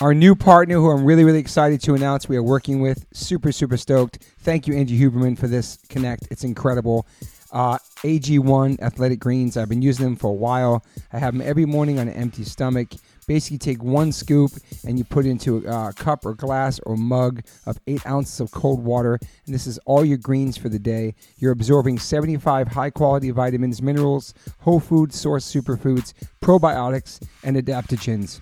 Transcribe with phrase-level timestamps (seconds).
[0.00, 3.50] Our new partner, who I'm really, really excited to announce we are working with, super,
[3.50, 4.18] super stoked.
[4.38, 6.28] Thank you, Angie Huberman, for this connect.
[6.30, 7.04] It's incredible.
[7.50, 10.84] Uh, AG1 Athletic Greens, I've been using them for a while.
[11.12, 12.90] I have them every morning on an empty stomach.
[13.26, 14.52] Basically, take one scoop
[14.86, 18.52] and you put it into a cup or glass or mug of eight ounces of
[18.52, 19.18] cold water.
[19.46, 21.16] And this is all your greens for the day.
[21.38, 28.40] You're absorbing 75 high quality vitamins, minerals, whole food source superfoods, probiotics, and adaptogens.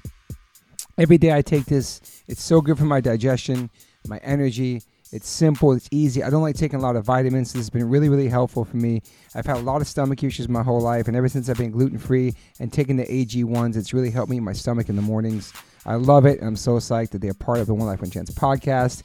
[0.98, 2.00] Every day I take this.
[2.26, 3.68] It's so good for my digestion,
[4.06, 4.82] my energy.
[5.12, 6.22] It's simple, it's easy.
[6.22, 7.52] I don't like taking a lot of vitamins.
[7.52, 9.02] This has been really, really helpful for me.
[9.34, 11.70] I've had a lot of stomach issues my whole life, and ever since I've been
[11.70, 15.02] gluten free and taking the AG1s, it's really helped me in my stomach in the
[15.02, 15.52] mornings.
[15.84, 18.10] I love it, and I'm so psyched that they're part of the One Life One
[18.10, 19.02] Chance podcast.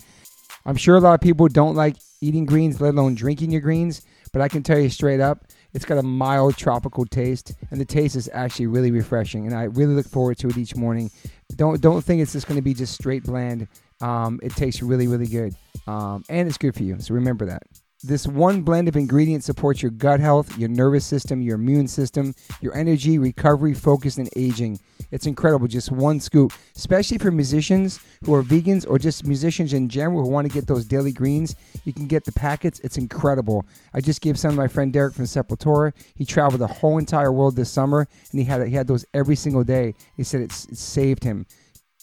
[0.66, 4.02] I'm sure a lot of people don't like eating greens, let alone drinking your greens,
[4.32, 7.86] but I can tell you straight up, it's got a mild tropical taste, and the
[7.86, 9.46] taste is actually really refreshing.
[9.46, 11.12] And I really look forward to it each morning.
[11.56, 13.68] Don't don't think it's just going to be just straight bland.
[14.02, 15.56] Um, it tastes really really good,
[15.88, 17.00] um, and it's good for you.
[17.00, 17.64] So remember that.
[18.04, 22.34] This one blend of ingredients supports your gut health, your nervous system, your immune system,
[22.60, 24.80] your energy, recovery, focus, and aging.
[25.12, 25.68] It's incredible.
[25.68, 30.30] Just one scoop, especially for musicians who are vegans or just musicians in general who
[30.30, 31.56] want to get those daily greens.
[31.84, 32.80] You can get the packets.
[32.80, 33.68] It's incredible.
[33.94, 35.94] I just gave some to my friend Derrick from Sepultura.
[36.16, 39.36] He traveled the whole entire world this summer, and he had he had those every
[39.36, 39.94] single day.
[40.18, 41.46] He said it saved him.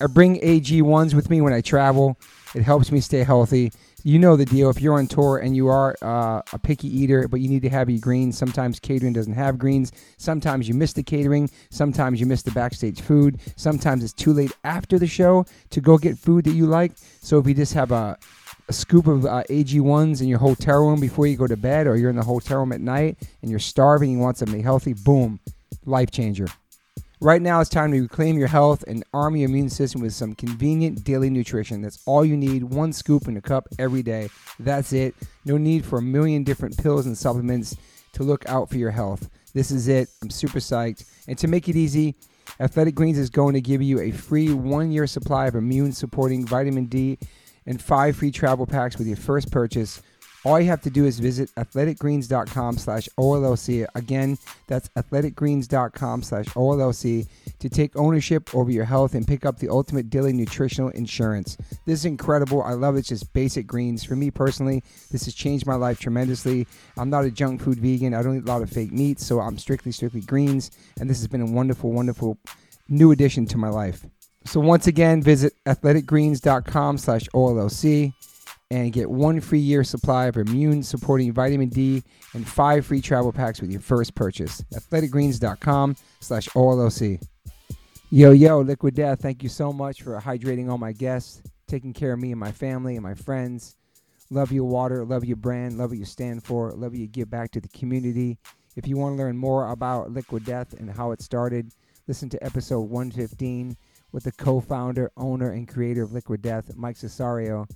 [0.00, 2.20] I bring AG1s with me when I travel.
[2.54, 3.72] It helps me stay healthy
[4.08, 4.70] you know the deal.
[4.70, 7.68] If you're on tour and you are uh, a picky eater, but you need to
[7.68, 9.92] have your greens, sometimes catering doesn't have greens.
[10.16, 11.50] Sometimes you miss the catering.
[11.68, 13.38] Sometimes you miss the backstage food.
[13.56, 16.92] Sometimes it's too late after the show to go get food that you like.
[17.20, 18.16] So if you just have a,
[18.68, 21.96] a scoop of uh, AG1s in your hotel room before you go to bed, or
[21.96, 25.38] you're in the hotel room at night and you're starving, you want something healthy, boom,
[25.84, 26.46] life changer.
[27.20, 30.36] Right now, it's time to reclaim your health and arm your immune system with some
[30.36, 31.82] convenient daily nutrition.
[31.82, 34.28] That's all you need one scoop in a cup every day.
[34.60, 35.16] That's it.
[35.44, 37.76] No need for a million different pills and supplements
[38.12, 39.28] to look out for your health.
[39.52, 40.08] This is it.
[40.22, 41.06] I'm super psyched.
[41.26, 42.14] And to make it easy,
[42.60, 46.46] Athletic Greens is going to give you a free one year supply of immune supporting
[46.46, 47.18] vitamin D
[47.66, 50.02] and five free travel packs with your first purchase
[50.48, 53.86] all you have to do is visit athleticgreens.com slash OLLC.
[53.94, 57.28] Again, that's athleticgreens.com slash OLLC
[57.58, 61.58] to take ownership over your health and pick up the ultimate daily nutritional insurance.
[61.84, 62.62] This is incredible.
[62.62, 63.00] I love it.
[63.00, 64.04] It's just basic greens.
[64.04, 64.82] For me personally,
[65.12, 66.66] this has changed my life tremendously.
[66.96, 68.14] I'm not a junk food vegan.
[68.14, 70.70] I don't eat a lot of fake meats, so I'm strictly, strictly greens.
[70.98, 72.38] And this has been a wonderful, wonderful
[72.88, 74.06] new addition to my life.
[74.46, 78.14] So once again, visit athleticgreens.com slash OLLC
[78.70, 82.02] and get one free year supply of immune supporting vitamin D
[82.34, 84.62] and five free travel packs with your first purchase.
[84.74, 87.22] Athleticgreens.com slash OLOC.
[88.10, 92.12] Yo, yo, Liquid Death, thank you so much for hydrating all my guests, taking care
[92.14, 93.76] of me and my family and my friends.
[94.30, 97.30] Love your water, love your brand, love what you stand for, love what you give
[97.30, 98.38] back to the community.
[98.76, 101.72] If you want to learn more about Liquid Death and how it started,
[102.06, 103.76] listen to episode 115
[104.12, 107.66] with the co founder, owner, and creator of Liquid Death, Mike Cessario.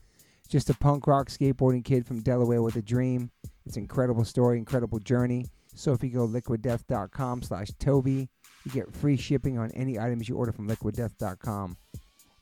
[0.52, 3.30] Just a punk rock skateboarding kid from Delaware with a dream.
[3.64, 5.46] It's an incredible story, incredible journey.
[5.74, 8.28] So if you go liquiddeath.com slash Toby,
[8.62, 11.78] you get free shipping on any items you order from liquiddeath.com.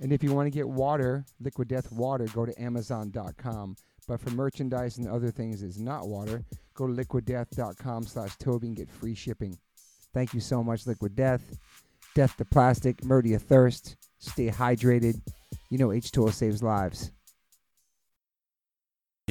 [0.00, 3.76] And if you want to get water, Liquid Death water, go to amazon.com.
[4.09, 6.42] But for merchandise and other things that's not water,
[6.75, 9.56] go to liquiddeath.com slash Toby and get free shipping.
[10.12, 11.56] Thank you so much, Liquid Death.
[12.16, 15.21] Death to plastic, murder your thirst, stay hydrated.
[15.69, 17.12] You know H2O saves lives.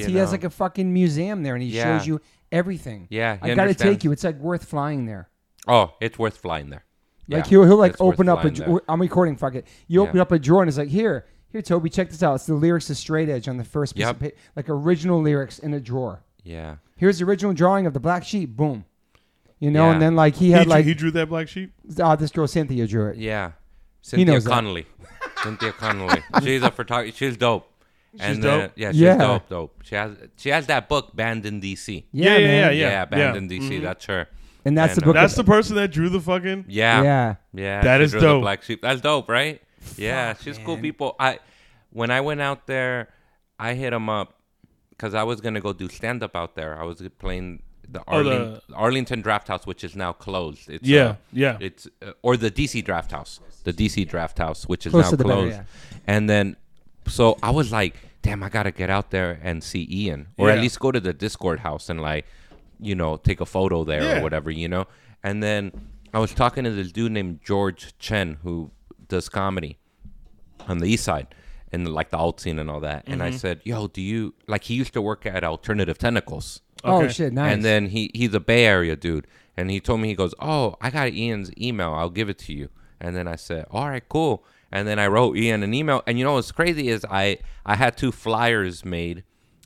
[0.08, 1.98] You he has like a fucking museum there, and he Yeah.
[1.98, 2.22] shows you
[2.52, 3.08] everything.
[3.10, 3.96] Yeah, he I gotta understands.
[3.96, 4.12] take you.
[4.12, 5.30] It's like worth flying there.
[5.68, 6.86] Oh, it's worth flying there.
[7.28, 8.42] Like Yeah, he'll, he'll like it's worth open up a.
[8.42, 8.82] flying dra- there.
[8.90, 9.36] I'm recording.
[9.38, 9.68] Fuck it.
[9.88, 10.24] You open Yeah.
[10.24, 12.36] up a drawer and it's like here, here, Toby, check this out.
[12.36, 14.34] It's the lyrics to Straight Edge on the first piece of Yep.
[14.34, 16.24] pa- like original lyrics in a drawer.
[16.44, 16.78] Yeah.
[16.96, 18.56] Here's the original drawing of the black sheep.
[18.56, 18.86] Boom.
[19.60, 19.94] You know, Yeah.
[19.94, 21.74] and then like he He, had drew, like he drew that black sheep.
[22.02, 23.18] uh, this girl Cynthia drew it.
[23.18, 23.52] Yeah.
[24.02, 24.52] Cynthia knows that.
[24.52, 24.86] Connolly.
[25.44, 26.24] Cynthia Connolly.
[26.44, 27.16] She's a photographer.
[27.16, 27.70] She's dope.
[28.20, 28.60] And dope?
[28.62, 29.18] then- yeah, she's Yeah.
[29.18, 29.82] dope, dope.
[29.84, 32.06] She has she has that book banned in DC.
[32.12, 32.50] Yeah, yeah, man.
[32.50, 33.36] yeah, Yeah, banned yeah.
[33.36, 33.80] in DC.
[33.80, 33.82] Mhm.
[33.84, 34.28] That's her.
[34.66, 35.16] And that's And, the book.
[35.16, 36.66] That's the person that drew the fucking.
[36.68, 37.02] Yeah.
[37.04, 37.36] yeah.
[37.54, 37.82] Yeah.
[37.82, 38.42] That she is drew the dope.
[38.42, 38.82] Black sheep.
[38.82, 39.62] That's dope, right?
[39.98, 41.16] yeah, Fuck, she's cool people.
[41.20, 41.40] I
[41.92, 43.10] when I went out there,
[43.58, 44.36] I hit him up
[44.90, 46.80] because I was gonna go do stand up out there.
[46.80, 47.62] I was playing
[47.92, 50.70] the, Oh, the- Arlington Draft House, which is now closed.
[50.70, 51.58] It's, Yeah, uh, yeah.
[51.60, 55.18] It's uh, or the DC Draft House, the DC Draft House, which is Closer now
[55.18, 55.56] the better, closed.
[55.56, 55.64] yeah.
[56.06, 56.56] And then,
[57.10, 60.60] so I was like, damn, I gotta get out there and see Ian, or at
[60.60, 62.26] least go to the Dischord house and like,
[62.80, 64.20] you know, take a photo there Yeah.
[64.20, 64.86] or whatever, you know.
[65.24, 65.72] And then
[66.14, 68.72] I was talking to this dude named George Chen who
[69.08, 69.78] does comedy.
[70.68, 71.28] on the east side,
[71.72, 73.04] and like the alt scene and all that.
[73.08, 73.38] And I mm-hmm.
[73.38, 76.62] said, "Yo, do you like?" He used to work at Alternative Tentacles.
[76.84, 77.54] Oh shit, nice.
[77.54, 79.26] And then he he's a Bay Area dude,
[79.58, 81.94] and he told me he goes, "Oh, I got Ian's email.
[81.94, 82.70] I'll give it to you."
[83.02, 86.20] And then I said, "All right, cool." And then I wrote Ian an email, and
[86.20, 89.24] you know what's crazy is I I had two flyers made,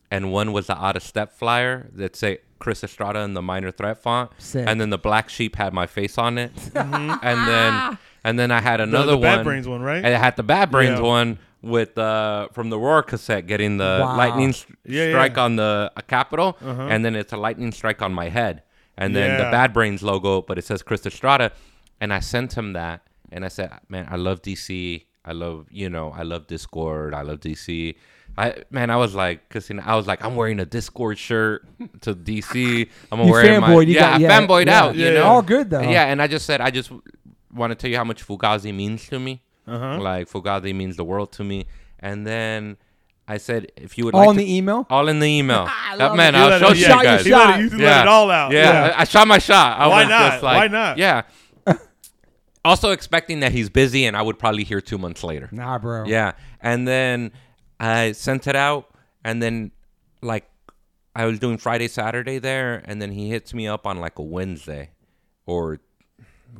[0.09, 3.71] and one was the out of step flyer that say Chris Estrada in the minor
[3.71, 4.65] threat font, Sick.
[4.67, 8.61] and then the black sheep had my face on it, and then and then I
[8.61, 9.97] had another one the Bad Brains one, right?
[10.05, 11.05] And I had the Bad Brains Yeah.
[11.05, 14.15] one with uh from the Roar cassette, getting the Wow.
[14.15, 15.43] lightning s- Yeah, strike yeah.
[15.43, 16.87] on the uh, Capitol, Uh-huh.
[16.89, 18.63] and then it's a lightning strike on my head,
[18.97, 21.51] and then the Bad Brains logo, but it says Chris Estrada,
[21.99, 23.01] and I sent him that,
[23.33, 27.21] and I said, man, I love DC, I love you know, I love Dischord, I
[27.23, 27.95] love DC.
[28.37, 31.17] I man, I was like, cause you know, I was like, I'm wearing a Dischord
[31.17, 31.65] shirt
[32.01, 32.89] to DC.
[33.11, 34.79] I'm You wearing my fanboyed, you yeah, got- I yeah, fanboyed yeah.
[34.81, 34.95] out.
[34.95, 35.23] You Yeah, know.
[35.25, 35.81] All good, though.
[35.81, 36.91] Yeah, and I just said, I just
[37.53, 39.41] want to tell you how much Fugazi means to me.
[39.67, 39.99] Uh-huh.
[40.01, 41.67] Like Fugazi means the world to me.
[41.99, 42.77] And then
[43.27, 44.87] I said, if you would all like in to, the email.
[44.89, 45.67] all in the email.
[45.69, 47.25] I That love man, You I'll show you shot guys.
[47.25, 47.59] You let, shot.
[47.59, 47.85] it, you Yeah.
[47.91, 48.51] let it all out.
[48.51, 49.79] Yeah, I, I shot my shot.
[49.79, 50.31] I Why was not?
[50.31, 50.97] just like, Why not?
[50.97, 51.21] Yeah.
[52.65, 55.49] Also expecting that he's busy and I would probably hear two months later.
[55.51, 56.05] Nah, bro.
[56.05, 56.33] Yeah.
[56.61, 57.31] And then
[57.79, 58.89] I sent it out
[59.23, 59.71] and then
[60.21, 60.49] like
[61.15, 64.23] I was doing Friday, Saturday there, and then he hits me up on like a
[64.23, 64.89] Wednesday
[65.45, 65.79] or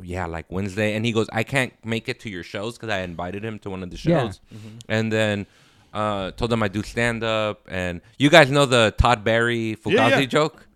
[0.02, 3.00] yeah, like Wednesday, and he goes, "I can't make it to your shows because I
[3.02, 4.24] invited him to one of the Yeah.
[4.24, 4.42] shows,"
[4.90, 5.46] and then
[5.94, 9.94] uh, told him I do stand up, and you guys know the Todd Barry Fugazi
[10.10, 10.26] Yeah, yeah.
[10.26, 10.68] joke.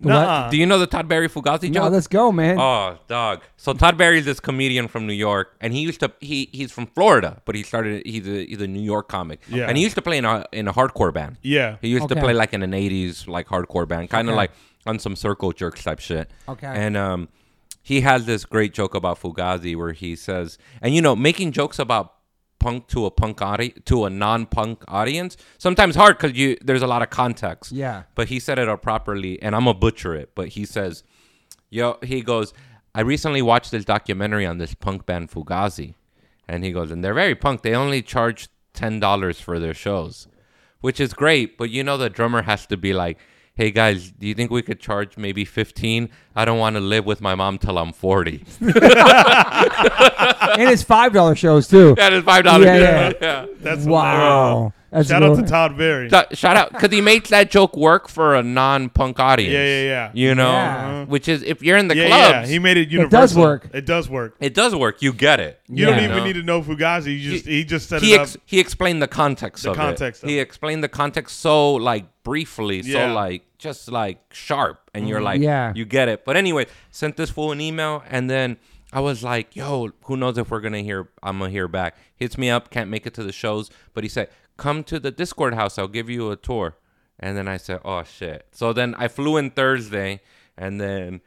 [0.00, 0.50] Nuh-uh.
[0.50, 1.92] Do you know the Todd Barry Fugazi No, joke?
[1.92, 2.58] let's go, man.
[2.58, 3.42] Oh, dog.
[3.56, 6.72] So Todd Barry is this comedian from New York, and he used to he he's
[6.72, 9.40] from Florida, but he started he's a he's a New York comic.
[9.48, 9.66] Yeah.
[9.68, 11.38] And he used to play in a in a hardcore band.
[11.42, 11.76] Yeah.
[11.80, 14.36] He used to play like in an '80s like hardcore band, kind of Okay.
[14.38, 14.50] like
[14.86, 16.30] on some circle jerks type shit.
[16.48, 16.66] Okay.
[16.66, 17.28] And um,
[17.82, 21.78] he has this great joke about Fugazi where he says, and you know, making jokes
[21.78, 22.13] about
[22.64, 26.86] punk to a punk audi- to a non-punk audience sometimes hard because you there's a
[26.94, 27.72] lot of context.
[27.72, 28.04] Yeah.
[28.14, 30.28] But he said it up properly, and I'm gonna butcher it.
[30.34, 31.02] But he says,
[31.68, 32.54] "Yo," he goes,
[32.94, 35.92] "I recently watched this documentary on this punk band Fugazi,"
[36.48, 37.60] and he goes, "And they're very punk.
[37.60, 40.26] They only charge ten dollars for their shows,
[40.80, 41.58] which is great.
[41.58, 43.18] But you know, the drummer has to be like."
[43.56, 46.08] Hey guys, do you think we could charge maybe 15?
[46.34, 48.44] I don't want to live with my mom till I'm 40.
[48.60, 48.72] and
[50.68, 51.94] it's five dollar shows too.
[51.94, 52.44] That is $5.
[52.44, 53.12] Yeah, Yeah, yeah.
[53.20, 53.46] yeah.
[53.60, 54.72] That's Wow.
[54.94, 55.42] That's Shout out to.
[55.42, 56.08] Todd Barry.
[56.08, 59.52] Sh- Shout out, because he makes that joke work for a non-punk audience.
[59.52, 60.10] Yeah, yeah, yeah.
[60.14, 60.86] You know, Yeah.
[60.86, 61.04] Uh-huh.
[61.06, 62.46] which is if you're in the yeah, clubs, yeah.
[62.46, 63.18] He made it universal.
[63.18, 63.68] It does work.
[63.72, 64.36] It does work.
[64.40, 65.02] it does work.
[65.02, 65.60] You get it.
[65.68, 65.90] You Yeah.
[65.90, 66.24] don't even know?
[66.24, 67.18] need to know Fugazi.
[67.20, 68.42] You just he, just set he it ex- up.
[68.46, 70.26] he explained the context The of context it.
[70.26, 70.42] of he it.
[70.42, 73.08] explained the context so like briefly, Yeah.
[73.08, 75.24] so like just like sharp, and you're mm-hmm.
[75.24, 75.72] like, Yeah.
[75.74, 76.24] you get it.
[76.24, 78.58] But anyway, sent this fool an email, and then
[78.92, 81.08] I was like, yo, who knows if we're gonna hear?
[81.22, 81.96] I'm gonna hear back.
[82.14, 85.12] Hits me up, can't make it to the shows, but he said, come to the
[85.12, 85.78] Dischord house.
[85.78, 86.76] I'll give you a tour.
[87.20, 88.46] And then I said, oh shit.
[88.52, 90.20] So then I flew in Thursday,
[90.56, 91.20] and then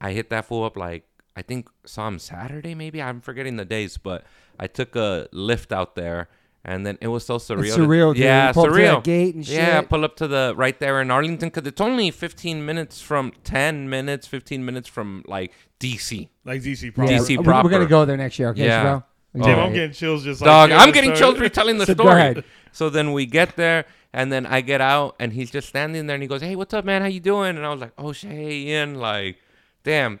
[0.00, 1.04] I hit that fool up like
[1.36, 3.02] I think saw him Saturday maybe.
[3.02, 4.24] I'm forgetting the days, but
[4.58, 6.28] I took a lift out there,
[6.64, 7.64] and then it was so surreal.
[7.64, 8.22] It's surreal, dude.
[8.22, 8.94] Yeah, You pull up to surreal.
[8.94, 9.56] that gate and shit.
[9.56, 13.32] Yeah, pull up to the right there in Arlington because it's only 15 minutes from
[13.42, 16.28] 10 minutes, 15 minutes from like DC.
[16.44, 17.04] like DC Yeah.
[17.18, 18.50] DC we're, we're gonna go there next year.
[18.50, 18.82] Okay, Yeah.
[18.82, 19.04] bro.
[19.42, 19.58] Tim.
[19.58, 20.76] I'm getting chills just like Dog, you.
[20.76, 21.18] I'm getting Sorry.
[21.32, 22.20] chills retelling the So go story.
[22.20, 22.44] ahead.
[22.72, 26.14] So then we get there, and then I get out, and he's just standing there,
[26.14, 27.02] and he goes, "Hey, what's up, man?
[27.02, 29.38] How you doing?" And I was like, "Oh shit, hey, Ian, like,
[29.82, 30.20] damn."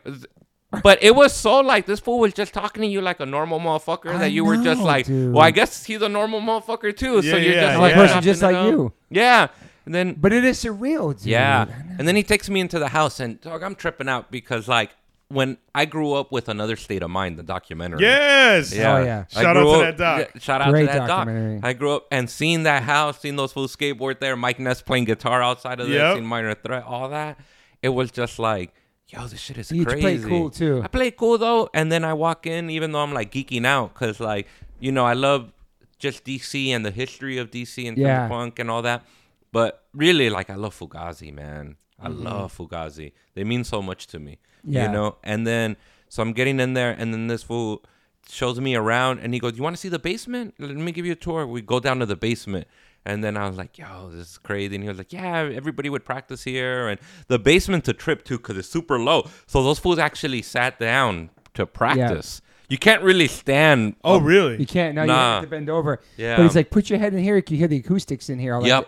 [0.82, 3.60] But it was so like this fool was just talking to you like a normal
[3.60, 5.32] motherfucker I that you were just know, like, dude.
[5.32, 7.22] well, I guess he's a normal motherfucker too.
[7.22, 7.78] so Yeah, you're yeah, just yeah.
[7.78, 8.66] like I'm a person chopping just it like up.
[8.66, 8.92] you.
[9.10, 9.46] Yeah,
[9.86, 11.26] and then But it is surreal, dude.
[11.26, 11.66] yeah,
[11.98, 14.90] and then he takes me into the house, and dog, I'm tripping out because like
[15.34, 18.00] when I grew up with another state of mind, the documentary.
[18.00, 18.72] Yes.
[18.74, 18.96] Yeah.
[18.96, 19.24] Oh, yeah.
[19.26, 20.30] Shout out to up- that doc.
[20.34, 21.28] yeah, shout out Great to that doc.
[21.62, 25.04] I grew up and seeing that house, seeing those fools skateboard there, Mike Ness playing
[25.04, 26.14] guitar outside of there, Yep.
[26.16, 27.38] seeing Minor Threat, all that.
[27.82, 28.72] It was just like,
[29.08, 30.80] yo, this shit is You play cool, too.
[30.82, 33.92] I play cool though, and then I walk in, even though I'm like geeking out,
[33.94, 34.46] cause like
[34.80, 35.52] you know I love
[35.98, 38.28] just DC and the history of DC and Yeah.
[38.28, 39.04] punk and all that.
[39.52, 41.76] But really, like I love Fugazi, man.
[42.00, 42.22] I Mm-hmm.
[42.24, 43.12] love Fugazi.
[43.34, 44.38] They mean so much to me.
[44.66, 44.86] Yeah.
[44.86, 45.76] You know, and then
[46.08, 47.82] so I'm getting in there, and then this fool
[48.28, 50.54] shows me around, and he goes, "You want to see the basement?
[50.58, 52.66] Let me give you a tour." We go down to the basement,
[53.04, 55.90] and then I was like, "Yo, this is crazy." And he was like, "Yeah, everybody
[55.90, 59.28] would practice here, and the basement's a trip too because it's super low.
[59.46, 62.40] So those fools actually sat down to practice.
[62.70, 63.96] You can't really stand.
[64.02, 64.58] Oh, up- really?
[64.58, 64.94] You can't.
[64.94, 65.34] No, you Nah.
[65.34, 66.00] have to bend over.
[66.16, 66.36] Yeah.
[66.38, 67.36] But he's like, put your head in here.
[67.36, 68.54] You can hear the acoustics in here.
[68.54, 68.84] I'll Yep.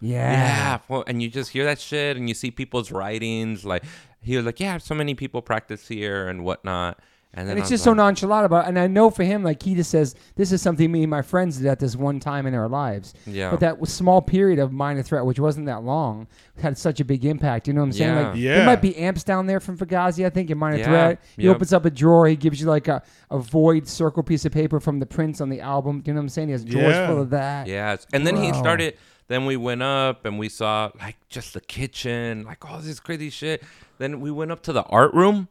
[0.00, 0.32] you- Yeah.
[0.32, 3.64] Yeah, well, and you just hear that shit, and you see people's writings.
[3.66, 3.82] Like
[4.28, 7.00] he was like, "Yeah, so many people practice here and whatnot."
[7.34, 8.68] And then And it's was just so nonchalant about it.
[8.68, 11.20] And I know for him, like he just says, this is something me and my
[11.20, 13.12] friends did at this one time in our lives.
[13.26, 13.50] Yeah.
[13.50, 16.26] But that was small period of minor threat, which wasn't that long,
[16.58, 17.68] had such a big impact.
[17.68, 18.14] You know what I'm saying?
[18.16, 18.28] Yeah.
[18.30, 18.54] Like Yeah.
[18.56, 20.84] there might be amps down there from Fugazi, I think, in minor Yeah.
[20.86, 21.20] threat.
[21.36, 21.56] He Yep.
[21.56, 24.80] opens up a drawer, he gives you like a, a void circle piece of paper
[24.80, 26.00] from the prints on the album.
[26.00, 26.48] Do you know what I'm saying?
[26.48, 27.08] He has drawers Yeah.
[27.08, 27.66] full of that.
[27.66, 28.06] Yes.
[28.14, 28.94] And then he started
[29.28, 33.30] then we went up and we saw like just the kitchen, like all this crazy
[33.30, 33.62] shit.
[33.98, 35.48] Then we went up to the art room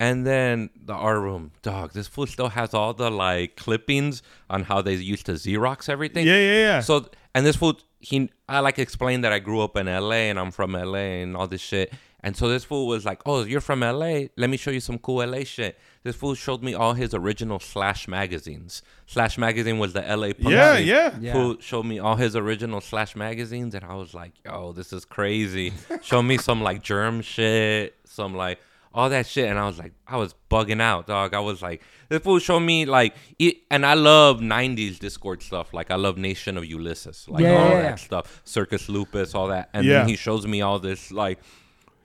[0.00, 4.64] and then the art room, dog, this fool still has all the like clippings on
[4.64, 6.26] how they used to Xerox everything.
[6.26, 6.80] Yeah, yeah, yeah.
[6.80, 10.38] So and this fool he I like explained that I grew up in LA and
[10.38, 11.92] I'm from LA and all this shit.
[12.20, 14.26] And so this fool was like, "Oh, you're from LA?
[14.36, 17.60] Let me show you some cool LA shit." This fool showed me all his original
[17.60, 18.80] Slash magazines.
[19.06, 20.86] Slash magazine was the LA punk yeah, scene.
[20.86, 21.18] yeah.
[21.20, 21.32] Yeah.
[21.34, 25.04] Fool showed me all his original Slash magazines, and I was like, "Yo, this is
[25.04, 28.58] crazy." Show me some like germ shit, some like
[28.94, 31.34] all that shit, and I was like, I was bugging out, dog.
[31.34, 35.74] I was like, this fool showed me like, it, and I love '90s Dischord stuff.
[35.74, 37.82] Like, I love Nation of Ulysses, like Yeah, all yeah, yeah.
[37.82, 39.98] that stuff, Circus Lupus, all that, and Yeah.
[39.98, 41.38] then he shows me all this like.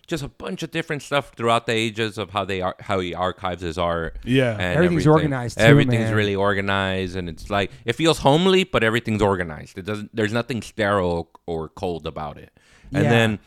[0.05, 3.13] Just a bunch of different stuff throughout the ages of how they are, how he
[3.15, 4.17] archives his art.
[4.25, 4.51] Yeah.
[4.51, 5.11] and Everything's everything.
[5.31, 6.15] organized too, Everything's man.
[6.15, 9.77] really organized, and it's like it feels homely, but everything's organized.
[9.77, 10.13] It doesn't.
[10.13, 12.51] There's nothing sterile or cold about it.
[12.93, 13.09] And Yeah.
[13.09, 13.39] then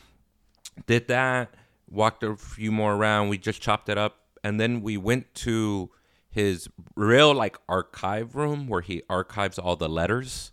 [0.86, 1.54] did that.
[1.90, 3.28] Walked a few more around.
[3.28, 5.90] We just chopped it up, and then we went to
[6.30, 10.52] his real like archive room where he archives all the letters.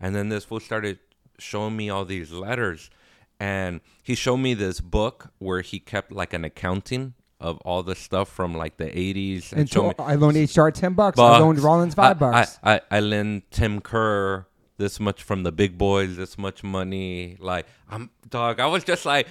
[0.00, 0.98] And then this fool started
[1.38, 2.90] showing me all these letters.
[3.38, 7.94] And he showed me this book where he kept like an accounting of all the
[7.94, 9.52] stuff from like the 80s.
[9.52, 11.18] And showed to, I loaned HR ten bucks.
[11.18, 11.40] I bucks.
[11.40, 12.58] loaned Rollins five I- bucks.
[12.62, 14.46] I, I, I lend Tim Kerr
[14.78, 17.36] this much from the big boys, this much money.
[17.38, 18.58] Like I'm dog.
[18.60, 19.26] I was just like,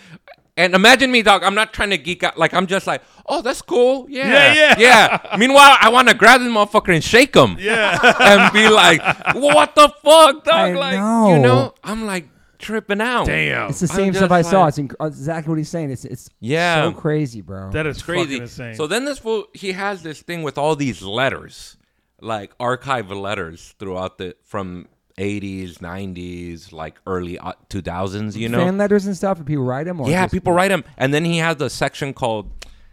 [0.57, 1.43] and imagine me, dog.
[1.43, 2.38] I'm not trying to geek out.
[2.38, 4.05] Like I'm just like, oh, that's cool.
[4.09, 5.19] Yeah, Yeah, yeah.
[5.31, 5.38] yeah.
[5.38, 7.57] Meanwhile, I want to grab this motherfucker and shake him.
[7.59, 8.00] Yeah.
[8.19, 9.01] and be like,
[9.35, 10.53] what the fuck, dog?
[10.53, 11.33] I like, know.
[11.33, 12.27] you know, I'm like
[12.65, 13.25] tripping out.
[13.27, 13.69] Damn.
[13.69, 14.67] it's the same stuff I saw.
[14.67, 15.91] It's inc- uh, exactly what he's saying.
[15.91, 16.84] It's it's Yeah.
[16.84, 17.72] so crazy, bro.
[17.72, 18.25] That is crazy.
[18.25, 18.75] fucking insane.
[18.75, 21.77] So then this fool, he has this thing with all these letters,
[22.22, 28.36] like archive letters throughout the from 80s, 90s, like early uh, 2000s.
[28.36, 29.38] You know, fan letters and stuff.
[29.38, 30.01] And people write them.
[30.01, 32.50] Or yeah, just- people write them, and then he has a section called.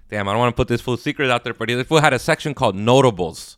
[0.09, 2.13] Damn, I don't want to put this full secret out there, but this fool had
[2.13, 3.57] a section called notables,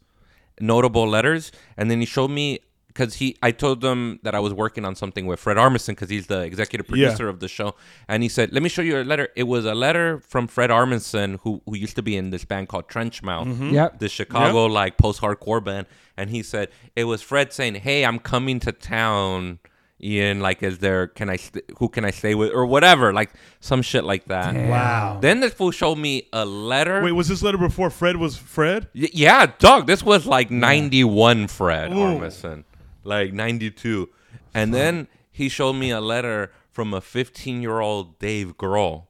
[0.60, 2.60] notable letters, and then he showed me
[2.94, 6.08] because he, I told them that I was working on something with Fred Armisen because
[6.10, 7.08] he's the executive Yeah.
[7.08, 7.74] producer of the show,
[8.08, 10.70] and he said, "Let me show you a letter." It was a letter from Fred
[10.70, 13.70] Armisen, who who used to be in this band called Trenchmouth, Mm-hmm.
[13.74, 13.98] Yep.
[13.98, 15.86] the Chicago like post-hardcore band,
[16.16, 19.58] and he said it was Fred saying, "Hey, I'm coming to town."
[20.02, 21.06] Ian, like, is there?
[21.06, 21.36] Can I?
[21.36, 23.12] St- who can I stay with, or whatever?
[23.14, 24.54] Like some shit like that.
[24.68, 25.18] wow.
[25.22, 27.00] Then this fool showed me a letter.
[27.02, 28.88] Wait, was this letter before Fred was Fred?
[28.94, 29.86] Y- yeah, dog.
[29.86, 31.96] This was like '91 Fred Ooh.
[31.96, 32.64] Armisen,
[33.04, 34.08] like '92,
[34.54, 39.06] and then he showed me a letter from a 15 year old Dave Grohl.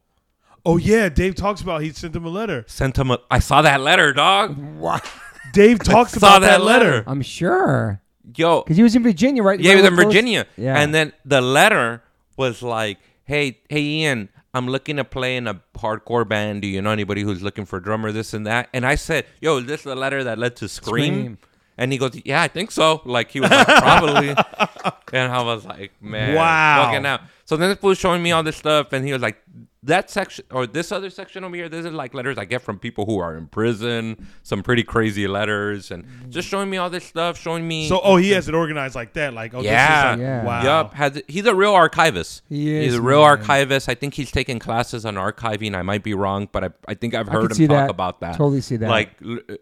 [0.67, 2.65] Oh yeah, Dave talks about he sent him a letter.
[2.67, 3.11] Sent him.
[3.11, 4.57] A, I saw that letter, dog.
[4.79, 5.05] What?
[5.53, 6.91] Dave talks saw about that that letter.
[6.91, 7.05] letter.
[7.07, 8.01] I'm sure
[8.37, 9.61] Yo, because he was in Virginia, right?
[9.61, 10.47] Yeah, he was in close- Virginia.
[10.57, 10.79] Yeah.
[10.81, 12.03] And then the letter
[12.39, 16.63] was like, "Hey, hey, Ian, I'm looking to play in a hardcore band.
[16.63, 18.13] Do you know anybody who's looking for a drummer?
[18.13, 21.13] This and that." And I said, "Yo, is this the letter that led to Scream?"
[21.15, 21.39] Scream.
[21.77, 24.29] And he goes, "Yeah, I think so." Like he was like, "Probably."
[25.13, 26.85] and I was like, "Man, Wow.
[26.87, 29.21] fucking out." So then this fool was showing me all this stuff, and he was
[29.23, 29.43] like,
[29.85, 32.79] "That section or this other section over here, this is like letters I get from
[32.79, 34.27] people who are in prison.
[34.43, 38.17] Some pretty crazy letters, and just showing me all this stuff, showing me." So oh,
[38.17, 39.35] he has it organized like that.
[39.35, 40.17] Like oh, Yeah.
[40.17, 40.45] this is Yeah.
[40.45, 40.63] wow.
[40.83, 40.95] yep.
[40.95, 42.43] has he's a real archivist.
[42.49, 43.31] He He's a real man.
[43.31, 43.89] archivist.
[43.89, 45.75] I think he's taken classes on archiving.
[45.75, 47.91] I might be wrong, but I, I think I've heard could him see talk that.
[47.91, 48.33] about that.
[48.37, 48.89] Totally see that.
[48.91, 49.11] Like,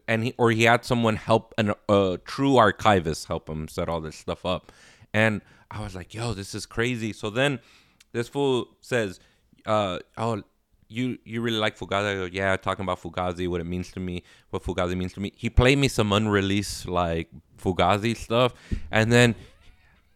[0.09, 4.01] and he or he had someone help an a true archivist help him set all
[4.01, 4.71] this stuff up,
[5.13, 7.13] and I was like, yo, this is crazy.
[7.13, 7.59] So then
[8.13, 9.21] this fool says,
[9.67, 10.43] uh, oh.
[10.89, 12.11] You you really like Fugazi?
[12.11, 15.21] I go, yeah, talking about Fugazi, what it means to me, what Fugazi means to
[15.21, 15.33] me.
[15.35, 18.53] He played me some unreleased like Fugazi stuff,
[18.91, 19.35] and then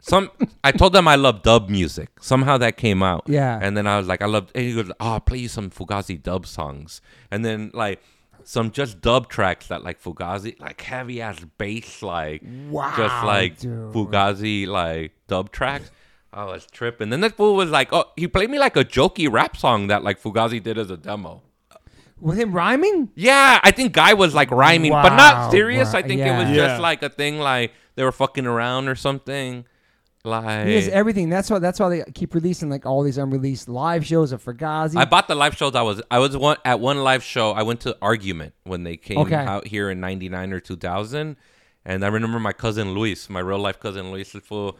[0.00, 0.30] some
[0.62, 2.10] I told them I love dub music.
[2.20, 3.24] Somehow that came out.
[3.26, 3.58] Yeah.
[3.60, 4.50] And then I was like, I love.
[4.54, 7.00] And he goes, "Oh, I'll play you some Fugazi dub songs."
[7.30, 8.02] And then like
[8.44, 13.58] some just dub tracks that like Fugazi, like heavy ass bass, like Wow, just like
[13.58, 13.92] dude.
[13.92, 15.90] Fugazi like dub tracks.
[16.32, 17.10] I was tripping.
[17.10, 20.04] Then that fool was like, "Oh, he played me like a jokey rap song that
[20.04, 21.42] like Fugazi did as a demo."
[22.18, 23.10] with him rhyming.
[23.14, 25.92] Yeah, I think guy was like rhyming, but not serious.
[25.92, 26.68] I think it was Yeah.
[26.68, 29.66] just like a thing like they were fucking around or something.
[30.24, 31.28] Like He has everything.
[31.28, 31.58] That's why.
[31.58, 34.96] That's why they keep releasing like all these unreleased live shows of Fugazi.
[34.96, 35.74] I bought the live shows.
[35.74, 37.52] I was I was one at one live show.
[37.52, 39.34] I went to Argument when they came Okay.
[39.36, 41.36] out here in '99 or 2000,
[41.84, 44.78] and I remember my cousin Luis, my real life cousin Luis, is full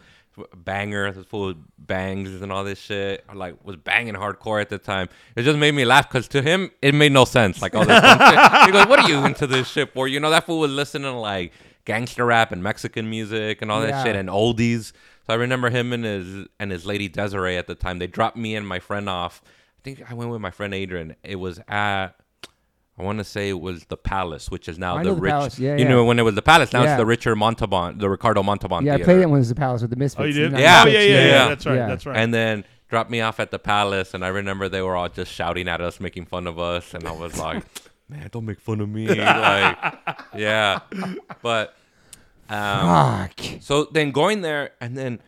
[0.57, 3.25] banger, this full of bangs and all this shit.
[3.29, 5.09] I, like was banging hardcore at the time.
[5.35, 7.61] It just made me laugh because to him it made no sense.
[7.63, 8.39] Like all this shit.
[8.67, 11.11] He goes, "What are you into this shit for?" You know that fool was listening
[11.13, 11.53] to like
[11.85, 14.05] gangster rap and Mexican music and all that Yeah.
[14.05, 14.93] shit and oldies.
[15.27, 17.99] So I remember him and his and his lady Desiree at the time.
[17.99, 19.43] They dropped me and my friend off.
[19.45, 21.17] I think I went with my friend Adrian.
[21.23, 22.09] It was at
[22.99, 25.21] I want to say it was the Palace, which is now I the know the
[25.21, 25.31] rich.
[25.31, 25.59] Palace.
[25.59, 25.89] Yeah, you yeah.
[25.91, 26.73] know when it was the Palace.
[26.73, 26.95] Now Yeah.
[26.95, 28.85] it's the Richard Montalban, the Ricardo Montalban.
[28.87, 29.05] yeah, I Theater.
[29.05, 30.21] played it when it was the Palace with the Misfits.
[30.21, 30.61] Oh, you in did?
[30.61, 30.83] Yeah.
[30.85, 31.25] Oh, yeah, yeah, yeah.
[31.27, 31.49] Yeah.
[31.49, 31.75] That's right.
[31.77, 31.87] Yeah.
[31.89, 32.17] That's right.
[32.17, 35.31] And then dropped me off at the Palace, and I remember they were all just
[35.31, 37.65] shouting at us, making fun of us, and I was like,
[38.09, 39.77] "Man, don't make fun of me!" like,
[40.35, 40.79] yeah.
[41.43, 41.75] But
[42.49, 43.41] um, Fuck.
[43.61, 45.21] so then going there, and then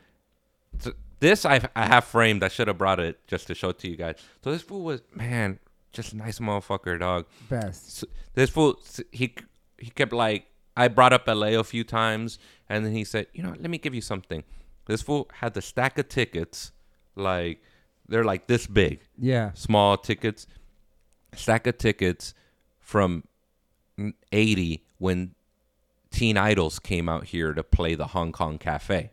[0.79, 2.43] so this I I have framed.
[2.45, 4.17] I should have brought it just to show it to you guys.
[4.43, 5.59] So this fool was man,
[5.99, 7.27] just a nice motherfucker, dog.
[7.51, 7.97] Best.
[7.99, 8.81] So this fool
[9.13, 9.35] he
[9.79, 12.39] he kept like I brought up LA a few times
[12.69, 14.43] and then he said, "You know, let me give you something."
[14.87, 16.73] This fool had the stack of tickets
[17.17, 17.63] like
[18.09, 19.51] they're like this big, Yeah.
[19.55, 20.47] small tickets,
[21.35, 22.33] stack of tickets
[22.81, 23.25] from
[24.33, 25.35] 80 when
[26.11, 29.11] Teen Idles came out here to play the Hong Kong Cafe.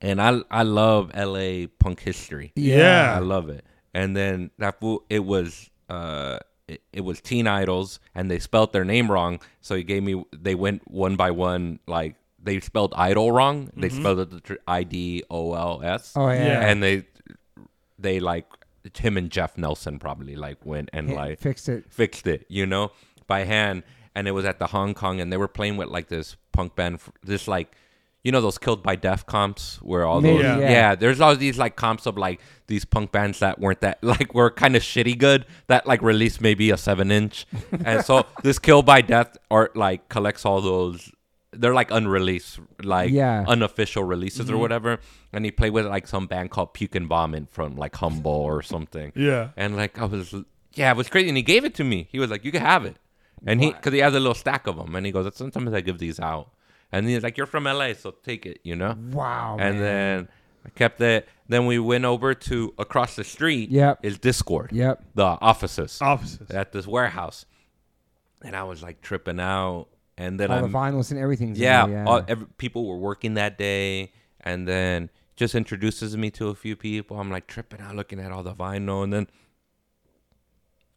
[0.00, 2.52] And I I love LA punk history.
[2.54, 3.14] Yeah.
[3.14, 3.64] I love it.
[3.92, 8.72] And then that fool, it was uh, it, it was Teen Idles, and they spelled
[8.72, 9.40] their name wrong.
[9.60, 10.24] So he gave me.
[10.32, 13.70] They went one by one, like they spelled idol wrong.
[13.76, 16.12] They spelled it the tr- I D O L S.
[16.14, 16.46] Oh yeah.
[16.46, 16.68] Yeah.
[16.68, 17.04] And they
[17.98, 18.46] they like
[18.92, 21.84] Tim and Jeff Nelson probably like went and Hit- like fixed it.
[21.90, 22.92] fixed it, you know,
[23.26, 23.82] by hand.
[24.14, 26.74] And it was at the Hong Kong, and they were playing with like this punk
[26.74, 27.72] band, this like,
[28.24, 30.70] you know, those killed by death comps, where all Maybe, those, yeah.
[30.70, 30.94] yeah.
[30.94, 34.50] there's all these like comps of like these punk bands that weren't that like were
[34.50, 37.46] kind of shitty good that like released maybe a seven inch,
[37.84, 41.10] and so this killed by death art like collects all those.
[41.52, 43.44] They're like unreleased, like Yeah.
[43.48, 44.60] unofficial releases or mm-hmm.
[44.60, 45.00] whatever.
[45.32, 48.60] And he played with like some band called Puke and Vomit from like Humble or
[48.60, 49.12] something.
[49.16, 49.48] Yeah.
[49.56, 50.34] And like I was,
[50.74, 51.28] yeah, it was crazy.
[51.28, 52.06] And he gave it to me.
[52.12, 52.96] He was like, "You can have it,"
[53.46, 55.80] and he because he has a little stack of them, and he goes, "Sometimes I
[55.80, 56.50] give these out."
[56.90, 58.96] And he's like, "You're from LA, so take it," you know.
[59.10, 59.56] Wow.
[59.60, 59.82] and man.
[59.82, 60.28] then
[60.64, 61.28] I kept it.
[61.48, 63.70] Then we went over to across the street.
[63.70, 64.00] Yep.
[64.02, 64.72] is Dischord.
[64.72, 65.02] Yep.
[65.14, 66.50] the offices Offices.
[66.50, 67.44] at this warehouse,
[68.42, 69.88] and I was like tripping out.
[70.16, 71.54] And then all I'm the vinyls and everything.
[71.54, 72.04] yeah, yeah.
[72.04, 76.74] All, every, people were working that day, and then just introduces me to a few
[76.74, 77.20] people.
[77.20, 79.28] I'm like tripping out, looking at all the vinyl, and then,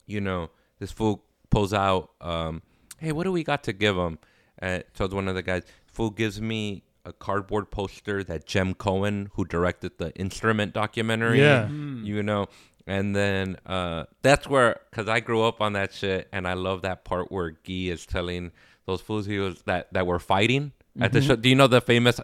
[0.08, 0.50] you know,
[0.80, 2.62] this fool pulls out, um,
[2.98, 4.18] "Hey, what do we got to give him?"
[4.58, 9.30] And so one of the guys, fool gives me a cardboard poster that Jem Cohen,
[9.34, 11.68] who directed the Instrument documentary, Yeah.
[11.70, 12.48] you know.
[12.88, 16.82] And then uh, that's where, because I grew up on that shit, and I love
[16.82, 18.52] that part where Guy is telling
[18.86, 21.36] those fools he was that that were fighting at the show.
[21.36, 22.20] Do you know the famous?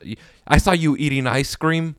[0.47, 1.95] I saw you eating ice cream.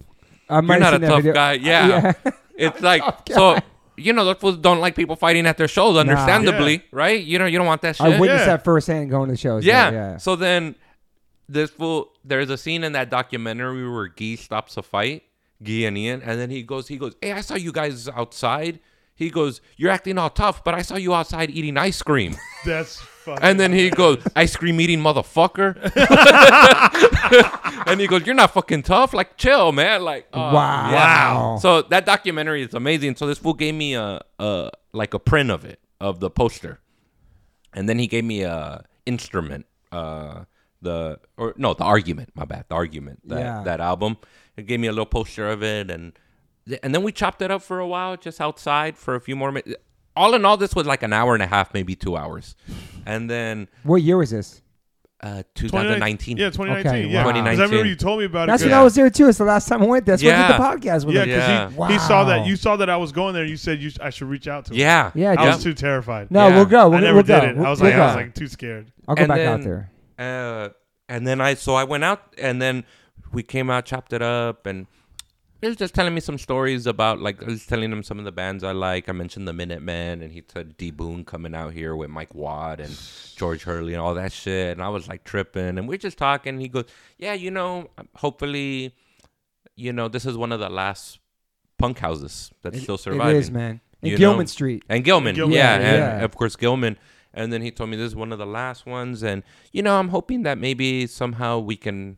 [0.50, 1.32] I'm You're not a tough video.
[1.34, 1.52] guy.
[1.62, 2.12] Yeah,
[2.56, 3.58] it's like so.
[3.96, 6.80] You know, those fools don't like people fighting at their shows, understandably, Yeah.
[6.92, 7.20] right?
[7.20, 8.06] You know, you don't want that shit.
[8.06, 8.56] I witnessed Yeah.
[8.56, 9.64] that firsthand going to shows.
[9.64, 9.90] Yeah.
[9.90, 10.16] yeah.
[10.18, 10.76] So then
[11.48, 15.22] this fool there's a scene in that documentary where Guy stops a fight,
[15.62, 18.80] Guy and Ian, and then he goes, he goes, Hey, I saw you guys outside.
[19.14, 22.36] He goes, You're acting all tough, but I saw you outside eating ice cream.
[22.64, 23.42] That's fucking.
[23.42, 25.74] And then he goes, Ice cream eating motherfucker.
[27.86, 29.14] and he goes, You're not fucking tough.
[29.14, 30.02] Like, chill, man.
[30.04, 30.90] Like, uh, Wow.
[30.90, 31.34] yeah.
[31.34, 31.58] Wow.
[31.60, 33.16] So that documentary is amazing.
[33.16, 36.80] So this fool gave me a, a like a print of it, of the poster.
[37.74, 40.44] And then he gave me a instrument, uh,
[40.82, 42.30] the or no, the argument.
[42.34, 43.20] My bad, the argument.
[43.28, 43.62] That Yeah.
[43.64, 44.16] that album.
[44.56, 46.12] It gave me a little poster of it, and
[46.82, 49.50] and then we chopped it up for a while, just outside for a few more
[49.52, 49.74] minutes.
[50.16, 52.56] All in all, this was like an hour and a half, maybe two hours,
[53.06, 54.62] and then What year was this?
[55.20, 56.36] uh, 2019.
[56.36, 56.36] 2019.
[56.36, 56.86] Yeah, 2019.
[56.90, 57.24] Okay, yeah.
[57.26, 57.32] wow.
[57.32, 58.52] 'Cause I remember you told me about it.
[58.52, 59.28] That's when I was there too.
[59.28, 60.06] It's the last time I went.
[60.06, 61.28] That's when I did the podcast with Yeah, him.
[61.28, 61.86] because Yeah.
[61.88, 62.46] he, he saw that.
[62.46, 63.44] You saw that I was going there.
[63.44, 64.78] You said you I should reach out to him.
[64.80, 65.46] Yeah, Yeah, I dude.
[65.46, 66.30] was too terrified.
[66.30, 66.54] No, Yeah.
[66.56, 66.88] we'll go.
[66.88, 67.46] We'll, I never we'll did go.
[67.48, 67.56] it.
[67.56, 68.92] We'll, I was we'll like, I was like too scared.
[69.08, 69.90] I'll go And back out there.
[70.18, 70.70] Uh,
[71.08, 72.84] and then I so I went out and then
[73.32, 74.86] we came out, chopped it up, and
[75.60, 78.24] he was just telling me some stories about like I was telling him some of
[78.24, 79.08] the bands I like.
[79.08, 82.80] I mentioned the Minutemen, and he said D Boon coming out here with Mike Watt
[82.80, 82.96] and
[83.36, 84.72] George Hurley and all that shit.
[84.72, 86.60] And I was like tripping, and we're just talking.
[86.60, 86.84] He goes,
[87.16, 88.94] "Yeah, you know, hopefully,
[89.74, 91.18] you know, this is one of the last
[91.78, 93.80] punk houses that's still surviving." It is, man.
[94.00, 94.46] In you Gilman know?
[94.46, 94.84] Street.
[94.88, 96.24] and Gilman, Gilman, yeah, yeah, and yeah.
[96.24, 96.98] of course Gilman.
[97.34, 99.98] And then he told me this is one of the last ones, and you know
[99.98, 102.16] I'm hoping that maybe somehow we can.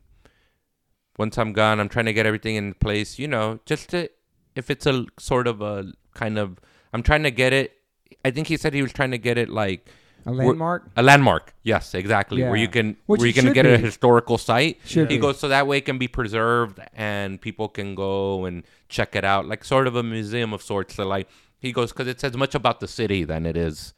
[1.17, 3.19] once I'm gone, I'm trying to get everything in place.
[3.19, 4.09] You know, just to
[4.55, 6.59] if it's a sort of a kind of
[6.93, 7.73] I'm trying to get it.
[8.25, 9.89] I think he said he was trying to get it like
[10.25, 10.89] A landmark.
[10.95, 11.53] a landmark.
[11.63, 12.43] Yes, exactly.
[12.43, 14.79] Where you can Which where you can get a historical site.
[14.85, 15.21] Should he be.
[15.21, 19.23] goes so that way it can be preserved and people can go and check it
[19.25, 20.95] out, like sort of a museum of sorts.
[20.95, 21.27] So like
[21.59, 23.93] he goes because it's as much about the city than it is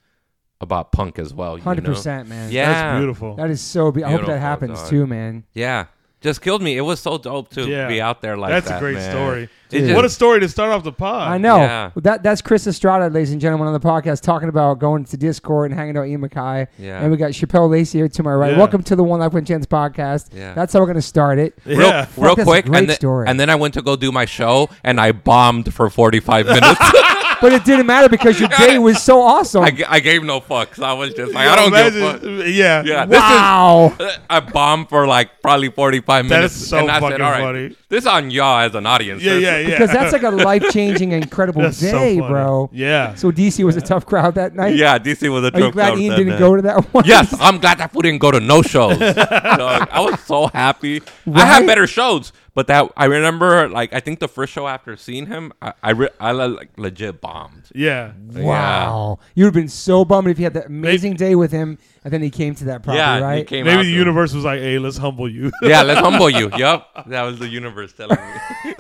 [0.64, 1.58] about punk as well.
[1.60, 2.52] Hundred percent, man.
[2.52, 3.36] Yeah, That's beautiful.
[3.36, 3.92] That is so.
[3.92, 4.90] Be- I hope that happens dog.
[4.90, 5.44] too, man.
[5.54, 5.86] yeah.
[6.22, 6.78] Just killed me.
[6.78, 7.86] It was so dope to Yeah.
[7.90, 8.76] be out there like That's that.
[8.76, 9.12] That's a great man.
[9.12, 9.50] story.
[9.68, 9.82] Dude.
[9.84, 11.28] just- What a story to start off the pod.
[11.30, 11.58] I know.
[11.58, 11.90] Yeah.
[11.98, 15.66] That that's Chris Estrada, ladies and gentlemen, on the podcast talking about going to Dischord
[15.66, 16.68] and hanging out with Ian MacKaye.
[16.80, 17.02] Yeah.
[17.02, 18.54] And we got Chappelle Lacey here to my right.
[18.54, 18.58] Yeah.
[18.58, 20.30] Welcome to the One Life One Chance podcast.
[20.34, 20.54] Yeah.
[20.54, 21.60] That's how we're gonna start it.
[21.66, 21.76] Yeah.
[21.78, 23.28] real, Fuck, real that's a quick, great and then, story.
[23.28, 26.80] and then I went to go do my show, and I bombed for 45 minutes.
[27.44, 29.64] but it didn't matter because your day was so awesome.
[29.64, 30.82] I, g- I gave no fucks.
[30.82, 32.24] I was just like, I don't give a fuck.
[32.24, 32.82] Uh, yeah.
[32.86, 33.98] Yeah, this is wow.
[34.30, 36.56] I bombed for like probably 45 That minutes.
[36.56, 37.76] is so and I fucking said, all right, funny.
[37.90, 39.22] this on y'all as an audience.
[39.22, 39.70] Yeah, This- yeah, yeah.
[39.72, 42.30] because that's like a life changing, incredible That's so day, funny.
[42.32, 42.70] bro.
[42.72, 43.14] Yeah.
[43.16, 44.76] So DC was a tough crowd that night.
[44.76, 46.40] Yeah, DC was a tough Are you joke glad crowd Ian didn't night.
[46.40, 47.04] go to that one?
[47.06, 48.98] Yes, I'm glad that we didn't go to no shows.
[49.00, 51.02] Dog, I was so happy.
[51.02, 51.46] I Right?
[51.46, 55.26] had better shows, but that I remember, like I think the first show after seeing
[55.28, 57.64] him, I I, re- I like legit bombed.
[57.74, 58.12] Yeah.
[58.32, 59.20] Wow.
[59.36, 62.14] You would have been so bummed if you had that amazing day with him and
[62.14, 63.38] then he came to that property, yeah, right?
[63.40, 66.00] he came Maybe out the to- universe was like, "Hey, let's humble you." Yeah, let's
[66.02, 66.50] humble you.
[66.58, 68.18] Yep, that was the universe telling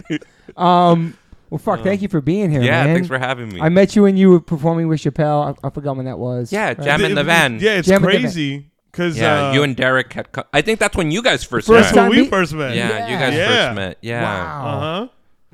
[0.09, 0.19] me.
[0.57, 1.17] Um,
[1.49, 2.95] well, fuck, thank you for being here, yeah, man.
[2.95, 3.61] thanks for having me.
[3.61, 5.55] I met you when you were performing with Chappelle.
[5.63, 6.51] I, I forgot when that was.
[6.51, 6.81] yeah, Right?
[6.81, 7.59] jam in the van.
[7.59, 8.21] Yeah, it's Jam in the van.
[8.21, 10.31] crazy because Yeah, uh, you and Derek had.
[10.31, 12.01] Co- I think that's when you guys first First that's met.
[12.03, 12.75] time when we first met.
[12.77, 13.47] Yeah, you guys Yeah.
[13.67, 13.97] first met.
[14.01, 14.21] Yeah.
[14.23, 14.67] Wow.
[14.67, 15.07] Uh huh.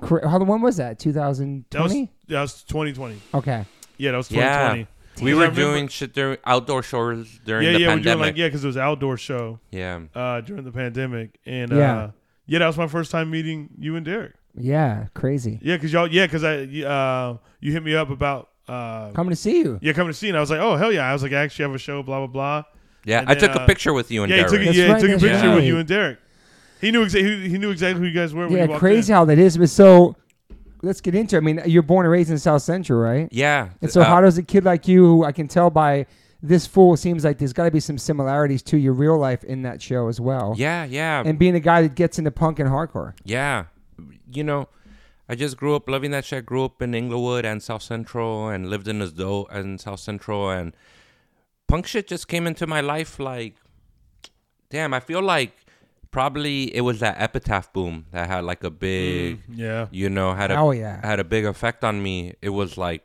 [0.06, 1.00] Cra- How when was that?
[1.00, 2.12] That 2020.
[2.28, 3.16] that was 2020.
[3.34, 3.66] Okay.
[3.98, 4.74] Yeah, that was Yeah.
[4.76, 4.88] 2020.
[5.22, 8.04] We were doing shit during outdoor shows during Yeah, the yeah, we're pandemic.
[8.06, 10.00] doing like yeah, because it was outdoor show yeah.
[10.16, 11.98] uh, during the pandemic, and Yeah.
[11.98, 12.12] uh,
[12.46, 14.34] yeah, that was my first time meeting you and Derek.
[14.56, 15.60] Yeah, crazy.
[15.62, 19.36] Yeah, because y'all, yeah, because I, uh, you hit me up about, uh, Coming to
[19.36, 19.78] see you.
[19.82, 21.42] yeah, coming to see, and I was like, oh hell yeah, I was like, I
[21.42, 22.64] actually have a show, blah blah blah.
[23.06, 24.52] Yeah, And I then, took a uh, picture with you and yeah, he Derek.
[24.52, 25.64] took, a- That's yeah, right, he took a that's picture with right.
[25.68, 26.20] you and Derek.
[26.82, 28.48] He knew exactly, he, he knew exactly who you guys were.
[28.48, 29.16] When Yeah, he walked crazy in.
[29.18, 29.58] how that is.
[29.58, 30.16] But so,
[30.82, 31.36] let's get into.
[31.36, 31.40] it.
[31.40, 33.28] I mean, you're born and raised in South Central, right?
[33.32, 33.70] yeah.
[33.82, 36.06] And so, uh, how does a kid like you, who I can tell by
[36.42, 39.64] this fool, seems like there's got to be some similarities to your real life in
[39.64, 40.54] that show as well.
[40.58, 43.14] Yeah, yeah, And being a guy that gets into punk and hardcore.
[43.26, 43.66] yeah.
[44.32, 44.70] You know,
[45.28, 46.46] I just grew up loving that shit.
[46.46, 50.74] Grew up in Inglewood and South Central, and lived in Asdo and South Central, and
[51.70, 53.20] punk shit just came into my life.
[53.20, 53.56] Like,
[54.70, 55.54] damn, I feel like
[56.12, 60.34] probably it was that epitaph boom that had like a big, mm, Yeah, you know,
[60.34, 61.00] had a Oh yeah.
[61.06, 62.34] had a big effect on me.
[62.42, 63.04] It was like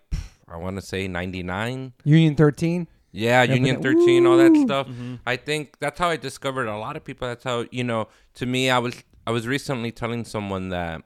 [0.49, 1.93] I want to say '99.
[2.05, 2.87] Union 13.
[3.13, 4.65] Yeah, Yeah, Union but- 13, all that Woo!
[4.65, 4.87] stuff.
[4.89, 5.15] Mm-hmm.
[5.27, 7.29] I think that's how I discovered a lot of people.
[7.29, 8.09] That's how you know.
[8.37, 11.03] To me, I was I was recently telling someone that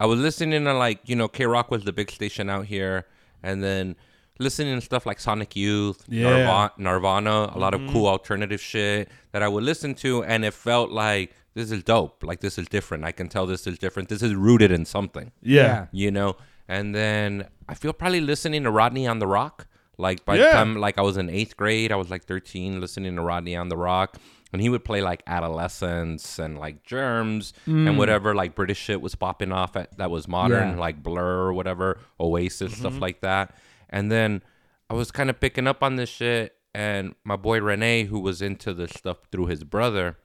[0.00, 3.06] I was listening to like you know KROQ was the big station out here,
[3.42, 3.96] and then
[4.38, 6.30] listening to stuff like Sonic Youth, Yeah.
[6.30, 8.06] Nirvana, Nirvana, a lot of cool mm-hmm.
[8.06, 12.22] alternative shit that I would listen to, and it felt like this is dope.
[12.22, 13.04] Like this is different.
[13.04, 14.08] I can tell this is different.
[14.08, 16.36] This is rooted in something yeah, you know.
[16.68, 19.64] And then I feel probably listening to Rodney on the ROQ.
[19.98, 23.16] Like by the time like I was in eighth grade, I was like 13, listening
[23.16, 24.16] to Rodney on the ROQ,
[24.52, 27.96] and he would play like Adolescents and like Germs and mm.
[27.96, 30.76] whatever like British shit was popping off at, that was modern, Yeah.
[30.76, 33.02] like Blur or whatever, Oasis stuff mm-hmm.
[33.02, 33.54] like that.
[33.96, 34.42] And then
[34.90, 38.42] I was kind of picking up on this shit, and my boy Rene, who was
[38.42, 40.18] into this stuff through his brother,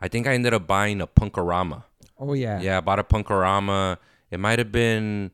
[0.00, 1.84] I think I ended up buying a Punk-O-Rama.
[2.18, 2.60] Oh yeah.
[2.60, 3.98] Yeah, I bought a Punk-O-Rama.
[4.32, 5.30] It might have been,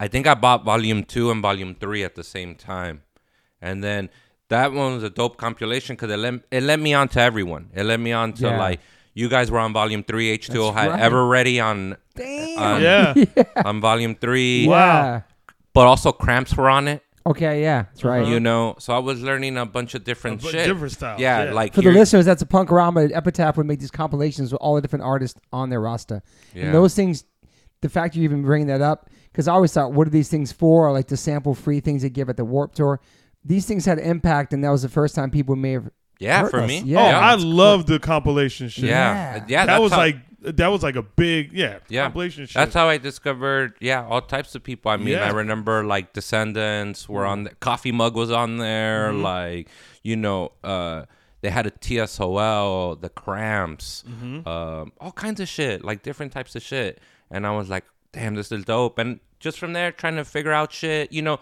[0.00, 3.02] I think I bought volume two and volume three at the same time.
[3.60, 4.08] And then
[4.48, 7.68] that one was a dope compilation because it let, it let me on to everyone.
[7.74, 8.58] It let me on to Yeah.
[8.58, 8.80] like,
[9.12, 10.38] you guys were on volume three.
[10.38, 11.00] H2O That's had right.
[11.00, 12.58] Everready on, Damn.
[12.58, 13.14] on, yeah.
[13.64, 14.66] on volume three.
[14.66, 15.22] Yeah.
[15.76, 17.60] But also Cramps were on it, Okay.
[17.62, 17.82] Yeah.
[17.82, 18.26] That's right.
[18.26, 18.76] you know?
[18.78, 20.66] So I was learning a bunch of different bu- shit.
[20.66, 21.52] different styles, Yeah, yeah.
[21.52, 23.08] like For the here- listeners, that's a punk rama.
[23.12, 26.22] Epitaph would make these compilations with all the different artists on their roster.
[26.54, 26.66] Yeah.
[26.66, 27.24] And those things,
[27.82, 30.50] the fact you even bring that up, because I always thought, what are these things
[30.52, 30.86] for?
[30.88, 33.00] Or like the sample free things they give at the Warp Tour.
[33.44, 35.90] These things had impact, and that was the first time people may have.
[36.18, 36.68] Yeah, heard for us.
[36.68, 36.80] me.
[36.86, 37.00] Yeah.
[37.00, 38.84] oh, I love the compilation shit.
[38.84, 39.34] Yeah.
[39.36, 39.44] Yeah.
[39.48, 39.66] Yeah.
[39.66, 42.04] that that's was how- like that was like a big yeah, Yeah.
[42.04, 42.54] compilation shit.
[42.54, 44.90] That's how I discovered, yeah, all types of people.
[44.90, 45.24] I mean, Yeah.
[45.26, 49.22] I remember like Descendents were on the Coffee Mug was on there, Mm-hmm.
[49.22, 49.68] like
[50.02, 51.04] you know, uh,
[51.40, 54.46] they had a TSOL, the Cramps, Mm-hmm.
[54.48, 57.00] um, all kinds of shit, like different types of shit.
[57.30, 58.98] And I was like, damn, this is dope.
[58.98, 61.40] And just from there, trying to figure out shit, you know.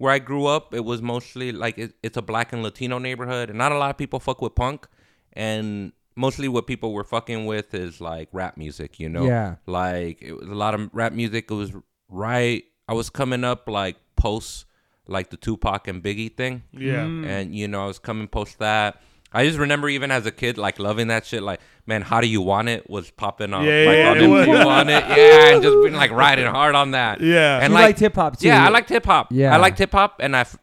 [0.00, 3.48] Where I grew up, it was mostly like it, it's a black and Latino neighborhood,
[3.50, 4.86] and not a lot of people fuck with punk.
[5.32, 9.24] And mostly what people were fucking with is like rap music, you know.
[9.24, 9.56] Yeah.
[9.66, 11.50] Like it was a lot of rap music.
[11.50, 11.72] It was
[12.08, 12.64] right.
[12.88, 14.66] I was coming up like post
[15.06, 16.64] like the Tupac and Biggie thing.
[16.72, 17.04] Yeah.
[17.04, 17.26] Mm.
[17.26, 19.00] and you know I was coming post that.
[19.30, 21.42] I just remember even as a kid like loving that shit.
[21.42, 24.26] Like, man, how do you want it was popping on Yeah, like yeah, on it
[24.26, 24.46] was.
[24.46, 27.20] MTV on it, yeah, and just being like riding hard on that.
[27.20, 27.58] Yeah.
[27.60, 28.46] and You like hip-hop, too.
[28.46, 29.28] Yeah, I liked hip hop.
[29.30, 29.54] Yeah.
[29.54, 30.56] I liked hip hop, and I f-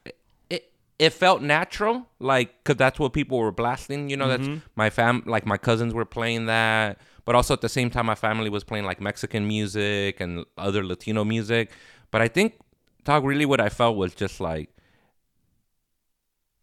[0.99, 4.10] it it felt natural, like because that's what people were blasting.
[4.10, 4.53] You know, Mm-hmm.
[4.53, 8.05] that's my fam, like my cousins were playing that, but also at the same time,
[8.05, 11.71] my family was playing like Mexican music and other Latino music.
[12.12, 12.53] But I think,
[13.03, 14.69] dog, really, what I felt was just like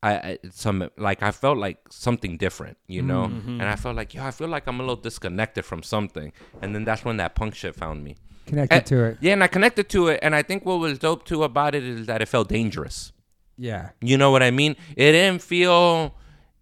[0.02, 3.60] I, I some like I felt like something different, you know, Mm-hmm.
[3.60, 6.74] and I felt like yo, I feel like I'm a little disconnected from something, and
[6.74, 8.16] then that's when that punk shit found me.
[8.46, 9.18] Connected And- to it.
[9.20, 11.84] Yeah, and I connected to it, and I think what was dope too about it
[11.84, 13.12] is that it felt dangerous.
[13.56, 13.90] Yeah.
[14.00, 14.76] You know what I mean?
[14.96, 16.14] It didn't feel.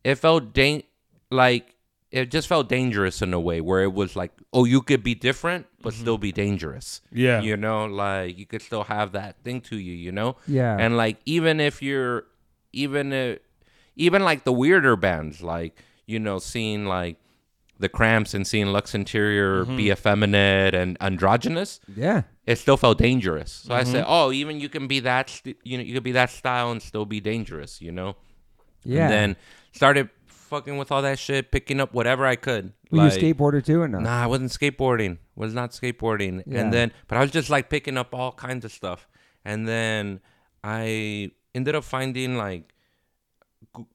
[0.05, 0.83] It felt dang
[1.31, 1.77] like
[2.11, 5.15] it just felt dangerous in a way where it was like, oh, you could be
[5.15, 6.03] different but mm-hmm.
[6.03, 7.01] still be dangerous.
[7.13, 7.41] Yeah.
[7.41, 9.93] You know, like you could still have that thing to you.
[9.93, 10.37] You know.
[10.47, 10.77] Yeah.
[10.79, 12.25] And like even if you're,
[12.73, 13.39] even if,
[13.97, 15.77] even like the weirder bands, like
[16.07, 17.17] you know, seeing like
[17.81, 19.77] the Cramps and seeing Lux Interior mm-hmm.
[19.77, 22.23] be effeminate and androgynous Yeah.
[22.47, 23.53] it still felt dangerous.
[23.67, 24.13] So I said, mm-hmm.
[24.13, 26.81] "Oh, even you can be that, st- you know, you could be that style and
[26.81, 28.17] still be dangerous, you know."
[28.85, 29.05] Yeah.
[29.05, 29.37] And then
[29.73, 32.73] started fucking with all that shit, picking up whatever I could.
[32.91, 34.01] Were like, you a skateboarder too or no?
[34.01, 35.19] Nah, I wasn't skateboarding.
[35.37, 36.43] Was not skateboarding.
[36.47, 36.61] Yeah.
[36.61, 39.09] And then, but I was just like picking up all kinds of stuff.
[39.45, 40.21] And then
[40.63, 42.75] I ended up finding like,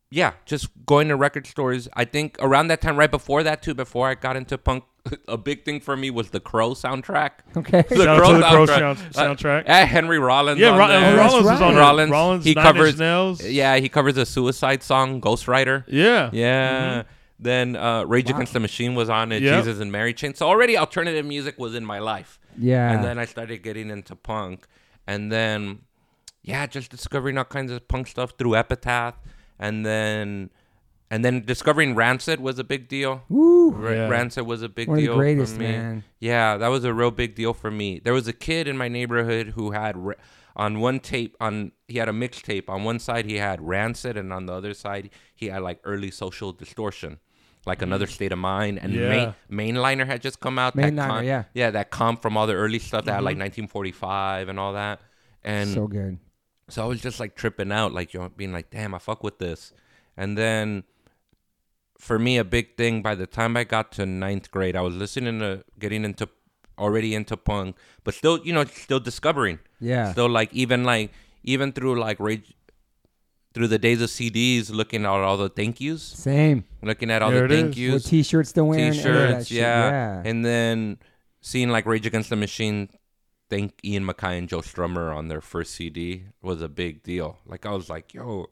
[0.10, 1.88] yeah, just going to record stores.
[1.94, 4.84] I think around that time, right before that too, before I got into punk,
[5.28, 7.32] a big thing for me was the Crow soundtrack.
[7.58, 7.84] Okay.
[7.90, 9.14] The Shout Crow to the Crow soundtrack.
[9.14, 9.70] sound- soundtrack.
[9.70, 10.60] Uh, Henry Rollins.
[10.60, 11.18] Yeah, on Ro- there.
[11.18, 12.12] Rollins that's was on Rollins.
[12.12, 13.00] Rollins, he Nine Inch covers.
[13.00, 13.44] Nails.
[13.44, 15.86] Yeah, he covers a Suicide song, Ghost Rider.
[15.88, 16.30] Yeah.
[16.34, 17.04] Yeah.
[17.38, 19.44] Then uh, Rage Against the Machine was on it.
[19.44, 19.60] Yep.
[19.66, 20.34] Jesus and Mary Chain.
[20.36, 22.40] So already alternative music was in my life.
[22.58, 22.92] Yeah.
[22.94, 24.66] And then I started getting into punk,
[25.06, 25.80] and then
[26.44, 29.16] yeah, just discovering all kinds of punk stuff through Epitaph,
[29.60, 30.50] and then
[31.12, 33.24] and then discovering Rancid was a big deal.
[33.30, 33.72] Woo.
[33.72, 34.08] Ra- Yeah.
[34.10, 35.68] Rancid was a big One of the deal greatest, for me.
[35.72, 36.04] man.
[36.20, 38.00] Yeah, that was a real big deal for me.
[38.04, 40.16] There was a kid in my neighborhood who had ra-
[40.56, 42.68] on one tape on he had a mixtape.
[42.70, 46.10] On one side he had Rancid, and on the other side he had like early
[46.12, 47.20] social distortion,
[47.68, 48.80] like another state of mind.
[48.82, 49.34] And Yeah.
[49.50, 50.76] main, mainliner had just come out.
[50.76, 51.44] that Mainliner, com- yeah.
[51.54, 53.42] yeah, that comp from all the early stuff that had like mm-hmm.
[53.70, 55.02] 1945 and all that.
[55.44, 56.18] And so good.
[56.70, 59.24] So I was just like tripping out, like you know, being like, "Damn, I fuck
[59.24, 59.74] with this."
[60.18, 60.84] And then,
[62.00, 63.02] for me, a big thing.
[63.02, 66.30] By the time I got to ninth grade, I was listening to getting into
[66.78, 69.60] already into punk, but still, you know, still discovering.
[69.80, 70.12] Yeah.
[70.12, 71.12] Still, like even like
[71.44, 72.54] even through like rage,
[73.54, 76.66] through the days of CDs, looking at all the thank yous, Same.
[76.82, 77.92] looking at all There the thank is.
[77.92, 78.86] What yous, t-shirts still wearing?
[78.86, 79.90] any of that t-shirts, yeah.
[79.90, 80.22] yeah.
[80.26, 80.98] and then
[81.42, 82.90] seeing like Rage Against the Machine
[83.50, 87.40] thank Ian MacKaye and Joe Strummer on their first CD was a big deal.
[87.46, 88.48] Like I was like, yo,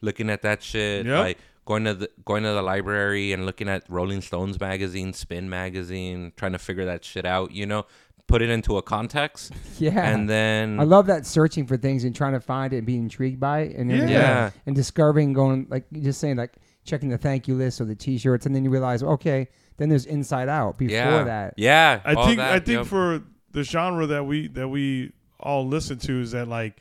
[0.00, 1.18] looking at that shit, Yep.
[1.18, 5.48] like going to the going to the library and looking at Rolling Stones magazine, Spin
[5.48, 7.86] magazine, trying to figure that shit out, you know,
[8.26, 10.08] put it into a context, yeah.
[10.08, 13.02] and then I love that searching for things and trying to find it and being
[13.02, 14.00] intrigued by it and Yeah.
[14.00, 14.50] and, Yeah.
[14.66, 17.94] and discovering going like you just saying like checking the thank you list or the
[17.96, 22.14] t-shirts and then you realize okay then there's inside out before yeah, that yeah, I
[22.24, 22.86] think that, I think yep.
[22.86, 26.76] for the genre that we that we all listen to is that like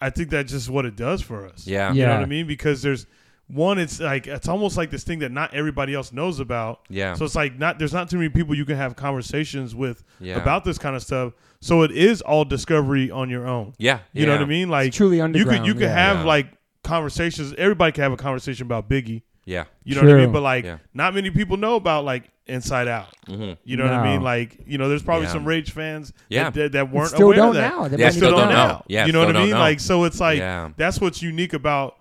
[0.00, 1.66] I think that's just what it does for us.
[1.66, 2.46] yeah, You know what I mean?
[2.46, 3.06] Because there's
[3.48, 6.80] one, it's like it's almost like this thing that not everybody else knows about.
[6.88, 10.04] yeah, So it's like not there's not too many people you can have conversations with
[10.20, 10.36] Yeah.
[10.40, 11.32] about this kind of stuff.
[11.60, 13.74] So it is all discovery on your own.
[13.76, 14.68] yeah, You know what I mean?
[14.70, 15.94] Like it's truly you underground could you could yeah.
[15.94, 16.24] have Yeah.
[16.24, 16.46] like
[16.84, 17.52] conversations.
[17.58, 19.22] Everybody can have a conversation about Biggie.
[19.46, 20.32] Yeah, You know what I mean?
[20.32, 20.78] But like Yeah.
[20.94, 23.08] not many people know about like Inside Out.
[23.26, 24.22] hmm You know what I mean?
[24.22, 25.32] Like you know, there's probably Yeah.
[25.32, 26.44] some Rage fans Yeah.
[26.50, 27.70] that, that, that weren't still aware don't of that.
[27.74, 27.88] now.
[27.88, 28.54] They Yeah, might still not don't know.
[28.54, 28.84] now.
[28.88, 29.50] Yeah, you know what I mean?
[29.50, 29.58] know.
[29.58, 30.70] Like so, it's like Yeah.
[30.76, 31.96] that's what's unique about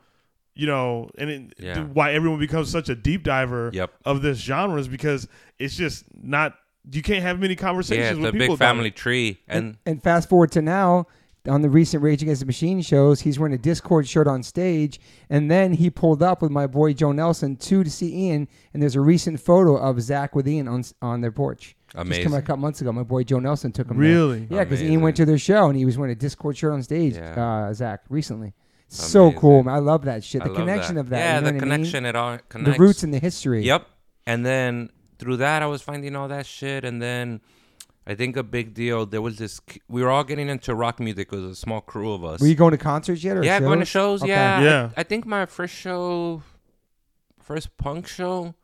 [0.55, 1.83] you know, and it, Yeah.
[1.83, 3.91] why everyone becomes such a deep diver Yep.
[4.03, 6.55] of this genre is because it's just not.
[6.91, 8.95] You can't have many yeah, conversations it's with a people big family it.
[8.95, 11.05] tree, and and, and fast forward to now
[11.47, 14.99] on the recent Rage Against the Machine shows, he's wearing a Dischord shirt on stage,
[15.29, 18.81] and then he pulled up with my boy Joe Nelson too to see Ian, and
[18.83, 21.75] there's a recent photo of Zach with Ian on on their porch.
[21.95, 21.95] Amazing.
[21.95, 22.23] Just Amazing.
[22.25, 23.97] come a couple months ago, my boy Joe Nelson took him.
[23.99, 24.09] there.
[24.09, 24.47] Really?
[24.49, 26.83] Yeah, because Ian went to their show and he was wearing a Dischord shirt on
[26.83, 27.15] stage.
[27.15, 27.67] Yeah.
[27.69, 28.53] Uh, Zach recently,
[28.89, 29.39] so Amazing.
[29.39, 29.63] cool.
[29.63, 29.73] Man.
[29.75, 30.43] I love that shit.
[30.43, 31.17] The love connection of that.
[31.17, 31.77] Yeah, you know the what I mean?
[31.77, 32.05] connection.
[32.05, 33.63] It all the roots and the history.
[33.63, 33.87] Yep.
[34.27, 36.85] And then through that, I was finding all that shit.
[36.85, 37.41] And then
[38.09, 39.05] I think a big deal.
[39.05, 39.61] There was this.
[39.87, 41.31] We were all getting into rock music.
[41.31, 42.41] It was a small crew of us.
[42.41, 43.37] Were you going to concerts yet?
[43.37, 43.65] Or yeah, shows?
[43.67, 44.23] going to shows.
[44.23, 44.31] Okay.
[44.31, 44.61] Yeah.
[44.61, 44.89] Yeah.
[44.97, 46.41] I, I think my first show,
[47.41, 48.55] first punk show,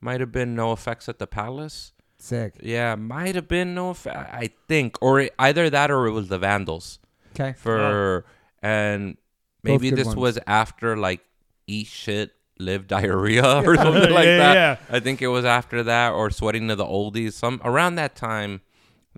[0.00, 1.92] might have been NOFX at the Palace.
[2.18, 2.54] Sick.
[2.62, 4.14] Yeah, might have been NOFX.
[4.14, 6.98] I think, or it- either that or it was the Vandals
[7.34, 7.54] Okay.
[7.58, 8.24] for,
[8.62, 9.16] and
[9.64, 10.16] maybe this ones.
[10.16, 11.20] was after like
[11.66, 14.54] Eat Shit, Live Diarrhea or something like Yeah, that.
[14.54, 14.76] yeah.
[14.96, 18.60] I think it was after that or Sweating to the Oldies, some around that time,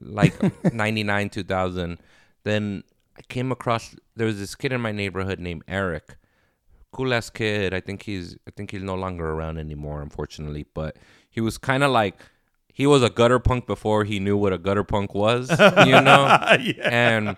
[0.01, 0.35] like
[0.73, 1.99] 99, 2000.
[2.45, 2.83] Then
[3.19, 6.17] I came across there was this kid in my neighborhood named Eric,
[6.93, 7.73] cool ass kid.
[7.75, 10.67] I think he's I think he's no longer around anymore, unfortunately.
[10.75, 10.97] But
[11.31, 12.17] he was kind of like
[12.73, 15.57] he was a gutter punk before he knew what a gutter punk was, you
[16.01, 16.27] know.
[16.61, 16.89] yeah.
[16.91, 17.37] And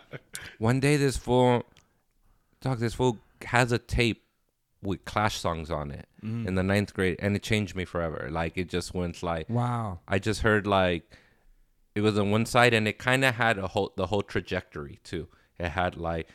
[0.59, 1.63] one day this fool,
[2.61, 4.23] dog, this fool has a tape
[4.83, 6.49] with Clash songs on it Mm-hmm.
[6.49, 8.29] in the ninth grade, and it changed me forever.
[8.33, 10.01] Like it just went like Wow.
[10.09, 11.05] I just heard like
[11.97, 14.99] it was on one side, and it kind of had a whole the whole trajectory
[15.03, 15.27] too.
[15.59, 16.29] It had like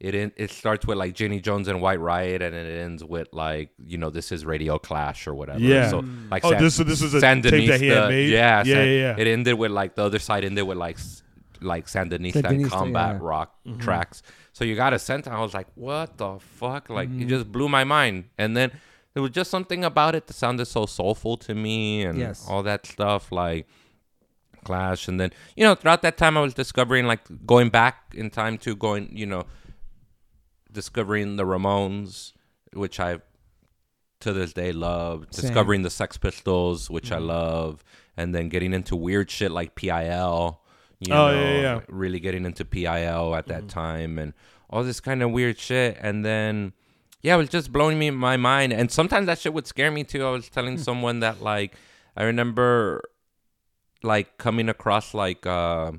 [0.00, 3.28] it in, it starts with like Janie Jones and White Riot, and it ends with
[3.32, 5.60] like you know this is Radio Clash or whatever.
[5.60, 5.88] Yeah.
[5.88, 8.30] So like Oh, San- this- so this was a tape that he had Sandinista- made?
[8.30, 9.16] Yeah, Yeah, San- yeah, yeah.
[9.18, 10.98] It ended with like the other side ended with like
[11.60, 13.18] like Sandinista, and combat yeah.
[13.22, 13.78] rock Mm-hmm.
[13.80, 14.22] tracks.
[14.52, 15.26] So you got a sense.
[15.26, 16.90] I was like, what the fuck?
[16.90, 17.22] Like Mm-hmm.
[17.22, 18.24] it just blew my mind.
[18.36, 18.72] And then
[19.14, 22.44] there was just something about it that sounded so soulful to me and Yes.
[22.48, 23.30] all that stuff.
[23.32, 23.66] Like
[24.64, 28.30] Clash, and then you know throughout that time I was discovering like going back in
[28.30, 29.44] time to going you know
[30.72, 32.32] discovering the Ramones,
[32.72, 33.18] which I
[34.20, 35.26] to this day love.
[35.30, 35.42] Same.
[35.42, 37.14] Discovering the Sex Pistols, which Mm-hmm.
[37.14, 37.84] I love,
[38.16, 40.60] and then getting into weird shit like PIL.
[41.00, 43.48] You Oh, know, yeah, yeah, really getting into PIL at Mm-hmm.
[43.48, 44.32] that time and
[44.70, 46.72] all this kind of weird shit, and then.
[47.22, 50.04] Yeah, it was just blowing me my mind, and sometimes that shit would scare me
[50.04, 50.26] too.
[50.26, 51.74] I was telling someone that like
[52.18, 53.00] I remember
[54.04, 55.90] like coming across like uh,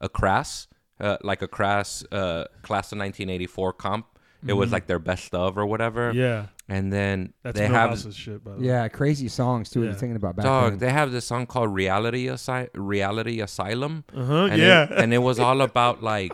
[0.00, 0.66] a crass
[1.00, 4.06] uh, like a crass uh, class of 1984 comp
[4.46, 6.18] it was like their best of or whatever Mm-hmm.
[6.20, 6.46] Yeah.
[6.68, 8.66] and then That's they have Millhouse's shit, by the way.
[8.66, 9.80] Yeah, crazy songs too.
[9.80, 9.86] Yeah.
[9.86, 10.78] you're thinking about back dog then.
[10.78, 14.48] they have this song called reality Asy- reality asylum Uh-huh.
[14.52, 14.84] yeah.
[14.84, 16.32] it, and it was all about like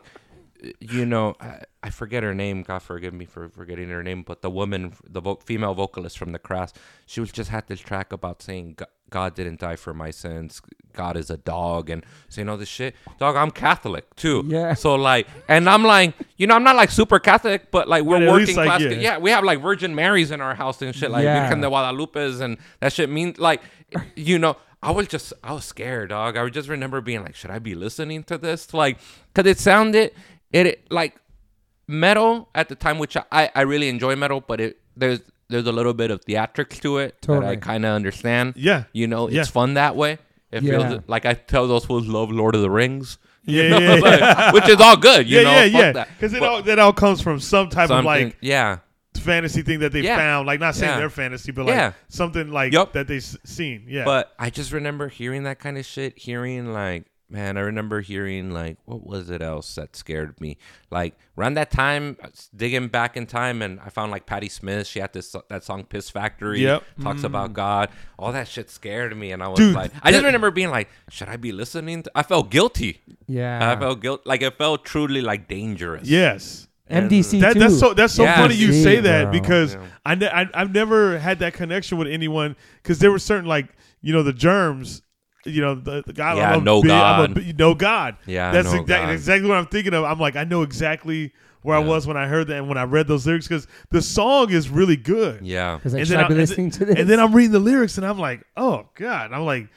[0.81, 4.43] you know I, I forget her name god forgive me for forgetting her name but
[4.43, 6.73] the woman the vo- female vocalist from the crass
[7.07, 8.77] she was just had this track about saying
[9.11, 12.95] god didn't die for my sins god is a dog and saying all this shit
[13.19, 14.75] dog i'm catholic too Yeah.
[14.75, 18.19] so like and i'm like you know i'm not like super catholic but like we're
[18.21, 18.91] But working least, like, class yeah.
[18.91, 19.19] yeah.
[19.19, 21.49] we have like virgin marys in our house and shit like Yeah.
[21.49, 23.61] Virgen de Guadalupe's and that shit means like
[24.17, 27.35] you know I was just I was scared dog I would just remember being like
[27.35, 28.99] should I be listening to this like
[29.35, 30.13] cuz it sounded
[30.67, 31.17] it like
[31.87, 35.73] metal at the time which I I really enjoy metal but it there's there's a
[35.73, 37.53] little bit of theatrics to it that Totally.
[37.53, 38.85] I kind of understand Yeah.
[38.93, 39.45] you know it's Yeah.
[39.45, 40.19] fun that way
[40.51, 40.89] it Yeah.
[40.89, 44.17] feels like I tell those fools love Lord of the Rings Yeah, you know, yeah,
[44.17, 44.53] yeah.
[44.53, 45.93] which is all good you yeah, know yeah, fuck yeah.
[45.93, 46.09] that.
[46.17, 48.79] Because it But all that all comes from some type of like yeah
[49.19, 50.17] fantasy thing that they Yeah.
[50.17, 50.47] found.
[50.47, 50.99] Like not saying Yeah.
[50.99, 51.93] their fantasy, but like Yeah.
[52.09, 52.93] something like Yup.
[52.95, 53.85] that they s- seen.
[53.89, 54.05] Yeah.
[54.05, 58.53] But I just remember hearing that kind of shit, hearing like, man, I remember hearing
[58.53, 60.57] like, what was it else that scared me?
[60.91, 64.25] Like around that time, uh, I was digging back in time, and I found like
[64.25, 64.87] Patti Smith.
[64.87, 66.85] She had this that song "Piss Factory." Yep.
[67.03, 67.25] talks mm.
[67.25, 67.91] about God.
[68.19, 70.89] All that shit scared me, and I was Dude, like, I just remember being like,
[71.11, 72.05] should I be listening?
[72.05, 72.13] To?
[72.15, 73.03] I felt guilty.
[73.27, 73.73] Yeah.
[73.73, 76.09] I felt guilt, like it felt truly like dangerous.
[76.09, 76.69] yes.
[76.91, 77.61] MDC That, too.
[77.61, 78.37] that's so that's so Yeah.
[78.37, 79.33] funny you See, say that bro.
[79.33, 79.81] because Yeah.
[80.05, 83.69] I, ne- I I've never had that connection with anyone because there were certain like
[84.03, 85.01] you know the germs
[85.45, 87.59] you know the, the God Yeah, I'm a no big- I'm a God.
[87.59, 89.13] no God Yeah, that's no exactly God.
[89.15, 92.27] exactly what I'm thinking of I'm like I know exactly where I was when I
[92.27, 95.77] heard that and when I read those lyrics because the song is really good yeah,
[95.77, 96.97] Because like, and then I be I- and listening to this?
[96.99, 99.69] and then I'm reading the lyrics and I'm like oh God I'm like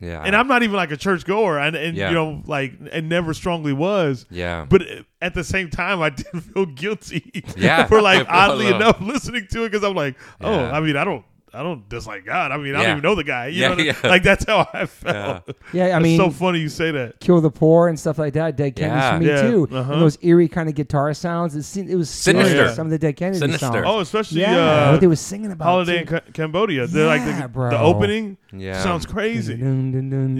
[0.00, 0.22] yeah.
[0.22, 2.08] and I'm not even like a church goer and, and Yeah.
[2.08, 4.66] you know like and never strongly was yeah.
[4.68, 4.82] but
[5.22, 7.42] at the same time, I did feel guilty.
[7.56, 7.86] Yeah.
[7.86, 10.72] for like oddly uh, enough listening to it because I'm like, oh, Yeah.
[10.72, 12.50] I mean, I don't, I don't dislike God.
[12.52, 13.46] I mean, I don't even know the guy.
[13.46, 14.10] You Yeah, know, what I- yeah.
[14.10, 15.50] like that's how I felt.
[15.72, 17.20] yeah, I mean, It's mean, so funny you say that.
[17.20, 18.56] Kill the Poor and stuff like that.
[18.56, 19.12] Dead Kennedys Yeah.
[19.14, 19.68] for me Yeah, too.
[19.70, 19.92] uh-huh.
[19.92, 21.54] And those eerie kind of guitar sounds.
[21.54, 22.50] It, seemed, it was Sinister.
[22.50, 23.66] scary, Some of the Dead Kennedy Sinister.
[23.66, 23.84] songs.
[23.86, 24.56] Oh, especially yeah,
[24.88, 25.64] uh, what they were singing about.
[25.64, 26.14] Holiday in too.
[26.16, 26.86] Ca- Cambodia.
[26.86, 27.70] They're like Yeah, the, bro.
[27.70, 28.82] the opening Yeah.
[28.82, 29.52] sounds crazy.
[29.54, 29.92] Yeah, scary.
[29.92, 30.36] dun, dun.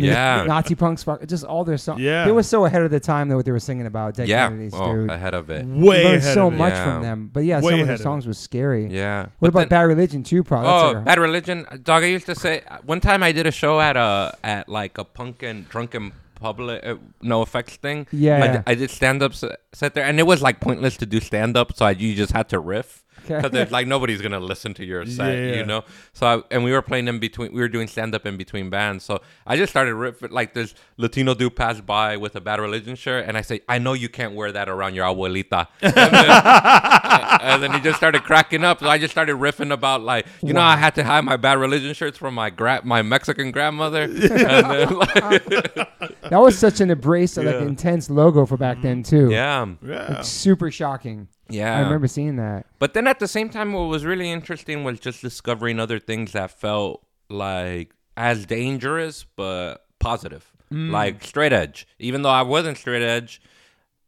[0.00, 0.44] Yeah.
[0.46, 2.00] Nazi punk spark, just all their songs.
[2.00, 2.24] Yeah.
[2.24, 3.36] they were so ahead of the time though.
[3.36, 4.48] What they were singing about Dead yeah.
[4.48, 5.10] Kennedys, Oh, dude.
[5.10, 5.64] ahead of it.
[5.66, 6.56] We Way learned ahead so of it.
[6.56, 6.84] much Yeah.
[6.94, 7.30] from them.
[7.32, 8.02] But yeah, Way some of ahead their of it.
[8.02, 8.86] songs was scary.
[8.86, 9.22] Yeah.
[9.22, 10.62] What But about then- Bad Religion too, bro?
[10.62, 12.02] That's Oh, a- bad religion, dog.
[12.02, 15.04] I used to say one time I did a show at a at like a
[15.04, 18.06] punk and drunken public uh, NOFX thing.
[18.12, 18.42] Yeah.
[18.44, 21.20] I, did- I did stand up set there, and it was like pointless to do
[21.20, 23.02] stand up, so I you just had to riff.
[23.30, 23.48] Okay.
[23.48, 25.54] because like nobody's gonna listen to your set, Yeah.
[25.56, 25.84] you know.
[26.12, 27.52] So I, and we were playing in between.
[27.52, 29.04] We were doing stand up in between bands.
[29.04, 30.30] So I just started ripping.
[30.30, 33.78] Like this Latino dude passed by with a Bad Religion shirt, and I say, I
[33.78, 35.66] know you can't wear that around your abuelita.
[35.82, 38.80] And then, and then he just started cracking up.
[38.80, 41.58] So I just started riffing about like, you know, I had to hide my Bad
[41.58, 44.02] Religion shirts from my gra- my Mexican grandmother.
[44.46, 45.10] And then, like,
[46.30, 49.30] That was such an embrace, of, like intense logo for back then too.
[49.30, 50.14] yeah, Yeah.
[50.16, 51.28] Like, super shocking.
[51.48, 51.76] Yeah.
[51.76, 52.66] I remember seeing that.
[52.78, 56.32] But then at the same time, what was really interesting was just discovering other things
[56.32, 60.90] that felt like as dangerous but positive, Mm.
[60.90, 61.86] like straight edge.
[61.98, 63.40] Even though I wasn't straight edge,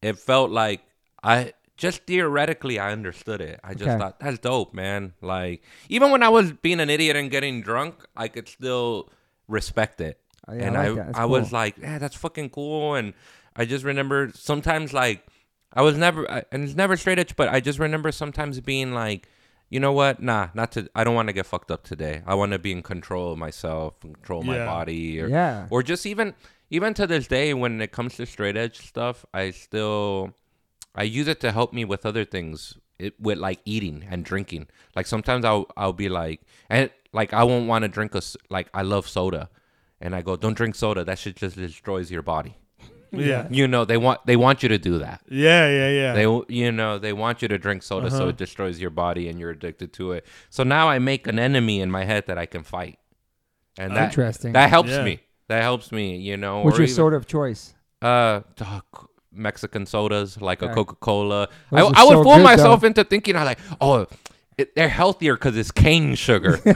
[0.02, 0.80] it felt like
[1.22, 3.60] I just theoretically I understood it.
[3.62, 3.98] I just Okay.
[3.98, 5.12] thought that's dope, man.
[5.20, 9.08] Like even when I was being an idiot and getting drunk, I could still
[9.46, 10.18] respect it.
[10.48, 11.06] Oh, yeah, I and like I, that.
[11.06, 12.94] That's I was like, yeah, that's fucking cool.
[12.96, 13.14] And
[13.54, 15.24] I just remember sometimes like
[15.72, 18.92] I was never, I- and it's never straight edge, but I just remember sometimes being
[18.92, 19.28] like,
[19.70, 20.22] you know what?
[20.22, 20.88] Nah, not to.
[20.94, 22.22] I don't want to get fucked up today.
[22.26, 24.64] I want to be in control of myself, control my Yeah.
[24.64, 25.66] body, or Yeah.
[25.70, 26.34] or just even
[26.70, 30.32] even to this day when it comes to straight edge stuff, I still
[30.94, 32.78] I use it to help me with other things.
[32.98, 34.66] It, with like eating and drinking.
[34.96, 36.40] Like sometimes I'll I'll be like
[36.70, 39.50] and like I won't want to drink a s- like I love soda,
[40.00, 41.04] and I go don't drink soda.
[41.04, 42.56] That shit just destroys your body.
[43.12, 43.46] Yeah.
[43.50, 45.22] You know they want they want you to do that.
[45.28, 45.68] Yeah.
[45.68, 45.88] Yeah.
[45.90, 46.12] Yeah.
[46.14, 48.28] They you know they want you to drink soda so Uh-huh.
[48.28, 50.26] it destroys your body and you're addicted to it.
[50.50, 52.98] So now I make an enemy in my head that I can fight,
[53.78, 54.52] and that Interesting.
[54.52, 55.04] that helps Yeah.
[55.04, 55.20] me.
[55.48, 56.16] That helps me.
[56.18, 56.60] You know.
[56.60, 57.74] What's or your even- soda of choice?
[58.02, 58.84] uh dog,
[59.32, 61.48] Mexican sodas like a Coca Cola.
[61.72, 62.86] I, Those are I would so fool good, myself though.
[62.88, 64.06] into thinking I like oh.
[64.58, 66.58] It, they're healthier because it's cane sugar.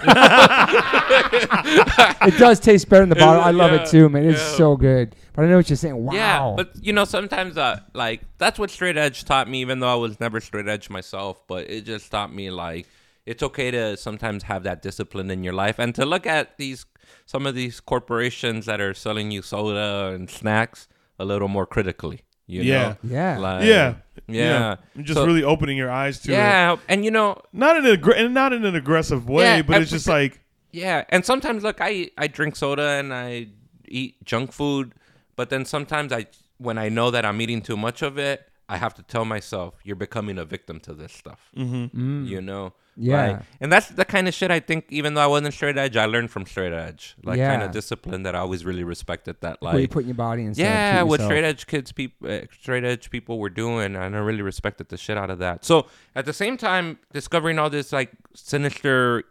[2.24, 3.42] It does taste better in the bottle.
[3.42, 4.24] I love Yeah, it too, man.
[4.24, 4.56] It's yeah.
[4.56, 5.16] so good.
[5.34, 6.04] But I know what you're saying.
[6.04, 6.14] Wow.
[6.14, 9.60] Yeah, but you know, sometimes uh, like that's what straight edge taught me.
[9.60, 12.86] Even though I was never straight edge myself, but it just taught me like
[13.26, 16.86] it's okay to sometimes have that discipline in your life and to look at these
[17.26, 20.86] some of these corporations that are selling you soda and snacks
[21.18, 22.22] a little more critically.
[22.46, 22.82] You Yeah.
[22.82, 22.96] know?
[23.04, 23.38] yeah.
[23.38, 23.94] Like, yeah.
[24.28, 26.34] yeah, Just So- really opening your eyes to it.
[26.34, 29.62] yeah, and you know, Not in an aggr- and not in an aggressive way, Yeah,
[29.62, 30.40] but I- it's just like
[30.72, 33.48] Yeah, and sometimes look, I I drink soda and I
[33.88, 34.92] eat junk food,
[35.36, 36.26] but then sometimes I
[36.58, 39.70] when I know that I'm eating too much of it, I have to tell myself
[39.86, 41.40] you're becoming a victim to this stuff.
[41.56, 42.24] mm-hmm.
[42.32, 43.04] You know, Mm.
[43.08, 43.26] Yeah.
[43.26, 44.80] Like, and that's the kind of shit I think.
[44.90, 47.50] Even though I wasn't straight edge, I learned from straight edge, like Yeah.
[47.52, 49.36] kind of discipline that I always really respected.
[49.40, 49.90] That Where you like.
[49.96, 50.54] put in your body and.
[50.54, 51.28] Yeah, what yourself.
[51.30, 54.98] straight edge kids, people, uh, straight edge people were doing, and I really respected the
[54.98, 55.64] shit out of that.
[55.64, 59.24] So at the same time, discovering all this like sinister,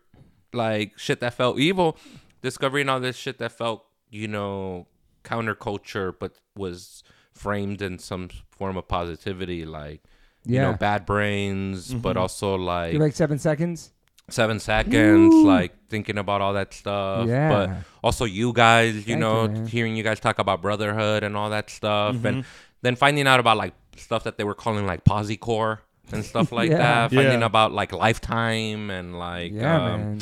[0.53, 1.97] like shit that felt evil,
[2.41, 4.87] discovering all this shit that felt, you know,
[5.23, 7.03] counterculture, but was
[7.41, 10.01] framed in some form of positivity, like
[10.45, 13.91] you know, bad brains, but also like You like seven seconds?
[14.29, 17.27] seven seconds, like thinking about all that stuff.
[17.27, 17.49] Yeah.
[17.49, 17.69] But
[18.03, 21.49] also you guys, you Thank know, you, hearing you guys talk about brotherhood and all
[21.49, 22.27] that stuff, Mm-hmm.
[22.27, 22.45] and
[22.81, 25.79] then finding out about like stuff that they were calling like Posicore
[26.11, 26.77] and stuff like Yeah.
[26.77, 27.11] that.
[27.11, 27.45] Finding Yeah.
[27.51, 30.19] about like Lifetime and like Yeah, um,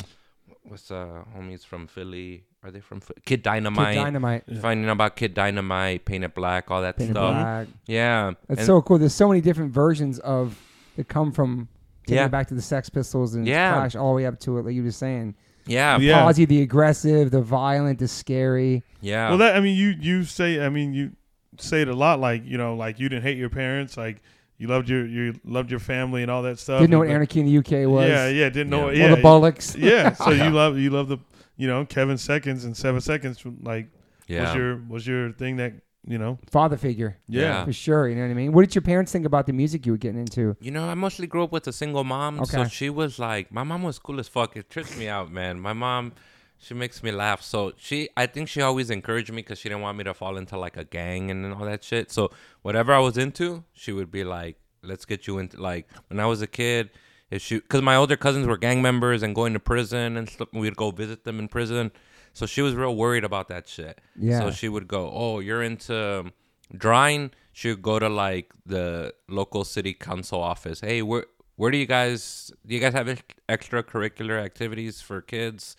[0.70, 0.74] man.
[0.74, 2.44] what's uh homies from Philly?
[2.62, 3.20] Are they from Philly?
[3.24, 3.94] Kid Dynamite?
[3.96, 4.44] Kid Dynamite.
[4.60, 7.34] Finding about Kid Dynamite, Painted Black, all that Painted stuff.
[7.34, 7.68] Black.
[7.86, 8.98] Yeah, That's And- so cool.
[8.98, 10.58] There's so many different versions of
[10.96, 11.68] that come from
[12.06, 12.26] taking Yeah.
[12.26, 13.72] it back to the Sex Pistols and Yeah.
[13.74, 15.34] Clash all the way up to it, like you were saying.
[15.66, 16.24] yeah, Yeah.
[16.24, 18.82] Posy, the aggressive, the violent, the scary.
[19.00, 19.28] yeah.
[19.28, 21.12] Well, that I mean, you you say I mean you
[21.58, 24.22] say it a lot, like you know, like you didn't hate your parents, like
[24.60, 26.80] you loved your you loved your family and all that stuff.
[26.80, 28.06] Didn't know what But- anarchy in the UK was.
[28.06, 28.90] Yeah, yeah, didn't know.
[28.90, 29.04] Yeah.
[29.04, 29.06] it.
[29.06, 29.74] Or Yeah, the Bollocks.
[29.78, 30.12] yeah.
[30.12, 31.16] So you love you love the
[31.56, 33.88] you know Kevin Seconds and Seven Seconds like
[34.28, 34.44] yeah.
[34.44, 35.72] was your was your thing that
[36.04, 37.16] you know Father figure.
[37.26, 37.64] Yeah.
[37.64, 38.06] For sure.
[38.06, 38.52] You know what I mean?
[38.52, 40.54] What did your parents think about the music you were getting into?
[40.60, 43.62] You know, I mostly grew up with a single mom, so she was like, my
[43.62, 44.58] mom was cool as fuck.
[44.58, 45.58] It trips me out, man.
[45.58, 46.12] My mom,
[46.60, 47.42] she makes me laugh.
[47.42, 50.36] So she, I think she always encouraged me because she didn't want me to fall
[50.36, 52.12] into like a gang and all that shit.
[52.12, 52.30] So
[52.62, 56.26] whatever I was into, she would be like, let's get you into like when I
[56.26, 56.90] was a kid.
[57.30, 60.48] If she, because my older cousins were gang members and going to prison and stuff,
[60.52, 61.92] we'd go visit them in prison.
[62.32, 64.00] So she was real worried about that shit.
[64.16, 64.40] Yeah.
[64.40, 66.32] So she would go, "Oh, you're into
[66.76, 70.80] drawing." She would go to like the local city council office.
[70.80, 75.76] Hey, where where do you guys do you guys have extracurricular activities for kids?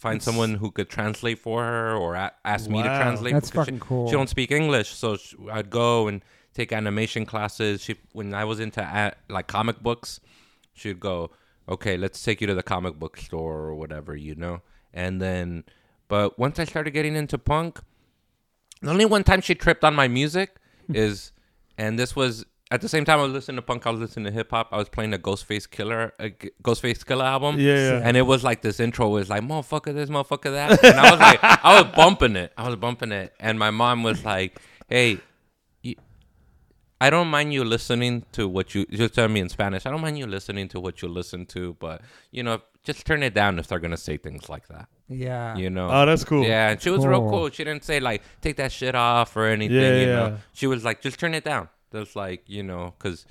[0.00, 3.02] Find someone who could translate for her, or a- ask me to Wow.
[3.02, 3.34] translate.
[3.34, 4.06] That's because she- fucking cool.
[4.08, 6.22] She don't speak English, so sh I'd go and
[6.54, 7.82] take animation classes.
[7.82, 10.18] She when I was into a- like comic books,
[10.72, 11.30] she'd go,
[11.68, 14.62] "Okay, let's take you to the comic book store or whatever, you know."
[14.94, 15.64] And then,
[16.08, 17.78] but once I started getting into punk,
[18.80, 20.56] the only one time she tripped on my music
[20.88, 21.30] is,
[21.76, 24.26] and this was at the same time I was listening to punk, I was listening
[24.26, 24.68] to hip hop.
[24.72, 27.58] I was playing a Ghostface Killah, a G- Ghostface Killah album.
[27.58, 28.00] Yeah, yeah.
[28.04, 31.20] And it was like this intro was like motherfucker this, motherfucker that, and I was
[31.20, 35.18] like, I was bumping it, I was bumping it, and my mom was like, hey.
[35.82, 35.94] You,
[37.02, 39.86] I don't mind you listening to what you just tell me in Spanish.
[39.86, 43.22] I don't mind you listening to what you listen to, but you know, just turn
[43.22, 44.86] it down if they're gonna say things like that.
[45.08, 45.56] Yeah.
[45.56, 45.88] You know.
[45.90, 46.44] Oh, that's cool.
[46.44, 47.30] Yeah, and she was real Cool.
[47.30, 47.50] cool.
[47.50, 49.76] She didn't say like take that shit off or anything.
[49.76, 50.14] Yeah, you yeah.
[50.14, 51.70] know, she was like just turn it down.
[51.92, 53.26] Just like you know, because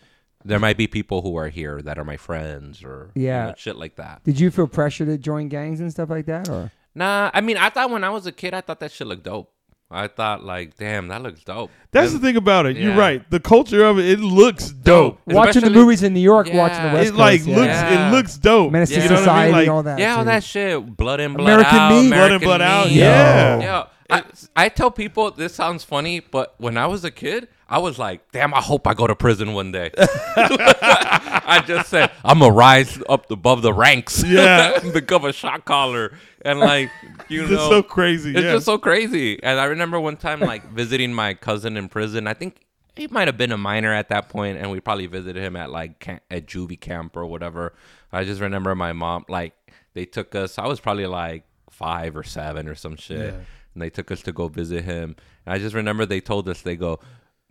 [0.46, 3.48] there might be people who are here that are my friends or you Yeah.
[3.48, 4.24] know, shit like that.
[4.24, 6.72] Did you feel pressure to join gangs and stuff like that, or?
[6.96, 9.24] Nah, I mean, I thought when I was a kid, I thought that shit looked
[9.24, 9.52] dope.
[9.92, 11.72] I thought like, damn, that looks dope.
[11.92, 12.78] That's And- the thing about it.
[12.78, 13.28] You're right.
[13.32, 15.20] The culture of it, it looks dope.
[15.26, 17.56] Watching the movies in New York, watching the West It Coast, like yeah.
[17.56, 17.68] looks.
[17.74, 18.10] Yeah.
[18.10, 18.72] It looks dope.
[18.72, 19.18] Menace to You know I mean?
[19.18, 19.98] Society, Like, all that.
[20.00, 20.26] Yeah, all too.
[20.26, 20.96] that shit.
[20.98, 21.90] Blood in, blood American out.
[21.90, 21.96] Me.
[21.96, 22.88] Blood in, American blood out.
[22.88, 23.00] Me.
[23.00, 23.60] Yeah.
[23.60, 23.84] Yeah.
[24.12, 24.24] I,
[24.56, 28.32] I tell people this sounds funny, but when I was a kid, I was like,
[28.32, 29.92] damn, I hope I go to prison one day.
[29.98, 34.24] I just said, I'm going to rise up above the ranks.
[34.30, 34.80] Yeah.
[34.94, 36.14] become a shot caller.
[36.44, 36.90] And like,
[37.28, 37.70] you It's know.
[37.70, 38.32] so crazy.
[38.32, 38.54] It's yeah.
[38.54, 39.42] just so crazy.
[39.44, 42.28] And I remember one time like visiting my cousin in prison.
[42.28, 42.66] I think
[42.96, 45.70] he might have been a minor at that point, and we probably visited him at
[45.72, 47.74] like camp, at juvie camp or whatever.
[48.12, 49.54] I just remember my mom like
[49.94, 50.58] they took us.
[50.60, 53.40] I was probably like five or seven or some shit, Yeah.
[53.74, 55.16] and they took us to go visit him.
[55.46, 57.00] And I just remember they told us they go,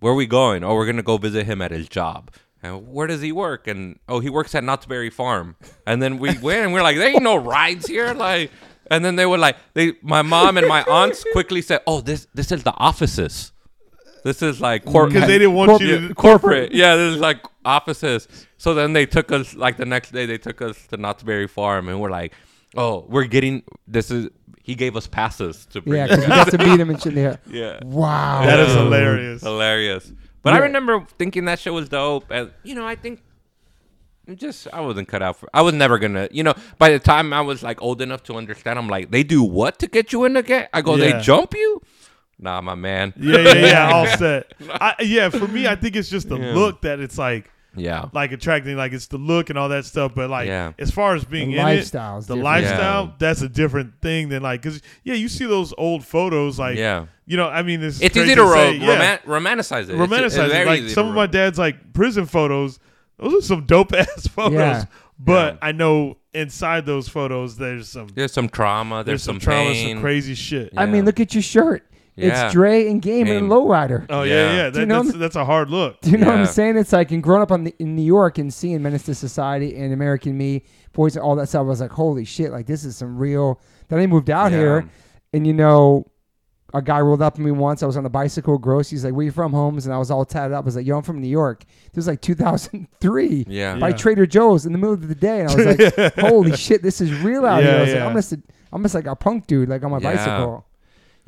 [0.00, 0.64] "Where are we going?
[0.64, 2.30] Oh, we're gonna go visit him at his job."
[2.62, 3.68] And where does he work?
[3.68, 5.56] And oh, he works at Knott's Berry Farm.
[5.86, 8.50] And then we went and we're like, there ain't no rides here, like.
[8.90, 12.26] And then they were like, they, my mom and my aunts quickly said, oh, this,
[12.34, 13.52] this is the offices.
[14.24, 15.14] This is like corporate.
[15.14, 16.14] because they didn't want you to.
[16.14, 16.72] corporate.
[16.72, 18.26] Yeah, this is like offices.
[18.56, 20.26] So then they took us like the next day.
[20.26, 22.32] They took us to Knott's Berry Farm, and we're like,
[22.76, 24.28] oh, we're getting this is.
[24.68, 25.96] He gave us passes to bring.
[25.96, 26.50] Yeah, you because you guys.
[26.50, 27.40] got to meet him and shit there.
[27.48, 27.80] yeah.
[27.82, 28.42] Wow.
[28.44, 29.42] That is hilarious.
[29.42, 30.12] Hilarious.
[30.42, 32.26] But I remember thinking that shit was dope.
[32.30, 33.22] And, you know, I think
[34.34, 37.32] just, I wasn't cut out for, I was never gonna, you know, by the time
[37.32, 40.26] I was like old enough to understand, I'm like, they do what to get you
[40.26, 40.66] in the game?
[40.74, 41.12] I go, Yeah.
[41.16, 41.80] they jump you?
[42.38, 43.14] Nah, my man.
[43.16, 43.90] Yeah, yeah, yeah.
[43.94, 44.52] All set.
[44.70, 46.52] I, yeah, for me, I think it's just the Yeah.
[46.54, 48.06] look that it's like, Yeah.
[48.12, 48.76] like attracting.
[48.76, 50.12] Like it's the look and all that stuff.
[50.14, 50.72] But like, Yeah.
[50.78, 52.44] as far as being The in lifestyle's it, the different.
[52.44, 53.10] lifestyle, Yeah.
[53.18, 57.06] that's a different thing than like, cause yeah, you see those old photos, like, Yeah.
[57.26, 59.96] you know, I mean, it's It's easy to ro- say, yeah, romanticize it.
[59.96, 60.66] Romanticize it's it.
[60.66, 62.78] Like some of my dad's like prison photos.
[63.18, 64.52] Those are some dope ass photos.
[64.58, 64.84] Yeah.
[65.18, 65.68] But Yeah.
[65.68, 68.96] I know inside those photos, there's some There's some trauma.
[68.96, 69.96] There's, there's some, some, trauma, pain.
[69.96, 70.72] some crazy shit.
[70.76, 71.84] I mean, look at your shirt.
[72.18, 72.46] Yeah.
[72.46, 73.44] It's Dre and Game Game.
[73.44, 74.06] and Lowrider.
[74.10, 74.56] Oh yeah, Yeah.
[74.64, 74.70] yeah.
[74.70, 76.00] Do you know that's, that's a hard look.
[76.00, 76.76] Do you know what I'm saying?
[76.76, 79.76] It's like, and growing up on the, in New York and seeing Menace to Society
[79.76, 82.96] and American Me, Boys, all that stuff, I was like, holy shit, like this is
[82.96, 83.60] some real.
[83.88, 84.58] Then I moved out Yeah.
[84.58, 84.90] here,
[85.32, 86.06] and you know,
[86.74, 87.82] a guy rolled up to me once.
[87.82, 88.90] I was on a bicycle, gross.
[88.90, 90.64] He's like, "Where you from, Holmes?" And I was all tatted up.
[90.64, 93.76] I was like, "Yo, I'm from New York." This was like 2003 Yeah.
[93.78, 93.96] by Yeah.
[93.96, 95.66] Trader Joe's in the middle of the day, and I was
[95.98, 97.94] like, "Holy shit, this is real out Yeah, here." I was yeah.
[98.00, 98.42] like, "I'm just, a,
[98.72, 100.14] I'm just like a punk dude, like on my Yeah.
[100.14, 100.66] bicycle."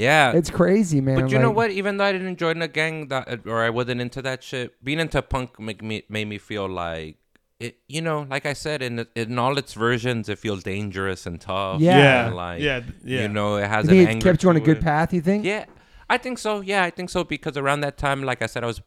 [0.00, 0.32] Yeah.
[0.32, 1.20] It's crazy, man.
[1.20, 1.70] But you know what?
[1.70, 4.82] Even though I didn't join a gang, that uh, or I wasn't into that shit,
[4.82, 7.16] being into punk make me made me feel like
[7.58, 7.78] it.
[7.88, 11.80] You know, like I said, in in all its versions, it feels dangerous and tough.
[11.80, 11.98] Yeah.
[11.98, 13.22] Yeah, and like yeah, yeah.
[13.22, 14.82] you know, it You has an it anger kept you on a good it.
[14.82, 15.12] path?
[15.12, 15.44] You think?
[15.44, 15.64] Yeah,
[16.08, 16.60] I think so.
[16.60, 18.80] Yeah, I think so because around that time, like I said, I was,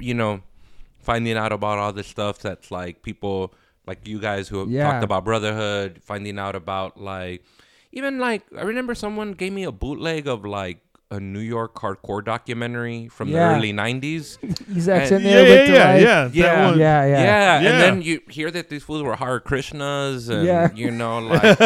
[0.00, 0.40] you know,
[0.98, 3.54] finding out about all this stuff that's like people
[3.86, 4.90] like you guys who have Yeah.
[4.90, 7.44] talked about brotherhood, finding out about like
[7.94, 10.80] even like I remember someone gave me a bootleg of like
[11.10, 13.50] a New York hardcore documentary from Yeah.
[13.50, 14.38] the early '90s.
[14.72, 16.66] He's actually in yeah, there yeah, yeah, like- yeah, that Yeah.
[16.70, 16.78] one.
[16.78, 17.70] yeah, yeah, Yeah, Yeah.
[17.70, 20.70] and then you hear that these fools were Hare Krishnas, and Yeah.
[20.74, 21.56] you know, like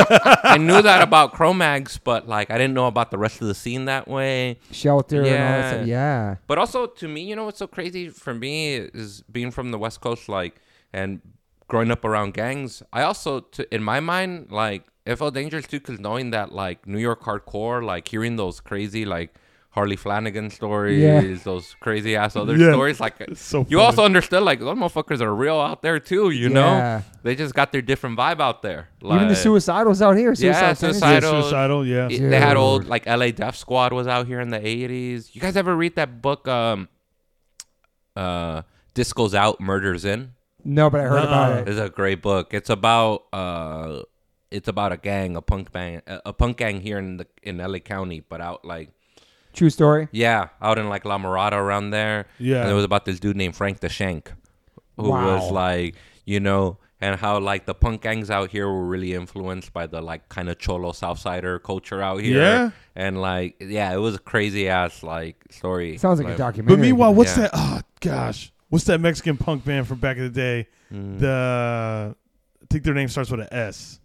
[0.44, 3.54] I knew that about Cro-Mags, but like I didn't know about the rest of the
[3.54, 4.58] scene that way.
[4.70, 5.96] Shelter and all that Yeah.
[5.98, 6.34] Yeah.
[6.46, 9.78] But also to me, you know what's so crazy for me is being from the
[9.78, 10.60] West Coast, like,
[10.92, 11.20] and
[11.68, 12.82] growing up around gangs.
[12.92, 16.86] I also, to, in my mind, like, it felt dangerous too, because knowing that, like,
[16.86, 19.34] New York hardcore, like, hearing those crazy, like,
[19.70, 21.36] Harley Flanagan stories, Yeah.
[21.44, 22.72] those crazy ass other Yeah.
[22.72, 23.74] stories, like, so you funny.
[23.76, 26.54] also understood, like, those motherfuckers are real out there too, you Yeah.
[26.58, 27.02] know?
[27.22, 28.88] They just got their different vibe out there.
[29.04, 30.30] Even the suicidals out here.
[30.30, 31.02] Yeah, Suicide Tendencies.
[31.02, 31.42] Yeah, Suicidal.
[31.42, 31.86] suicidal.
[31.86, 35.34] Yeah, it- they had old like LA Death Squad was out here in the eighties.
[35.34, 36.88] You guys ever read that book um
[38.16, 38.62] uh
[38.94, 40.32] Disco's Out, Murders In?
[40.64, 41.68] No, but I heard about it.
[41.68, 42.52] It's a great book.
[42.52, 44.02] It's about uh
[44.50, 47.58] it's about a gang, a punk band a a punk gang here in the in
[47.58, 48.90] LA County, but out like
[49.52, 50.08] True story.
[50.12, 52.26] yeah, out in like La Mirada around there.
[52.38, 52.62] Yeah.
[52.62, 54.32] And it was about this dude named Frank the Shank
[54.96, 55.36] who Wow.
[55.36, 55.94] was like,
[56.24, 60.00] you know, and how like the punk gangs out here were really influenced by the
[60.00, 62.40] like kind of cholo Southsider culture out here.
[62.42, 62.70] Yeah.
[62.96, 65.98] And like, yeah, it was a crazy ass like story.
[65.98, 66.76] Sounds like Like, a documentary.
[66.76, 67.42] But meanwhile, what's Yeah.
[67.44, 67.50] that?
[67.54, 70.68] Oh gosh, what's that Mexican punk band from back in the day?
[70.92, 71.18] Mm.
[71.20, 72.16] The
[72.62, 73.97] I think their name starts with an S.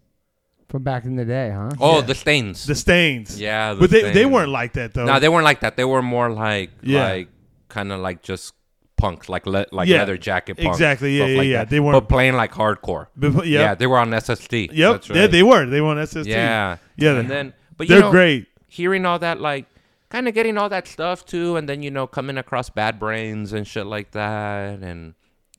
[0.74, 1.70] From back in the day, huh?
[1.78, 2.00] oh, yeah.
[2.00, 2.66] the stains.
[2.66, 3.40] The Stains.
[3.40, 5.04] yeah, the but they they weren't like that though.
[5.04, 5.76] No, they weren't like that.
[5.76, 7.04] They were more like Yeah.
[7.10, 7.28] like
[7.68, 8.54] kind of like just
[8.96, 10.68] punk, like le- like Yeah, leather jacket punk.
[10.70, 11.58] exactly, yeah, yeah, like yeah.
[11.58, 11.70] that.
[11.70, 13.06] They weren't- but playing like hardcore.
[13.16, 13.74] But, Yeah, yeah.
[13.76, 14.52] they were on SST.
[14.72, 14.92] Yep.
[14.94, 15.64] That's Yeah, they were.
[15.64, 16.26] They were on SST.
[16.26, 17.18] Yeah, Yeah.
[17.20, 18.48] and then but you they're know, great.
[18.66, 19.66] hearing all that like
[20.08, 23.52] kind of getting all that stuff too and then you know coming across bad brains
[23.52, 25.14] and shit like that and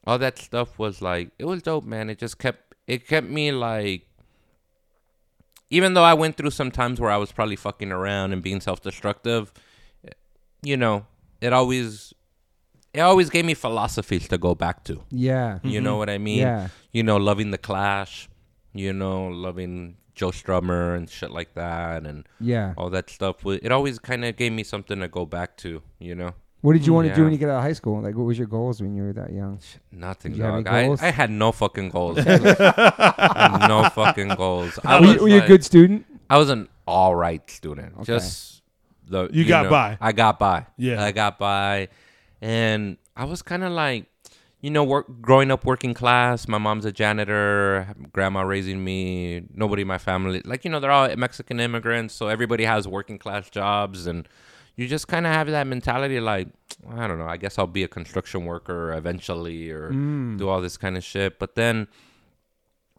[0.05, 3.53] all that stuff was like it was dope man it just kept it kept me
[3.53, 4.01] like
[5.77, 8.61] even though i went through some times where i was probably fucking around and being
[8.69, 9.43] self-destructive
[10.71, 11.05] you know
[11.41, 12.13] it always
[12.93, 15.59] it always gave me philosophies to go back to Yeah.
[15.63, 15.99] you know mm-hmm.
[15.99, 16.69] what i mean Yeah.
[16.97, 18.29] you know, loving the Clash,
[18.83, 22.73] you know, loving Joe Strummer and shit like that, and Yeah.
[22.77, 23.35] all that stuff.
[23.45, 26.31] It always kind of gave me something to go back to, you know.
[26.61, 27.25] What did you hmm, want to do Yeah.
[27.25, 28.01] when you get out of high school?
[28.01, 29.59] Like, what was your goals when you were that young?
[29.91, 30.73] Nothing, Did you have any dog.
[30.73, 31.01] I, goals?
[31.01, 32.17] I had no fucking goals.
[32.25, 34.79] no fucking goals.
[34.83, 36.05] I were was, you, were you a like- good student?
[36.29, 37.93] I was an all right student.
[37.95, 38.05] Okay.
[38.05, 38.63] Just
[39.07, 39.97] the You got know, by.
[40.01, 40.65] I got by.
[40.77, 41.03] Yeah.
[41.03, 41.89] I got by,
[42.41, 44.07] and I was kind of like,
[44.61, 46.47] you know, work growing up working class.
[46.47, 47.87] My mom's a janitor.
[48.11, 49.43] Grandma raising me.
[49.53, 53.19] Nobody in my family, like you know, they're all Mexican immigrants, so everybody has working
[53.19, 54.27] class jobs, and
[54.75, 56.47] you just kind of have that mentality, like
[56.89, 57.27] I don't know.
[57.27, 60.37] I guess I'll be a construction worker eventually, or Mm.
[60.37, 61.39] do all this kind of shit.
[61.39, 61.87] But then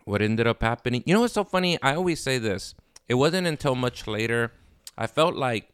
[0.05, 2.77] what ended up happening you know what's so funny i always say this
[3.09, 4.53] it wasn't until much later
[4.97, 5.69] i felt like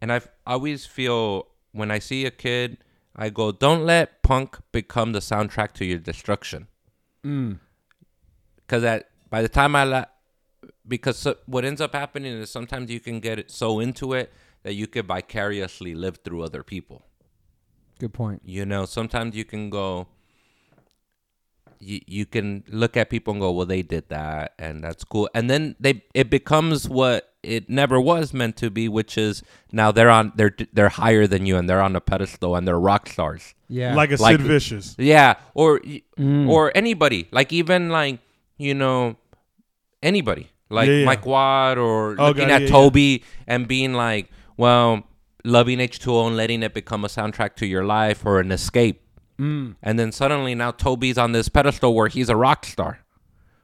[0.00, 2.78] and i always feel when i see a kid
[3.14, 6.66] i go don't let punk become the soundtrack to your destruction
[7.24, 7.60] Mm.
[8.56, 10.10] because that by the time i let
[10.88, 14.32] because so, what ends up happening is sometimes you can get so into it
[14.62, 17.02] that you could vicariously live through other people
[17.98, 18.42] Good point.
[18.44, 20.06] you know, sometimes you can go.
[21.80, 25.28] You, you can look at people and go, well, they did that, and that's cool.
[25.32, 29.92] And then they it becomes what it never was meant to be, which is now
[29.92, 33.08] they're on they're they're higher than you and they're on a pedestal and they're rock
[33.08, 33.54] stars.
[33.68, 33.94] Yeah.
[33.94, 34.96] Like a Like- Sid Vicious.
[34.98, 35.78] Yeah, or
[36.18, 36.48] Mm.
[36.48, 38.18] or anybody, like even like
[38.56, 39.14] you know
[40.02, 41.04] anybody, like Yeah, yeah.
[41.04, 42.72] Mike Watt, or Oh, looking God, at yeah, yeah.
[42.72, 45.04] Toby and being like, well,
[45.44, 49.00] loving H2O and letting it become a soundtrack to your life or an escape.
[49.38, 49.76] Mm.
[49.82, 52.98] And then suddenly now Toby's on this pedestal where he's a rock star,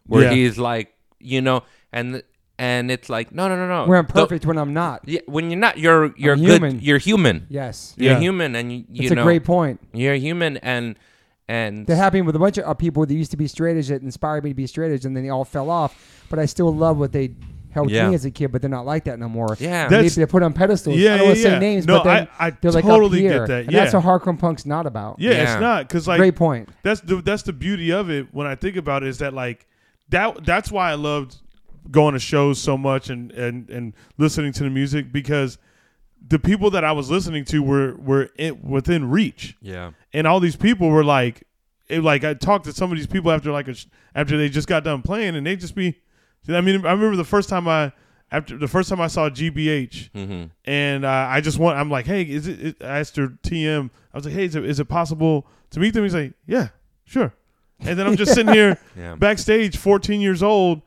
[0.06, 0.30] where Yeah.
[0.32, 2.22] he's like, you know, and
[2.56, 3.88] and it's like, no, no, no, no.
[3.88, 5.00] Where I'm Tho- perfect when I'm not.
[5.06, 6.62] yeah, when you're not, you're you're I'm good.
[6.62, 6.78] human.
[6.80, 7.46] You're human.
[7.50, 7.94] Yes.
[7.96, 8.20] You're Yeah.
[8.20, 9.80] human, and you, you It's a great point.
[9.92, 10.96] you're human, and
[11.48, 13.88] and That happened with a bunch of uh, people that used to be straight edge
[13.88, 16.24] that inspired me to be straight edge, and then they all fell off.
[16.30, 17.32] But I still love what they
[17.74, 18.08] held Yeah.
[18.08, 19.56] me as a kid, but they're not like that no more.
[19.60, 20.96] yeah, Maybe That's- they're put on pedestals.
[20.96, 21.58] Yeah, I don't want to yeah, say yeah.
[21.58, 23.46] names, No, but then I- I they're like totally up get here.
[23.48, 25.16] that, And that's what hardcore punk's not about.
[25.18, 25.42] Yeah, Yeah.
[25.52, 26.68] it's not because like Great point.
[26.82, 29.66] that's the that's the beauty of it when I think about it is that like
[30.08, 31.36] that that's why I loved
[31.90, 35.58] going to shows so much and and and listening to the music because
[36.26, 40.40] the people that I was listening to were were in, within reach yeah, and all
[40.40, 41.44] these people were like
[41.88, 44.48] it, like I talked to some of these people after like a sh- after they
[44.48, 45.96] just got done playing and they just be
[46.48, 47.92] I mean I remember the first time I
[48.30, 50.44] after the first time I saw GBH mm-hmm.
[50.64, 52.64] and uh, I just want I'm like, hey, is it?
[52.64, 53.90] it I asked her TM.
[54.12, 56.02] I was like, hey, is it, is it possible to meet them?
[56.02, 56.68] He's like, yeah,
[57.04, 57.34] sure.
[57.80, 60.82] And then I'm just sitting here yeah, backstage, 14 years old,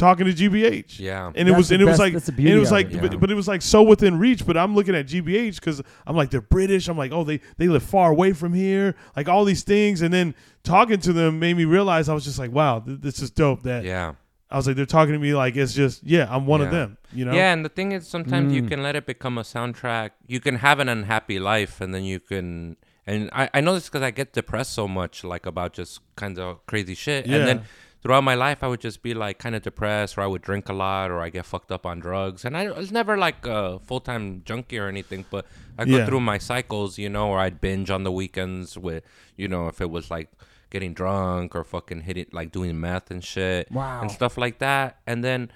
[0.00, 0.98] talking to GBH.
[0.98, 2.72] yeah, And it That's was the and it was like that's the and it was
[2.72, 3.00] like it, yeah.
[3.02, 4.44] but, but it was like so within reach.
[4.44, 6.88] But I'm looking at GBH because I'm like they're British.
[6.88, 8.96] I'm like oh they they live far away from here.
[9.14, 10.02] Like all these things.
[10.02, 10.34] And then
[10.64, 13.62] talking to them made me realize I was just like wow th- this is dope.
[13.62, 14.14] That yeah.
[14.50, 16.98] I was like they're talking to me like it's just yeah I'm one of them.
[17.12, 18.68] You know Yeah, and the thing is, sometimes you Mm.
[18.68, 20.10] can let it become a soundtrack.
[20.26, 22.76] You can have an unhappy life, and then you can.
[23.06, 26.38] And I, I know this because I get depressed so much, like about just kinds
[26.38, 27.26] of crazy shit.
[27.26, 27.36] Yeah.
[27.38, 27.62] And then
[28.02, 30.68] throughout my life, I would just be like kind of depressed, or I would drink
[30.68, 32.44] a lot, or I get fucked up on drugs.
[32.44, 35.46] And I was never like a full time junkie or anything, but
[35.78, 36.06] I go Yeah.
[36.06, 39.02] through my cycles, you know, or I'd binge on the weekends with,
[39.36, 40.28] you know, if it was like
[40.70, 44.00] getting drunk or fucking hitting, like doing meth and shit Wow.
[44.02, 45.00] and stuff like that.
[45.06, 45.50] And then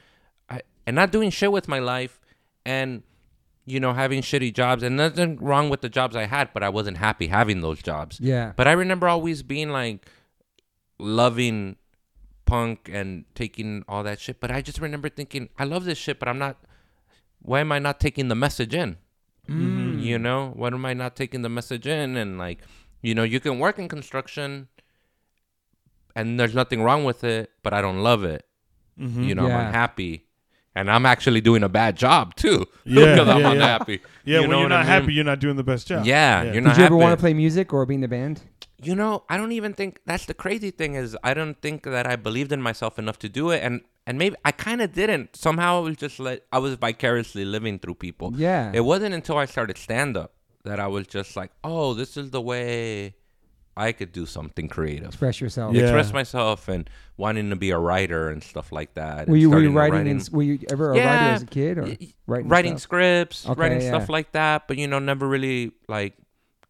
[0.50, 2.20] I and not doing shit with my life
[2.66, 3.02] and
[3.66, 6.68] you know having shitty jobs and nothing wrong with the jobs I had, but I
[6.68, 8.18] wasn't happy having those jobs.
[8.20, 8.52] Yeah.
[8.56, 10.06] But I remember always being like
[10.98, 11.76] loving
[12.46, 14.40] punk and taking all that shit.
[14.40, 16.56] But I just remember thinking, I love this shit, but I'm not.
[17.40, 18.96] Why am I not taking the message in?
[19.48, 20.02] Mm.
[20.02, 22.16] You know, why am I not taking the message in?
[22.16, 22.60] And like,
[23.02, 24.68] you know, you can work in construction,
[26.14, 28.44] and there's nothing wrong with it, but I don't love it.
[29.00, 29.26] Mhm.
[29.26, 29.58] You know, Yeah.
[29.58, 30.26] I'm unhappy,
[30.74, 33.52] and I'm actually doing a bad job too Yeah, because I'm yeah, yeah.
[33.52, 34.00] unhappy.
[34.24, 36.06] Yeah, You when know you're what I not happy, you're not doing the best job.
[36.06, 37.02] Yeah, you're not Did you ever happy.
[37.04, 38.42] want to play music or be in the band?
[38.82, 42.06] you know, I don't even think that's the crazy thing is I don't think that
[42.06, 45.36] I believed in myself enough to do it, and and maybe I kind of didn't.
[45.36, 48.32] Somehow I was just let I was vicariously living through people.
[48.36, 48.70] Yeah.
[48.74, 50.34] It wasn't until I started stand up
[50.64, 53.14] that I was just like, oh, this is the way
[53.76, 55.08] I could do something creative.
[55.08, 55.74] Express yourself.
[55.74, 55.82] Yeah.
[55.82, 59.28] Express myself and wanting to be a writer and stuff like that.
[59.28, 60.20] Were you, were you starting to writing?
[60.20, 62.48] In, were you ever a writer as a kid or Y- y- writing?
[62.48, 63.88] writing scripts, Okay, writing yeah.
[63.88, 66.14] stuff like that, but you know, never really like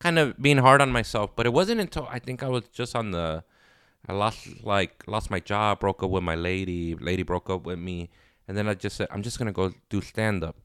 [0.00, 1.36] kind of being hard on myself.
[1.36, 3.44] But it wasn't until I think I was just on the
[4.08, 7.78] I lost like lost my job, broke up with my lady, lady broke up with
[7.78, 8.10] me,
[8.48, 10.56] and then I just said I'm just gonna go do stand up,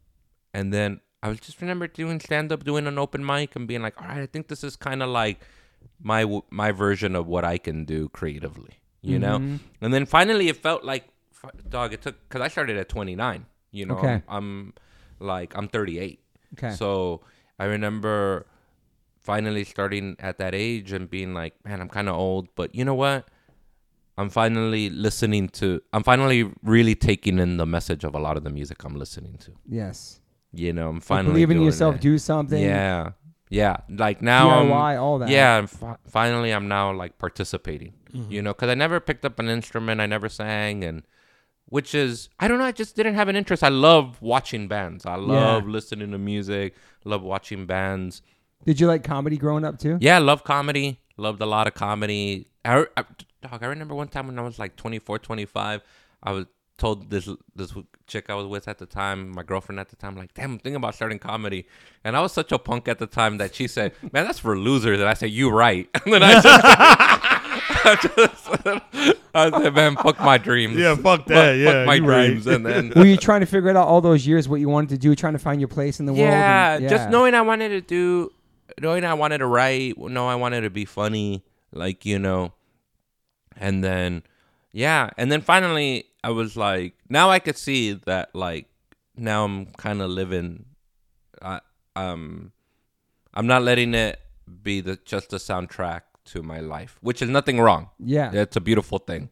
[0.53, 3.81] and then I was just remember doing stand up, doing an open mic, and being
[3.81, 5.39] like, all right, I think this is kind of like
[6.01, 9.39] my my version of what I can do creatively, you know.
[9.39, 9.59] Mhm.
[9.81, 11.05] And then finally, it felt like,
[11.69, 11.93] dog.
[11.93, 13.45] It took because I started at 29.
[13.71, 14.21] You know, Okay.
[14.27, 14.73] I'm, I'm
[15.19, 16.19] like I'm 38.
[16.53, 16.71] Okay.
[16.75, 17.21] So
[17.59, 18.47] I remember
[19.19, 22.83] finally starting at that age and being like, man, I'm kind of old, but you
[22.85, 23.27] know what?
[24.17, 25.81] I'm finally listening to.
[25.93, 29.37] I'm finally really taking in the message of a lot of the music I'm listening
[29.45, 29.51] to.
[29.67, 30.19] yes.
[30.51, 31.95] You know, I'm Like, finally believe in doing yourself.
[31.95, 32.01] it.
[32.01, 32.59] Do something.
[32.59, 33.11] Yeah,
[33.49, 33.77] yeah.
[33.89, 35.01] Like now, I'm- DIY.
[35.01, 35.29] all that.
[35.29, 37.93] yeah, and fi- finally I'm now like participating.
[38.13, 38.31] Mm-hmm.
[38.31, 41.03] You know, because I never picked up an instrument, I never sang, and
[41.65, 43.63] which is I don't know, I just didn't have an interest.
[43.63, 45.05] I love watching bands.
[45.05, 46.75] I love listening to music.
[47.05, 48.21] Love watching bands.
[48.65, 49.97] Did you like comedy growing up too?
[50.01, 50.99] Yeah, I love comedy.
[51.17, 52.47] Loved a lot of comedy.
[52.65, 53.03] I, I,
[53.41, 55.81] dog, I remember one time when I was like 24, 25,
[56.23, 56.45] I was
[56.79, 57.73] told this this
[58.07, 60.57] chick I was with at the time, my girlfriend at the time, like, damn, I'm
[60.59, 61.67] thinking about starting comedy.
[62.03, 64.57] And I was such a punk at the time that she said, man, that's for
[64.57, 64.99] losers.
[64.99, 65.87] And I said, you right.
[66.05, 66.47] And then I just,
[67.85, 70.75] I, just, I said, man, fuck my dreams.
[70.77, 71.57] Yeah, fuck Fuck- that.
[71.57, 72.27] yeah, fuck my you right.
[72.27, 72.47] dreams.
[72.47, 74.89] And then Were you trying to figure it out all those years what you wanted
[74.89, 76.27] to do, trying to find your place in the world?
[76.27, 78.31] yeah, just knowing I wanted to do,
[78.81, 82.53] knowing I wanted to write, know I wanted to be funny, like you know,
[83.57, 84.23] and then
[84.71, 88.67] yeah, and then finally I was like, now I could see that like
[89.15, 90.65] now I'm kind of living,
[91.41, 91.61] I
[91.95, 92.51] um,
[93.33, 94.19] I'm not letting it
[94.63, 97.89] be the just a soundtrack to my life, which is nothing wrong.
[97.99, 98.31] Yeah.
[98.33, 99.29] It's a beautiful thing.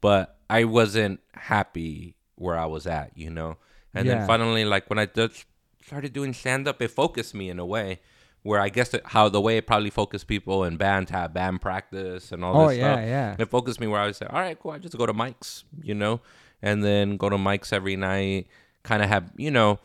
[0.00, 3.56] But I wasn't happy where I was at, you know?
[3.94, 4.18] And Yeah.
[4.18, 5.46] then finally, like when I just
[5.84, 8.00] started doing stand up, it focused me in a way
[8.44, 11.60] where I guess how the way it probably focused people in band to have band
[11.60, 13.06] practice and all Oh, this yeah, stuff.
[13.06, 13.36] yeah.
[13.38, 15.64] It focused me where I would say, all right, cool, I just go to mics,
[15.82, 16.20] you know?
[16.62, 18.46] And then go to mics every night,
[18.82, 19.80] kind of have, you know,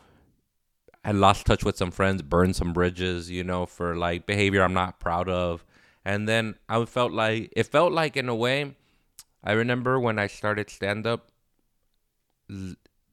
[1.02, 4.74] I lost touch with some friends, burned some bridges, you know, for like behavior I'm
[4.74, 5.64] not proud of.
[6.04, 8.76] And then I felt like it felt like in a way,
[9.42, 11.30] I remember when I started stand up,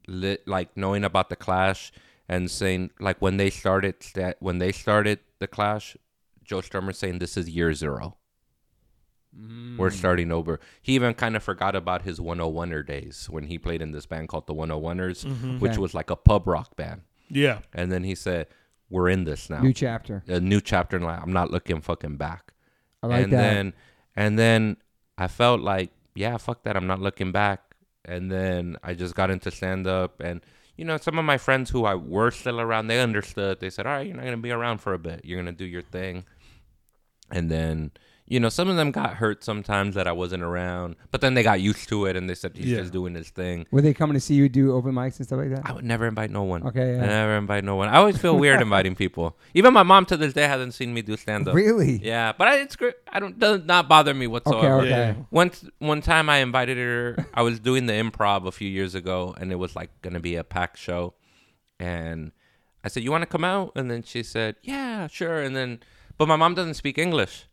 [0.08, 1.91] li- like knowing about the Clash
[2.30, 5.95] and saying like when they started sta- when they started the Clash,
[6.43, 8.17] Joe Strummer saying this is year zero.
[9.38, 9.78] Mm.
[9.78, 10.59] We're starting over.
[10.82, 14.30] He even kind of forgot about his 101er days when he played in this band
[14.30, 15.59] called the 101ers, mm-hmm.
[15.59, 15.82] which Okay.
[15.82, 17.01] was like a pub rock band.
[17.30, 17.59] Yeah.
[17.73, 18.47] And then he said,
[18.89, 19.61] "We're in this now.
[19.61, 20.23] New chapter.
[20.28, 21.19] a new chapter in life.
[21.21, 22.53] I'm not looking fucking back."
[23.03, 23.38] I like and that.
[23.38, 23.73] then
[24.15, 24.78] and then
[25.17, 26.75] I felt like, yeah, fuck that.
[26.75, 27.75] I'm not looking back.
[28.05, 30.41] And then I just got into stand up and
[30.78, 33.59] you know, some of my friends who I were still around, they understood.
[33.59, 35.21] They said, "All right, you're not to be around for a bit.
[35.25, 36.25] You're to do your thing."
[37.32, 37.91] And then,
[38.30, 41.43] you know, some of them got hurt sometimes that I wasn't around, but then they
[41.43, 42.80] got used to it and they said he's Yeah.
[42.80, 43.65] just doing his thing.
[43.71, 45.61] Were they coming to see you do open mics and stuff like that?
[45.63, 46.61] I would never invite no one.
[46.67, 47.03] Okay, yeah.
[47.03, 47.88] I never invite no one.
[47.88, 49.38] I always feel weird inviting people.
[49.53, 51.55] Even my mom to this day hasn't seen me do stand up.
[51.55, 51.99] Really?
[52.03, 52.95] Yeah, but I, it's great.
[53.09, 54.28] I don't does not bother me Okay.
[54.28, 54.80] whatsoever.
[54.82, 54.89] Okay.
[54.89, 55.13] Yeah.
[55.32, 57.15] Once one time I invited her.
[57.34, 60.36] I was doing the improv a few years ago, and it was like gonna be
[60.36, 61.13] a packed show,
[61.80, 62.32] and
[62.84, 65.80] I said, "You want to come out?" And then she said, "Yeah, sure." And then,
[66.17, 67.45] but my mom doesn't speak English.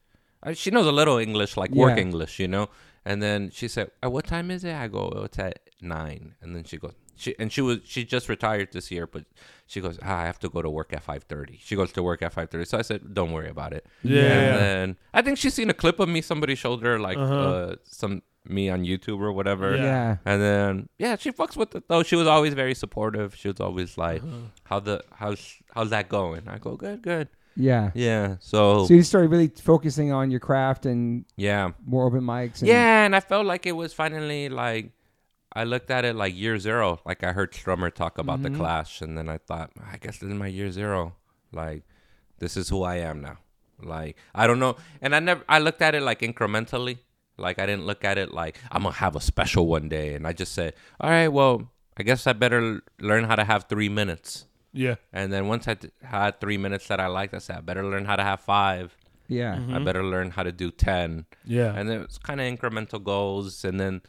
[0.44, 2.02] Uh, She knows a little English, like work Yeah.
[2.06, 2.68] English, you know.
[3.04, 6.34] And then she said, "At what time is it?" I go, "Oh, "It's at 9.
[6.40, 9.24] And then she goes, "She and she was she just retired this year, but
[9.66, 12.22] she goes, ah, I have to go to work at 5:30." She goes to work
[12.22, 14.22] at 5:30, so I said, "Don't worry about it." Yeah.
[14.22, 16.20] And then I think she's seen a clip of me.
[16.22, 17.34] Somebody showed her like Uh-huh.
[17.50, 19.68] uh, some me on YouTube or whatever.
[19.76, 19.84] Yeah.
[19.84, 20.16] Yeah.
[20.30, 22.02] And then yeah, she fucks with it though.
[22.02, 23.34] She was always very supportive.
[23.36, 24.48] She was always like, Uh-huh.
[24.64, 25.42] "How the how's
[25.74, 27.90] how's that going?" I go, "Good, good." Yeah.
[27.94, 28.36] Yeah.
[28.40, 32.60] So, So you started really focusing on your craft and yeah, more open mics.
[32.60, 34.90] And, yeah, and I felt like it was finally like
[35.52, 37.00] I looked at it like year zero.
[37.06, 38.54] Like I heard Strummer talk about Mm-hmm.
[38.54, 41.14] the Clash, and then I thought, I guess this is my year zero.
[41.52, 41.84] Like
[42.38, 43.38] this is who I am now.
[43.82, 46.98] Like I don't know, and I never I looked at it like incrementally.
[47.36, 50.26] Like I didn't look at it like I'm gonna have a special one day, and
[50.26, 53.88] I just said, all right, well, I guess I better learn how to have three
[53.88, 54.46] minutes.
[54.74, 54.96] Yeah.
[55.12, 57.84] And then once I t- had three minutes that I liked, I said, I better
[57.84, 58.94] learn how to have five.
[59.28, 59.54] Yeah.
[59.54, 59.84] I mm-hmm.
[59.84, 61.24] better learn how to do 10.
[61.44, 61.72] Yeah.
[61.74, 63.64] And it was kind of incremental goals.
[63.64, 64.02] And then,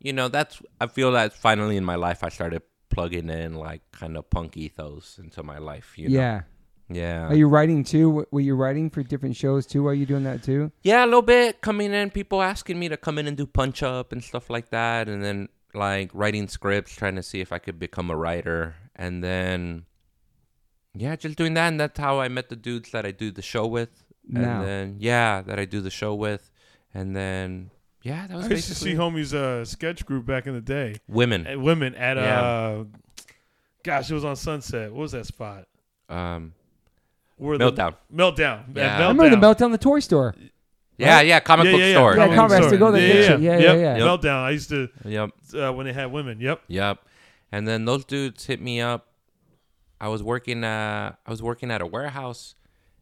[0.00, 3.82] you know, that's, I feel that finally in my life, I started plugging in like
[3.92, 5.92] kind of punk ethos into my life.
[5.96, 6.18] You know?
[6.18, 6.42] Yeah.
[6.88, 7.26] Yeah.
[7.26, 8.26] Are you writing too?
[8.30, 9.86] Were you writing for different shows too?
[9.86, 10.70] Are you doing that too?
[10.82, 13.82] Yeah, a little bit coming in, people asking me to come in and do punch
[13.82, 17.58] up and stuff like that, and then like writing scripts, trying to see if I
[17.58, 19.84] could become a writer, and then
[20.96, 23.42] yeah, just doing that, and that's how I met the dudes that I do the
[23.42, 23.90] show with,
[24.32, 24.62] and Now.
[24.64, 26.50] then yeah, that I do the show with,
[26.94, 27.70] and then
[28.02, 30.60] yeah, that was I used to see basically homies uh, sketch group back in the
[30.60, 30.96] day.
[31.08, 31.46] women.
[31.46, 32.40] And women at Yeah.
[32.40, 32.84] uh,
[33.82, 34.92] gosh, it was on Sunset.
[34.92, 35.66] What was that spot?
[36.08, 36.54] Um,
[37.36, 37.96] Where Meltdown.
[38.10, 38.76] The, meltdown.
[38.76, 38.82] Yeah.
[38.96, 39.56] At I remember the Meltdown.
[39.68, 40.34] Meltdown, the toy store.
[40.98, 41.92] yeah, yeah, comic Yeah, book yeah, yeah.
[41.94, 42.16] store.
[42.16, 42.90] Yeah, Comic comic book book store.
[42.90, 42.98] store.
[42.98, 43.98] Yeah, Yeah, yeah, yeah, Yep.
[43.98, 44.04] yeah.
[44.06, 44.42] Meltdown.
[44.44, 45.30] I used to Yep.
[45.54, 46.40] uh, when they had women.
[46.40, 46.62] Yep.
[46.68, 46.98] Yep.
[47.52, 49.06] And then those dudes hit me up.
[50.00, 52.54] I was working uh I was working at a warehouse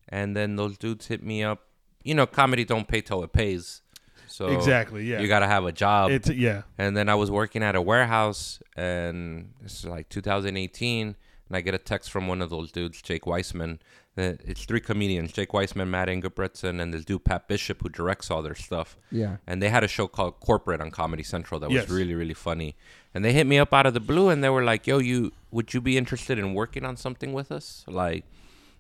[0.09, 1.67] and then those dudes hit me up.
[2.03, 3.81] You know, comedy don't pay till it pays.
[4.29, 5.05] So Exactly.
[5.05, 5.21] Yeah.
[5.21, 6.11] you gotta have a job.
[6.11, 6.63] It's yeah.
[6.79, 11.17] and then I was working at a warehouse and this is like 2018
[11.49, 13.79] and I get a text from one of those dudes, Jake Weisman.
[14.17, 18.31] Uh, It's three comedians, Jake Weisman, Matt Ingebretson, and this dude Pat Bishop who directs
[18.31, 19.37] all their stuff Yeah.
[19.47, 21.89] and they had a show called Corporate on Comedy Central that was Yes.
[21.91, 22.77] really really funny.
[23.15, 25.33] And they hit me up out of the blue and they were like, "Yo, you
[25.53, 28.25] would you be interested in working on something with us?" Like,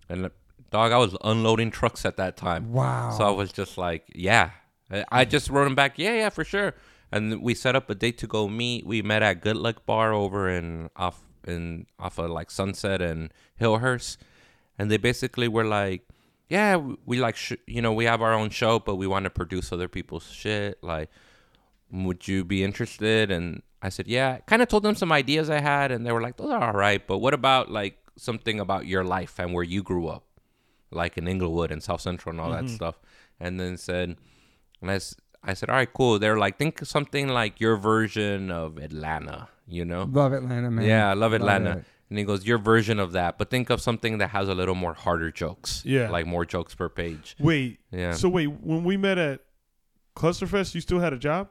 [0.09, 0.30] and uh,
[0.70, 2.72] dog, I was unloading trucks at that time.
[2.72, 3.11] Wow.
[3.16, 4.51] So I was just like, "Yeah."
[4.91, 6.74] I- I just wrote him back, "Yeah, yeah, for sure."
[7.12, 8.85] And we set up a date to go meet.
[8.85, 13.32] We met at Good Luck Bar over in off in off of like Sunset and
[13.61, 14.16] Hillhurst,
[14.78, 16.03] and they basically were like,
[16.49, 19.24] "Yeah, we, we like sh- you know we have our own show, but we want
[19.24, 20.82] to produce other people's shit.
[20.82, 21.09] Like,
[21.93, 25.61] would you be interested?" And I said, "Yeah." Kind of told them some ideas I
[25.61, 28.87] had, and they were like, "Those are all right, but what about like something about
[28.87, 30.24] your life and where you grew up,
[30.91, 32.74] like in Inglewood and South Central and all that mm-hmm.
[32.74, 32.99] stuff?"
[33.39, 34.16] And then said,
[34.80, 35.01] and I,
[35.43, 39.49] I said, "All right, cool." They're like, "Think of something like your version of Atlanta,
[39.66, 40.87] you know?" Love Atlanta, man.
[40.87, 41.78] Yeah, I love Atlanta.
[41.78, 41.85] it.
[42.11, 44.74] And he goes, Your version of that, but think of something that has a little
[44.74, 45.82] more harder jokes.
[45.85, 46.11] Yeah.
[46.11, 47.35] Like more jokes per page.
[47.41, 47.80] Wait.
[47.91, 48.12] Yeah.
[48.12, 49.41] So wait, when we met at
[50.14, 51.49] Clusterfest, you still had a job?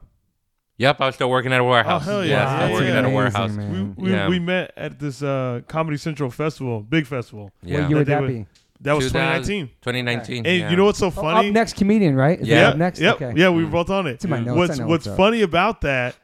[0.78, 2.02] Yep, I was still working at a warehouse.
[2.08, 2.56] Oh, hell yeah, yeah.
[2.58, 2.98] still Yeah, working yeah.
[3.00, 3.52] at a warehouse.
[3.52, 3.96] man.
[3.98, 4.28] We we, Yeah.
[4.28, 7.52] we met at this uh, Comedy Central festival, big festival.
[7.62, 7.82] Yeah.
[7.82, 8.46] What year would They that would- be?
[8.82, 9.68] That was 2000 2019.
[9.82, 10.46] 2019.
[10.46, 10.70] And yeah.
[10.70, 11.48] you know what's so Oh, funny?
[11.48, 12.42] up next comedian, right?
[12.42, 12.56] Is Yeah.
[12.64, 13.00] Yep, Up next.
[13.00, 13.16] Yep.
[13.22, 13.34] Okay.
[13.40, 14.14] Yeah, we were both on it.
[14.16, 14.58] It's in my notes.
[14.58, 16.16] What's I know What's what's funny about that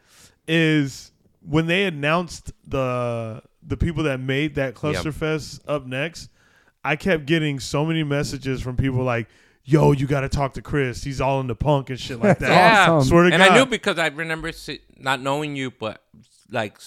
[0.47, 6.29] is when they announced the the people that made that Clusterfest up next,
[6.83, 9.27] I kept getting so many messages from people like,
[9.71, 11.03] "Yo, you got to talk to Chris.
[11.03, 12.91] He's all into punk and shit like that." Yeah.
[12.91, 13.09] awesome.
[13.09, 13.51] Swear to and God.
[13.51, 16.01] I knew because I remember see, not knowing you, but
[16.51, 16.77] like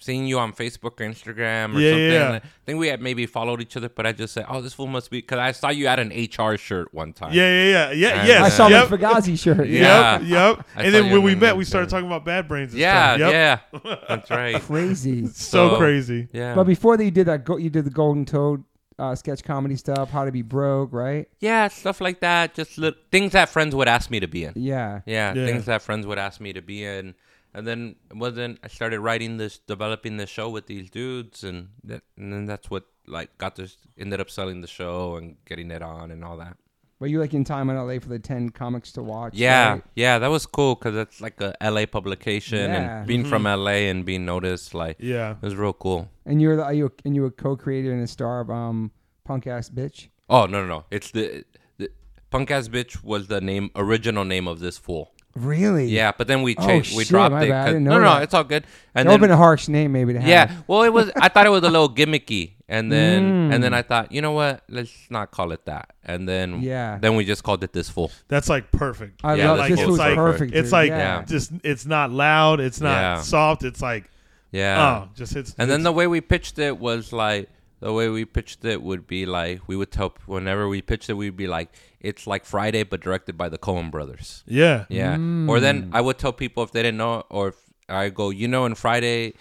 [0.00, 2.12] seeing you on Facebook or Instagram or Yeah, something.
[2.12, 2.30] yeah.
[2.42, 4.86] I think we had maybe followed each other, but I just said, "Oh, this fool
[4.86, 7.32] must be," because I saw you at an HR shirt one time.
[7.32, 8.18] Yeah, yeah, yeah, yeah.
[8.20, 8.88] And, Yes, I saw yep.
[8.88, 9.66] the Fugazi shirt.
[9.66, 10.20] Yeah.
[10.20, 10.66] Yep, yep.
[10.76, 12.72] I and then when we met, we started talking about bad brains.
[12.72, 13.32] And yeah, stuff.
[13.32, 13.82] Yep.
[13.84, 13.96] yeah.
[14.08, 14.62] That's right.
[14.62, 15.26] Crazy.
[15.26, 16.28] So So- crazy.
[16.32, 16.54] Yeah.
[16.54, 17.44] But before that, you did that.
[17.44, 18.62] Go, you did the Golden Toad
[18.98, 20.10] uh, sketch comedy stuff.
[20.10, 21.28] How to be broke, right?
[21.40, 22.54] Yeah, stuff like that.
[22.54, 24.52] Just li- things that friends would ask me to be in.
[24.56, 25.00] Yeah.
[25.06, 25.46] Yeah, Yeah.
[25.46, 27.14] things that friends would ask me to be in.
[27.54, 31.68] And then well then I started writing this, developing the show with these dudes, and
[31.84, 35.70] that, and then that's what like got this ended up selling the show and getting
[35.70, 36.56] it on and all that.
[37.00, 39.34] Were you like in time in LA for the ten comics to watch?
[39.34, 39.82] Yeah, right?
[39.94, 42.98] yeah, that was cool because it's like a LA publication, Yeah.
[42.98, 45.32] and being from LA and being noticed, like Yeah.
[45.32, 46.08] it was real cool.
[46.26, 48.90] And you're the are you and you were co-creator and a star of um
[49.24, 50.08] Punk Ass Bitch.
[50.28, 50.84] Oh no, no, no!
[50.90, 51.44] It's the,
[51.78, 51.88] the
[52.30, 55.12] punk ass bitch was the name original name of this fool.
[55.36, 55.86] Really?
[55.86, 57.48] Yeah, but then we Oh, changed, we shit, dropped my it.
[57.48, 57.60] bad.
[57.60, 58.22] I 'cause- didn't no, know no, that.
[58.24, 58.64] it's all good.
[58.94, 60.28] And That would have then been a harsh name maybe to have.
[60.28, 61.10] Yeah, well, it was.
[61.16, 63.54] I thought it was a little gimmicky, and then Mm.
[63.54, 64.62] and then I thought, you know what?
[64.68, 65.94] Let's not call it that.
[66.04, 66.98] And then Yeah.
[67.00, 68.10] then we just called it this fool.
[68.28, 69.20] That's like perfect.
[69.24, 70.52] I Yeah, love like, this it's like- perfect.
[70.54, 70.72] It's dude.
[70.72, 71.22] like yeah.
[71.24, 73.20] just it's not loud, it's not Yeah.
[73.22, 74.04] soft, it's like
[74.52, 74.82] Yeah.
[75.04, 77.48] oh, just it's and then the way we pitched it was like
[77.80, 81.14] the way we pitched it would be like we would tell whenever we pitched it
[81.14, 81.68] we'd be like
[82.00, 84.42] it's like Friday but directed by the Coen brothers.
[84.46, 84.84] yeah.
[84.88, 85.14] Yeah.
[85.14, 85.16] Or
[85.58, 85.60] Mm.
[85.60, 87.56] then I would tell people if they didn't know, or if
[87.88, 89.34] I go, you know, in Friday, y- i-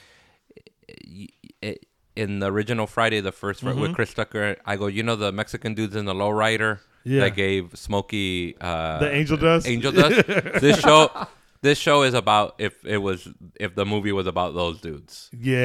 [2.18, 3.80] in the original Friday, the 1st Mm-hmm.
[3.82, 7.22] with Chris Tucker, I go, you know, the Mexican dudes in the lowrider Yeah.
[7.22, 9.68] that gave Smokey uh, The angel dust?
[9.68, 10.28] Angel dust.
[10.62, 11.10] this show,
[11.62, 13.28] this show is about if it was
[13.60, 15.30] if the movie was about those dudes.
[15.38, 15.56] Yeah.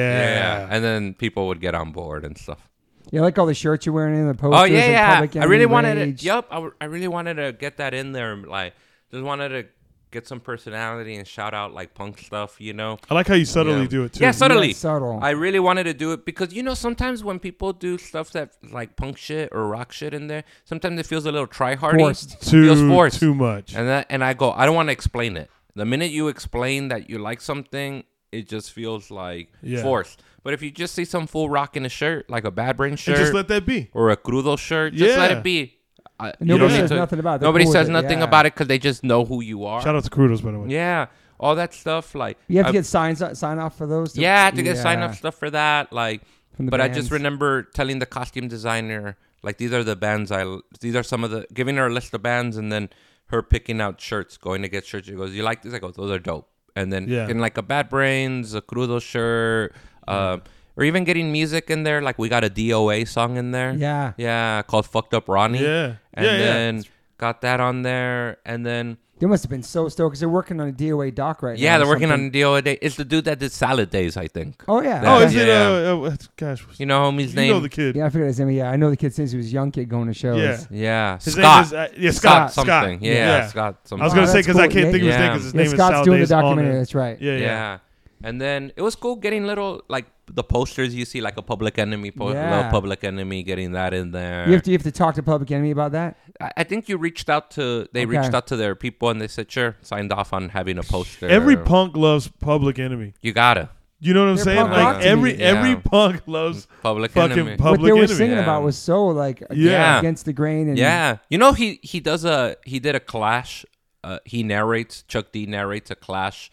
[0.63, 0.67] yeah.
[0.69, 2.69] and then people would get on board and stuff.
[3.11, 4.61] Yeah, I like all the shirts you're wearing in the posters.
[4.61, 5.13] Oh yeah, yeah.
[5.15, 6.21] Public I really wanted Rage.
[6.21, 6.25] it.
[6.25, 8.35] Yup, I, w- I really wanted to get that in there.
[8.37, 8.73] Like,
[9.11, 9.65] just wanted to
[10.13, 12.97] get some personality and shout out like punk stuff, you know.
[13.09, 13.87] I like how you subtly Yeah.
[13.87, 14.23] do it too.
[14.23, 14.67] Yeah, subtly.
[14.69, 15.19] Yeah, subtle.
[15.21, 18.51] I really wanted to do it because you know sometimes when people do stuff that
[18.71, 21.99] like punk shit or rock shit in there, sometimes it feels a little try hardy.
[21.99, 22.41] Forced.
[22.49, 23.19] too feels forced.
[23.19, 23.73] too much.
[23.75, 25.49] And that and I go, I don't want to explain it.
[25.75, 29.81] The minute you explain that you like something, it just feels like Yeah.
[29.81, 30.21] forced.
[30.43, 32.99] But if you just see some fool rocking a shirt, like a Bad Brain And
[32.99, 33.89] shirt just let that be.
[33.93, 35.77] or a Crudo shirt, just let it be.
[36.23, 37.39] I- Nobody says to- nothing about it.
[37.41, 38.23] They're Nobody cool with says it, nothing yeah.
[38.25, 39.81] about it because they just know who you are.
[39.81, 40.69] Shout out to Crudos, by the way.
[40.69, 41.07] Yeah,
[41.39, 42.15] all that stuff.
[42.15, 44.13] Like You have to I- get signs sign off for those.
[44.13, 45.05] to- yeah, I had to get sign Yeah.
[45.05, 45.91] up stuff for that.
[45.93, 46.21] Like,
[46.55, 46.97] From the but I bands.
[46.99, 50.45] just remember telling the costume designer, like, these are the bands I,
[50.79, 52.89] these are some of the, giving her a list of bands, and then
[53.27, 55.07] her picking out shirts, going to get shirts.
[55.07, 57.21] She goes, "You like this?" I go, "Those are dope." And then Yeah.
[57.25, 59.73] getting like a Bad Brains, a Crudo shirt,
[60.07, 60.37] uh,
[60.75, 62.01] or even getting music in there.
[62.01, 63.73] Like we got a DOA song in there.
[63.73, 64.13] Yeah.
[64.17, 65.95] Yeah, called "Fucked Up Ronnie." Yeah.
[66.13, 66.37] And yeah, yeah.
[66.39, 66.83] then
[67.17, 70.59] got that on there, and then They must have been so stoked because they're working
[70.59, 71.63] on a DOA doc right now.
[71.63, 72.25] yeah, they're working something.
[72.43, 72.77] on a DOA day.
[72.81, 74.61] It's the dude that did Salad Days, I think.
[74.67, 75.01] Oh yeah.
[75.05, 75.25] Oh, Yeah.
[75.27, 75.47] is it?
[75.47, 75.91] Yeah.
[75.93, 77.51] Uh, uh, gosh, You know, homie's you name.
[77.53, 77.95] know the kid.
[77.95, 78.49] Yeah, I forget his name.
[78.51, 80.39] Yeah, I know the kid since he was a young kid going to shows.
[80.41, 80.59] Yeah.
[80.69, 81.55] Yeah, His Scott.
[81.55, 82.51] name is uh, yeah Scott.
[82.51, 82.65] Scott Scott.
[82.83, 83.03] something.
[83.03, 83.47] Yeah, yeah.
[83.47, 84.01] Scott something.
[84.01, 85.19] I was Oh, gonna say that's because I can't Yeah, think of his yeah.
[85.19, 86.75] name because his Yeah, name is Scott's doing the Days on documentary.
[86.75, 87.21] That's right.
[87.21, 87.39] Yeah, yeah.
[87.39, 87.77] yeah.
[88.25, 91.77] And then it was cool getting little like the posters you see like a Public
[91.77, 92.55] Enemy po- Yeah.
[92.57, 94.45] little Public Enemy getting that in there.
[94.47, 96.17] You have to you have to talk to Public Enemy about that.
[96.39, 98.17] I, I think you reached out to they Okay.
[98.17, 101.27] reached out to their people and they said sure signed off on having a poster.
[101.27, 103.13] Every punk loves Public Enemy.
[103.21, 103.69] you gotta
[103.99, 104.69] You know what I'm They're saying?
[104.69, 105.39] Like every me.
[105.43, 107.57] every punk loves Public fucking Enemy.
[107.57, 108.13] Public what they were Enemy.
[108.15, 108.43] singing Yeah.
[108.43, 109.99] about was so like Yeah.
[109.99, 113.65] against the grain and yeah, you know he he does a he did a Clash.
[114.05, 116.49] Uh, he narrates Chuck D narrates a Clash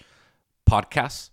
[0.69, 1.31] podcast.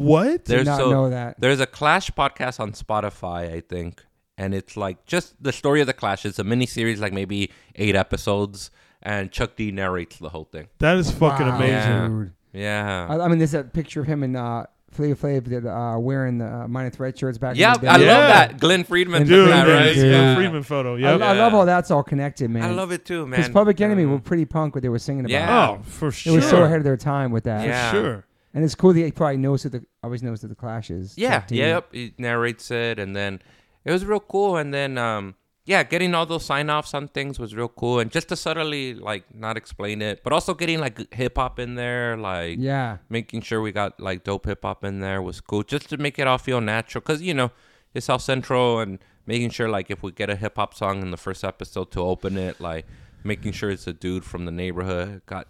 [0.00, 0.44] What?
[0.44, 1.40] did There's not so know that.
[1.40, 4.04] There's a Clash podcast on Spotify, I think,
[4.38, 6.24] and it's like just the story of the Clash.
[6.26, 8.70] It's a mini series, like maybe eight episodes,
[9.02, 10.68] and Chuck D narrates the whole thing.
[10.78, 12.32] That is fucking Wow, amazing.
[12.52, 13.06] Yeah.
[13.06, 15.96] Yeah, I, I mean, there's a picture of him and uh, Flavor Flav that uh,
[16.00, 17.54] wearing the uh, minor threat shirts back.
[17.56, 18.06] yeah, in the I day.
[18.06, 18.18] Yeah.
[18.18, 19.22] love that Glen Friedman.
[19.24, 19.94] Dude, took that, Friedman, right?
[19.96, 20.12] yeah, dude.
[20.12, 20.34] yeah.
[20.34, 20.96] Friedman photo.
[20.96, 21.20] I, Yep.
[21.20, 21.58] I love Yeah.
[21.60, 22.64] all that's all connected, man.
[22.64, 23.38] I love it too, man.
[23.38, 24.08] Because Public Enemy Yeah.
[24.08, 25.30] were pretty punk what they were singing about.
[25.30, 25.68] Yeah.
[25.78, 26.32] Oh, for sure.
[26.32, 26.34] It sure.
[26.34, 27.60] was so ahead of their time with that.
[27.62, 27.90] For Yeah.
[27.92, 28.24] sure.
[28.52, 31.16] And it's cool that he probably knows that the always knows that the Clash is.
[31.16, 31.88] Yeah, yeah, yep.
[31.92, 33.40] He narrates it, and then
[33.84, 34.56] it was real cool.
[34.56, 35.36] And then, um,
[35.66, 38.94] yeah, getting all those sign offs on things was real cool, and just to subtly
[38.94, 42.96] like not explain it, but also getting like hip hop in there, like Yeah.
[43.08, 46.18] making sure we got like dope hip hop in there was cool, just to make
[46.18, 47.02] it all feel natural.
[47.02, 47.52] Cause you know
[47.94, 51.12] it's South Central, and making sure like if we get a hip hop song in
[51.12, 52.84] the first episode to open it, like
[53.22, 55.22] making sure it's a dude from the neighborhood.
[55.26, 55.46] Got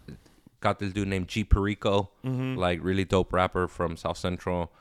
[0.61, 2.57] got this dude named G Perico, Mm-hmm.
[2.57, 4.73] like really dope rapper from South Central.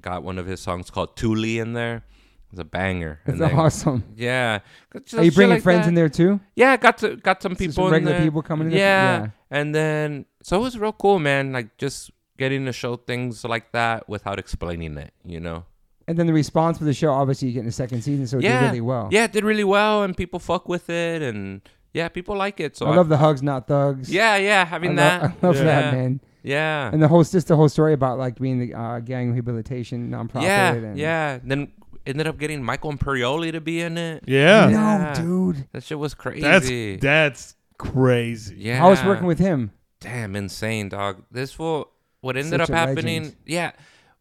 [0.00, 2.04] Got one of his songs called Thule in there.
[2.52, 3.20] It's a banger.
[3.26, 4.04] That's And then- awesome.
[4.16, 4.60] Yeah.
[5.04, 5.88] Just Are you bringing like friends that.
[5.88, 6.38] in there too?
[6.54, 8.80] Yeah, got to got some So some people in regular people coming in there?
[8.80, 9.18] Yeah.
[9.22, 9.28] Yeah.
[9.50, 11.52] and then so it was real cool, man.
[11.52, 15.64] Like just getting to show things like that without explaining it, you know.
[16.08, 18.38] And then the response for the show, obviously, you get in the second season, so
[18.38, 19.08] it yeah, did really well.
[19.10, 21.62] Yeah, it did really well, and people fuck with it, and
[21.96, 22.76] yeah, people like it.
[22.76, 24.12] So I love the hugs, not thugs.
[24.12, 25.22] Yeah, yeah, I, having lo- that.
[25.24, 25.64] I love Yeah.
[25.64, 26.20] that, man.
[26.42, 26.90] Yeah.
[26.92, 30.42] And the whole, just the whole story about like being the uh, gang rehabilitation nonprofit.
[30.42, 31.38] yeah, and yeah.
[31.42, 31.72] Then
[32.06, 34.22] ended up getting Michael Imperioli to be in it.
[34.28, 34.66] Yeah.
[34.66, 35.14] No, Yeah.
[35.20, 35.66] dude.
[35.72, 36.42] That shit was crazy.
[36.42, 36.68] That's
[37.02, 38.56] that's crazy.
[38.58, 38.84] yeah.
[38.84, 39.72] I was working with him.
[40.00, 41.90] damn insane dog this fool
[42.20, 43.36] what ended Such up happening legend.
[43.46, 43.72] yeah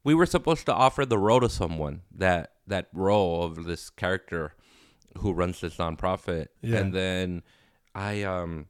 [0.05, 4.53] we were supposed to offer the role to someone that that role of this character
[5.19, 6.77] who runs this nonprofit Yeah.
[6.79, 7.43] and then
[7.95, 8.67] i um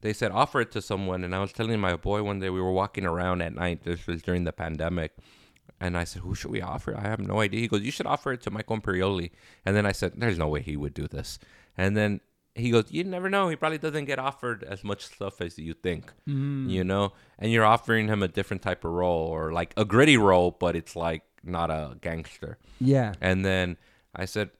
[0.00, 2.60] they said offer it to someone and i was telling my boy one day we
[2.60, 5.12] were walking around at night this was during the pandemic
[5.80, 7.60] and I said, "Who should we offer?" I have no idea.
[7.60, 9.30] He goes, "You should offer it to Michael Imperioli."
[9.64, 11.40] And then I said, "There's no way he would do this."
[11.76, 12.20] And then
[12.54, 13.48] he goes, "You never know.
[13.48, 16.70] He probably doesn't get offered as much stuff as you think, Mm.
[16.70, 17.12] you know.
[17.38, 20.76] And you're offering him a different type of role, or like a gritty role, but
[20.76, 23.14] it's like not a gangster." Yeah.
[23.20, 23.76] And then
[24.14, 24.50] I said,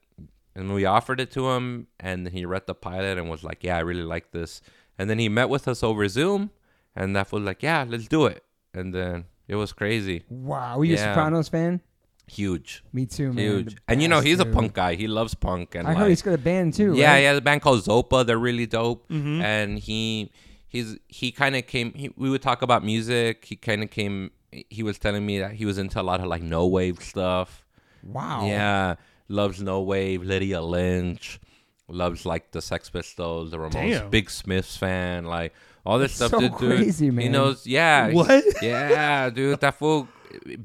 [0.54, 3.76] and we offered it to him, and he read the pilot and was like, "Yeah,
[3.76, 4.60] I really like this."
[4.98, 6.50] And then he met with us over Zoom,
[6.94, 8.44] and that was like, "Yeah, let's do it."
[8.74, 10.78] And then it was crazy, Wow.
[10.78, 11.10] Were you Yeah.
[11.10, 11.80] a Sopranos fan?
[12.28, 12.82] huge.
[12.92, 13.44] Me too, man.
[13.44, 13.74] huge.
[13.74, 14.94] The And you know best, he's a punk guy.
[14.94, 16.94] He loves punk and I like, heard he's got a band too.
[16.94, 17.18] yeah, right?
[17.18, 17.34] yeah.
[17.34, 18.24] The band called Zopa.
[18.24, 19.06] They're really dope.
[19.08, 19.42] Mm-hmm.
[19.42, 20.30] And he
[20.68, 21.92] he's he kind of came.
[21.94, 23.44] He, we would talk about music.
[23.44, 24.30] He kind of came.
[24.50, 27.66] He was telling me that he was into a lot of like no wave stuff.
[28.02, 28.46] Wow.
[28.46, 28.94] Yeah,
[29.32, 30.22] loves no wave.
[30.22, 31.40] Lydia Lunch
[31.88, 33.72] loves like the Sex Pistols, the Ramones.
[33.72, 34.10] Damn.
[34.10, 35.24] Big Smiths fan.
[35.24, 35.52] Like
[35.84, 36.42] all this That's stuff.
[36.42, 36.54] so do.
[36.76, 37.32] crazy, He man.
[37.32, 37.66] knows.
[37.66, 38.10] Yeah.
[38.12, 38.44] What?
[38.62, 39.60] Yeah, dude.
[39.60, 40.08] That fool.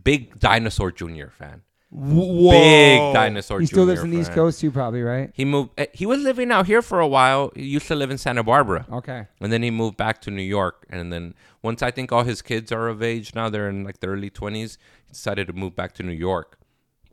[0.03, 1.27] Big Dinosaur Jr.
[1.29, 1.61] fan.
[1.89, 2.51] Whoa.
[2.51, 3.61] Big dinosaur.
[3.61, 4.33] He still lives in the East.
[4.33, 5.31] Coast too, probably, right?
[5.33, 5.69] He moved.
[5.77, 7.51] eh, He was living out here for a while.
[7.55, 9.25] He used to live in Santa Barbara, Okay.
[9.39, 10.85] and then he moved back to New York.
[10.89, 14.01] And then once I think all his kids are of age now, they're in like
[14.01, 14.77] their early twenties.
[15.05, 16.59] He decided to move back to New York,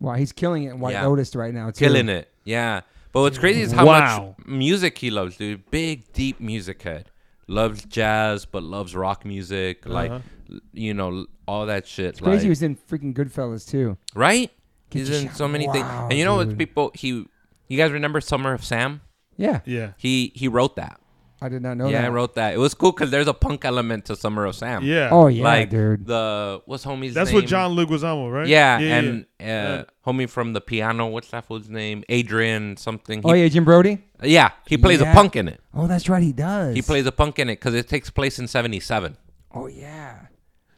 [0.04, 1.06] Wow, he's killing it in White Yeah.
[1.06, 1.84] Lotus right now too.
[1.84, 2.28] killing it.
[2.44, 2.82] Yeah.
[3.12, 4.34] But what's crazy is how Wow.
[4.38, 5.70] much music he loves, dude.
[5.70, 7.10] Big, deep music head.
[7.46, 9.86] Loves jazz, but loves rock music.
[9.86, 10.20] Like, Uh-huh.
[10.52, 12.18] l- you know, all that shit.
[12.18, 13.96] Crazy, like, he was in freaking Goodfellas too.
[14.14, 14.50] right?
[14.90, 15.36] Get He's in shot.
[15.36, 15.84] so many things.
[15.84, 16.48] Wow, And you know what?
[16.50, 16.58] dude.
[16.58, 17.26] People, he,
[17.68, 19.00] you guys remember Summer of Sam?
[19.36, 19.92] Yeah, Yeah.
[19.96, 21.00] He he wrote that.
[21.44, 22.06] I did not know yeah, that.
[22.06, 22.54] I wrote that.
[22.54, 24.82] It was cool because there's a punk element to Summer of Sam.
[24.82, 25.10] Yeah.
[25.12, 26.06] Oh yeah, like dude.
[26.06, 27.42] the what's homie's That's name?
[27.42, 28.46] what John Leguizamo, right?
[28.46, 29.84] Yeah, yeah and yeah.
[30.06, 31.06] Uh, homie from the piano.
[31.08, 32.02] What's that fool's name?
[32.08, 33.20] Adrian something.
[33.24, 34.02] oh yeah, Jim Brody.
[34.22, 34.52] yeah.
[34.66, 35.10] He plays Yeah.
[35.10, 35.60] a punk in it.
[35.74, 36.74] Oh, that's right, he does.
[36.74, 39.18] He plays a punk in it because it takes place in '77.
[39.52, 40.16] Oh yeah.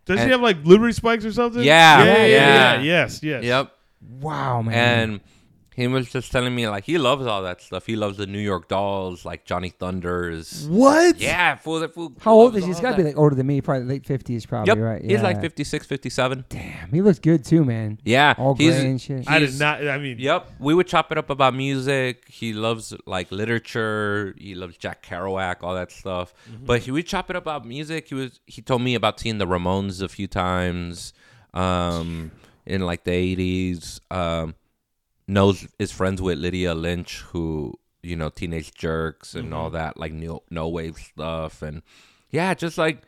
[0.05, 1.63] Does he have like blueberry Spikes or something?
[1.63, 2.17] Yeah, Yeah.
[2.17, 2.75] yeah, yeah.
[2.75, 2.83] yeah.
[2.83, 3.23] Yes.
[3.23, 3.45] Yes.
[3.45, 3.73] Yep.
[4.21, 5.11] Wow, man.
[5.11, 5.21] And
[5.77, 7.85] he was just telling me like he loves all that stuff.
[7.85, 10.67] He loves the New York Dolls, like Johnny Thunders.
[10.69, 11.21] What?
[11.21, 11.81] Yeah, fool.
[11.81, 12.13] That fool.
[12.21, 12.69] how old is he?
[12.69, 14.79] He's all got to be like older than me, probably late fifties, probably, Yep.
[14.79, 15.05] right?
[15.05, 15.11] Yeah.
[15.13, 15.43] He's like Yeah.
[15.43, 16.45] 56, 57.
[16.49, 17.99] Damn, he looks good too, man.
[18.05, 18.35] Yeah.
[18.39, 19.29] All he's, gray and shit.
[19.31, 19.87] I did not.
[19.87, 20.53] I mean, Yep.
[20.59, 22.25] We would chop it up about music.
[22.29, 24.35] He loves like literature.
[24.39, 26.33] He loves Jack Kerouac, all that stuff.
[26.51, 26.65] Mm-hmm.
[26.65, 28.09] But he would chop it up about music.
[28.09, 31.13] He was he told me about seeing the Ramones a few times
[31.55, 32.31] um
[32.65, 34.01] in like the 80s.
[34.11, 34.55] Um
[35.29, 39.75] knows is friends with Lydia Lunch who, you know, Teenage Jerks and all Mm-hmm.
[39.77, 41.83] that like no no wave stuff and
[42.31, 43.03] yeah, just like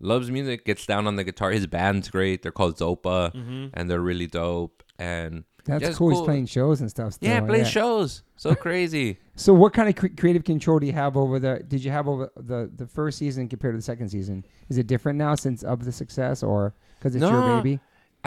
[0.00, 1.50] loves music, gets down on the guitar.
[1.50, 2.42] His band's great.
[2.42, 3.66] They're called Zopa Mm-hmm.
[3.74, 6.10] and they're really dope and That's yeah, it's cool.
[6.10, 7.14] He's playing shows and stuff.
[7.14, 7.28] Still.
[7.28, 8.22] yeah, play shows.
[8.36, 9.18] So crazy.
[9.36, 11.62] So, what kind of cre- creative control do you have over the?
[11.68, 14.44] Did you have over the the first season compared to the second season?
[14.68, 17.78] Is it different now since of the success, or because it's your baby?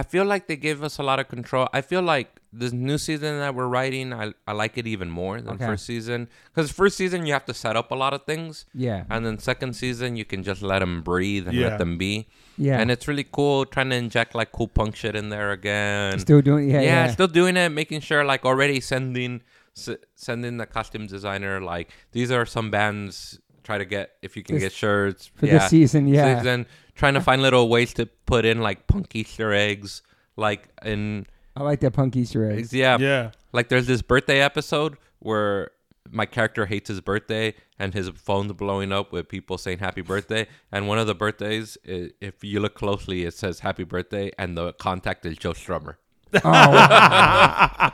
[0.02, 1.66] I feel like they give us a lot of control.
[1.78, 2.30] I feel like
[2.62, 5.66] this new season that we're writing, I, I like it even more than Okay.
[5.72, 6.20] first season.
[6.50, 9.38] Because first season you have to set up a lot of things, Yeah, and then
[9.52, 11.68] second season you can just let them breathe and Yeah.
[11.68, 12.14] let them be.
[12.58, 12.80] yeah.
[12.80, 16.18] And it's really cool trying to inject like cool punk shit in there again.
[16.20, 16.70] still doing.
[16.70, 17.12] Yeah, yeah, yeah.
[17.18, 19.42] still doing it, making sure like already sending
[19.78, 23.40] s- sending the costume designer like these are some bands.
[23.64, 25.60] Try to get if you can This- get shirts for yeah.
[25.60, 26.08] this season.
[26.08, 30.02] Yeah, Season, trying to find little ways to put in like punk Easter eggs,
[30.36, 32.74] like in I like that punk Easter eggs.
[32.74, 33.32] yeah, Yeah.
[33.54, 35.72] like there's this birthday episode where
[36.10, 40.48] my character hates his birthday and his phone's blowing up with people saying happy birthday.
[40.72, 44.58] And one of the birthdays, i- if you look closely, it says happy birthday, and
[44.58, 45.96] the contact is Joe Strummer.
[46.44, 47.92] Oh,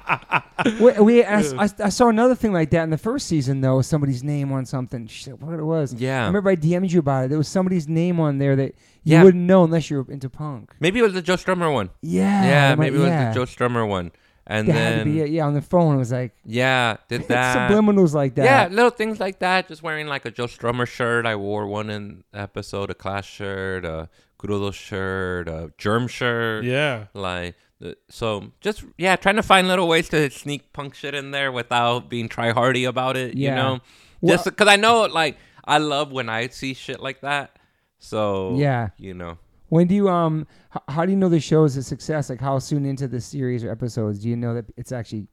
[0.79, 3.81] we, we I, I, I saw another thing like that in the first season though.
[3.81, 5.07] Somebody's name on something.
[5.07, 5.93] Shit, what it was?
[5.93, 6.23] Yeah.
[6.23, 7.29] I remember I DM'd you about it.
[7.29, 9.23] There was somebody's name on there that you Yeah.
[9.23, 10.73] wouldn't know unless you're into punk.
[10.79, 11.89] Maybe it was the Joe Strummer one.
[12.01, 13.29] Yeah, Yeah, it might- maybe it was yeah.
[13.33, 14.11] the Joe Strummer one.
[14.49, 15.29] And That had to then be it.
[15.29, 17.69] Yeah, on the phone it was like yeah, did that.
[17.69, 18.45] subliminals like that.
[18.45, 19.67] Yeah, little things like that.
[19.67, 21.25] Just wearing like a Joe Strummer shirt.
[21.25, 24.07] I wore one in episode, a Clash shirt, a
[24.39, 26.63] Crudo shirt, a Germ shirt.
[26.63, 27.07] Yeah.
[27.13, 27.66] Like, the-
[28.09, 32.09] so just, yeah, trying to find little ways to sneak punk shit in there without
[32.09, 33.79] being try hardy about it, you know?
[34.21, 37.57] Well- Just because I know, like, I love when I see shit like that.
[37.99, 38.89] So, Yeah.
[38.97, 39.37] you know.
[39.69, 40.47] When do you um?
[40.73, 42.29] H- how do you know the show is a success?
[42.29, 45.27] Like how soon into the series or episodes do you know that it's actually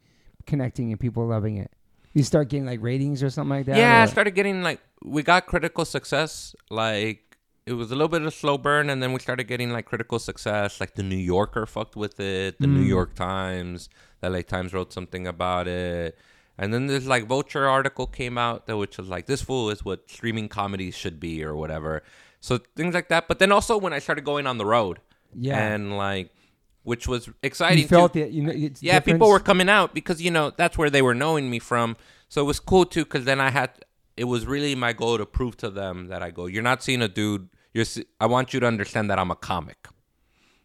[0.45, 1.71] connecting and people loving it?
[2.15, 3.77] You start getting like ratings or something like that.
[3.77, 6.57] Yeah, I started getting like we got critical success.
[6.69, 7.34] Like
[7.67, 9.87] it was a little bit of a slow burn, and then we started getting like
[9.87, 10.81] critical success.
[10.81, 12.59] Like the New Yorker fucked with it.
[12.61, 12.89] The New Mm.
[12.89, 13.89] York Times,
[14.21, 16.19] the LA Times wrote something about it.
[16.59, 19.85] And then this like Vulture article came out that which was like this fool is
[19.85, 22.03] what streaming comedy should be or whatever.
[22.41, 23.27] So things like that.
[23.29, 25.01] But then also when I started going on the road,
[25.35, 25.59] Yeah.
[25.59, 26.31] and like
[26.83, 27.79] which was exciting.
[27.79, 28.21] you felt too.
[28.21, 28.31] it.
[28.31, 31.49] You know, Yeah, people were coming out because you know that's where they were knowing
[31.51, 31.97] me from.
[32.29, 33.71] So it was cool too because then I had
[34.17, 37.03] it was really my goal to prove to them that I go, you're not seeing
[37.03, 37.49] a dude.
[37.75, 37.85] You're.
[38.21, 39.77] I want you to understand that I'm a comic.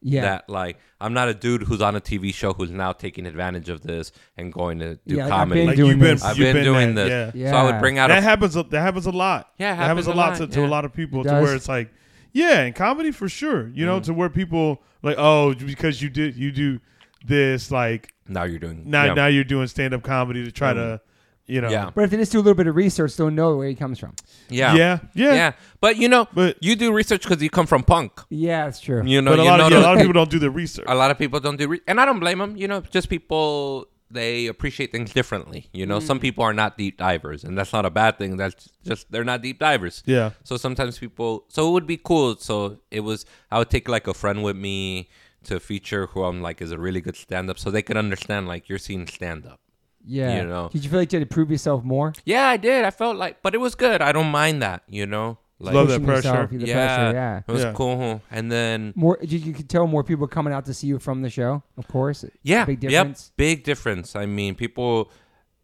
[0.02, 0.22] Yeah.
[0.22, 3.68] That like I'm not a dude who's on a TV show who's now taking advantage
[3.68, 5.60] of this and going to do Yeah, like, I've comedy.
[5.60, 6.24] been Like doing you've been, this.
[6.24, 7.36] I've you've been, doing that, this.
[7.36, 7.42] Yeah.
[7.44, 7.52] Yeah.
[7.52, 8.54] So I would bring out That a happens.
[8.54, 9.50] That happens a lot.
[9.58, 11.20] Yeah, it that happens happens a a lot, lot, to, to a lot of people.
[11.20, 11.44] It To does.
[11.44, 11.92] where it's like,
[12.32, 13.68] yeah, in comedy for sure.
[13.70, 13.88] You Mm.
[13.88, 16.80] know, to where people like, oh, because you did you do
[17.26, 19.14] this, like now you're doing now yeah.
[19.16, 21.02] now you're doing stand up comedy to try to,
[21.50, 23.58] you know, yeah But if they just do a little bit of research, they'll know
[23.58, 24.14] where he comes from.
[24.50, 25.34] yeah yeah, yeah.
[25.34, 25.52] yeah.
[25.82, 28.12] But you know, But you do research because you come from punk.
[28.30, 29.02] Yeah, that's true.
[29.06, 30.40] You know, but a you lot know of yeah, a lot of people don't do
[30.40, 30.86] the research.
[30.88, 33.08] a lot of people don't do re- and i don't blame them you know just
[33.10, 36.08] people they appreciate things differently you know Mm.
[36.10, 39.24] some people are not deep divers and that's not a bad thing that's just they're
[39.34, 42.56] not deep divers Yeah, so sometimes people so it would be cool so
[42.98, 43.20] it was
[43.52, 45.10] i would take like a friend with me
[45.44, 48.48] to feature who I'm like is a really good stand up, so they could understand
[48.54, 49.60] like you're seeing stand up.
[50.10, 50.42] Yeah.
[50.42, 50.70] You know.
[50.72, 52.14] Did you feel like you had to prove yourself more?
[52.26, 52.84] Yeah, I did.
[52.86, 54.02] I felt like, but it was good.
[54.02, 54.84] I don't mind that.
[54.88, 56.58] You know, like Love that Pushing yourself, pressure.
[56.58, 57.42] The yeah, pressure, yeah.
[57.48, 57.74] it was Yeah.
[57.74, 58.22] cool.
[58.32, 61.22] And then More, you, you could tell more people coming out to see you from
[61.22, 61.62] the show.
[61.78, 62.26] Of course.
[62.44, 62.94] yeah, Big difference.
[62.94, 63.32] yep, difference.
[63.38, 64.16] big difference.
[64.16, 65.12] I mean, people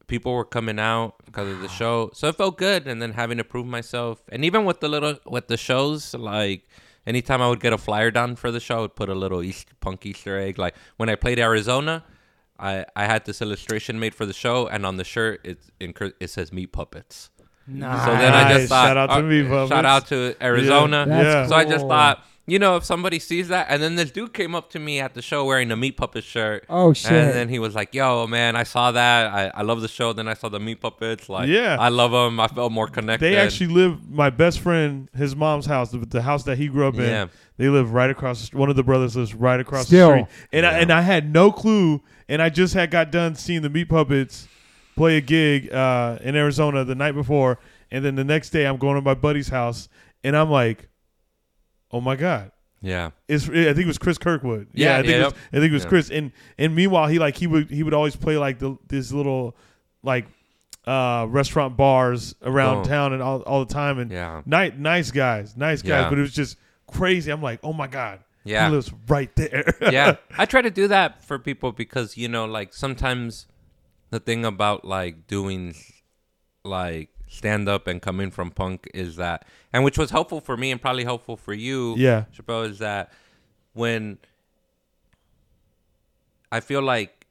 [0.08, 2.88] people were coming out because of the show, so it felt good.
[2.88, 6.68] And then having to prove myself, and even with the little with the shows, like
[7.08, 9.42] anytime I would get a flyer done for the show, I would put a little
[9.42, 10.60] Easter, punk Easter egg.
[10.60, 12.04] Like when I played Arizona.
[12.58, 16.30] I, I had this illustration made for the show, and on the shirt it it
[16.30, 17.30] says meat puppets.
[17.68, 18.06] Nice.
[18.06, 19.70] So then I just thought, Shout out to uh, Meat Puppets.
[19.70, 21.06] shout out to Arizona.
[21.08, 21.48] That's Yeah.
[21.48, 24.54] So I just thought, you know, if somebody sees that, and then this dude came
[24.54, 26.66] up to me at the show wearing a Meat Puppet shirt.
[26.70, 27.12] Oh, shit.
[27.12, 29.34] And then he was like, "Yo, man, I saw that.
[29.34, 30.14] I, I love the show.
[30.14, 31.28] Then I saw the Meat Puppets.
[31.28, 31.78] Like, Yeah.
[31.80, 32.40] I love them.
[32.40, 33.26] I felt more connected.
[33.26, 34.10] They actually live.
[34.10, 37.02] My best friend, his mom's house, the, the house that he grew up in.
[37.02, 37.28] Yeah.
[37.58, 38.54] They live right across.
[38.54, 40.10] One of the brothers lives right across Still.
[40.10, 40.48] the street.
[40.52, 42.02] And I and I had no clue.
[42.28, 44.48] And I just had got done seeing the Meat Puppets
[44.96, 47.60] play a gig uh, in Arizona the night before,
[47.92, 49.90] and then the next day I'm going to my buddy's house,
[50.24, 50.88] and I'm like,
[51.92, 52.52] oh my god.
[52.82, 54.68] yeah, It's, I think it was Chris Kirkwood.
[54.74, 55.42] Yeah, I think yeah, it was, yep.
[55.54, 55.90] I think it was Yeah.
[55.90, 56.10] Chris.
[56.12, 59.56] And and meanwhile, he like he would he would always play like the this little
[60.04, 60.28] like
[60.86, 62.84] uh restaurant bars around Oh.
[62.84, 63.98] town and all, all the time.
[63.98, 66.04] And yeah, nice nice guys, nice guys.
[66.04, 66.10] Yeah.
[66.10, 66.58] But it was just
[66.92, 67.32] crazy.
[67.32, 68.68] I'm like, oh my god, Yeah.
[68.70, 69.64] he lives right there.
[69.82, 70.18] yeah.
[70.38, 73.48] I try to do that for people because you know, like sometimes
[74.12, 75.74] the thing about like doing
[76.64, 80.72] like stand up and coming from punk is that, and which was helpful for me
[80.72, 82.26] and probably helpful for you, Yeah.
[82.36, 83.12] Chappelle, is that
[83.74, 84.18] when
[86.52, 87.26] I feel like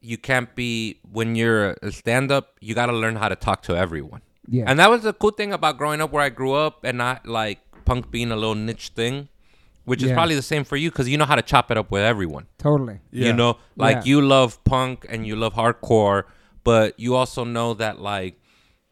[0.00, 3.62] you can't be when you're a stand up, you got to learn how to talk
[3.64, 4.22] to everyone.
[4.48, 4.64] Yeah.
[4.66, 7.26] And that was the cool thing about growing up where I grew up and not
[7.26, 9.28] like punk being a little niche thing,
[9.84, 11.90] which is probably the same for you because you know how to chop it up
[11.90, 12.46] with everyone.
[12.58, 13.00] totally.
[13.12, 13.26] Yeah.
[13.26, 14.02] You know, like Yeah.
[14.04, 16.24] you love punk and you love hardcore,
[16.64, 18.39] but you also know that like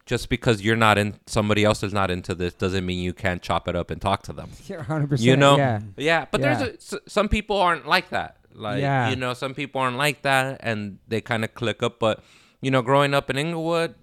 [0.09, 3.43] just because you're not in somebody else is not into this doesn't mean you can't
[3.43, 4.49] chop it up and talk to them.
[4.65, 5.19] Yeah, 100%.
[5.21, 5.81] You know, Yeah.
[5.97, 6.25] yeah.
[6.31, 6.55] But Yeah.
[6.55, 8.37] there's a, s- some people aren't like that.
[8.55, 9.11] Like Yeah.
[9.11, 11.99] you know, some people aren't like that, and they kind of click up.
[11.99, 12.23] But
[12.59, 13.93] you know, growing up in Inglewood,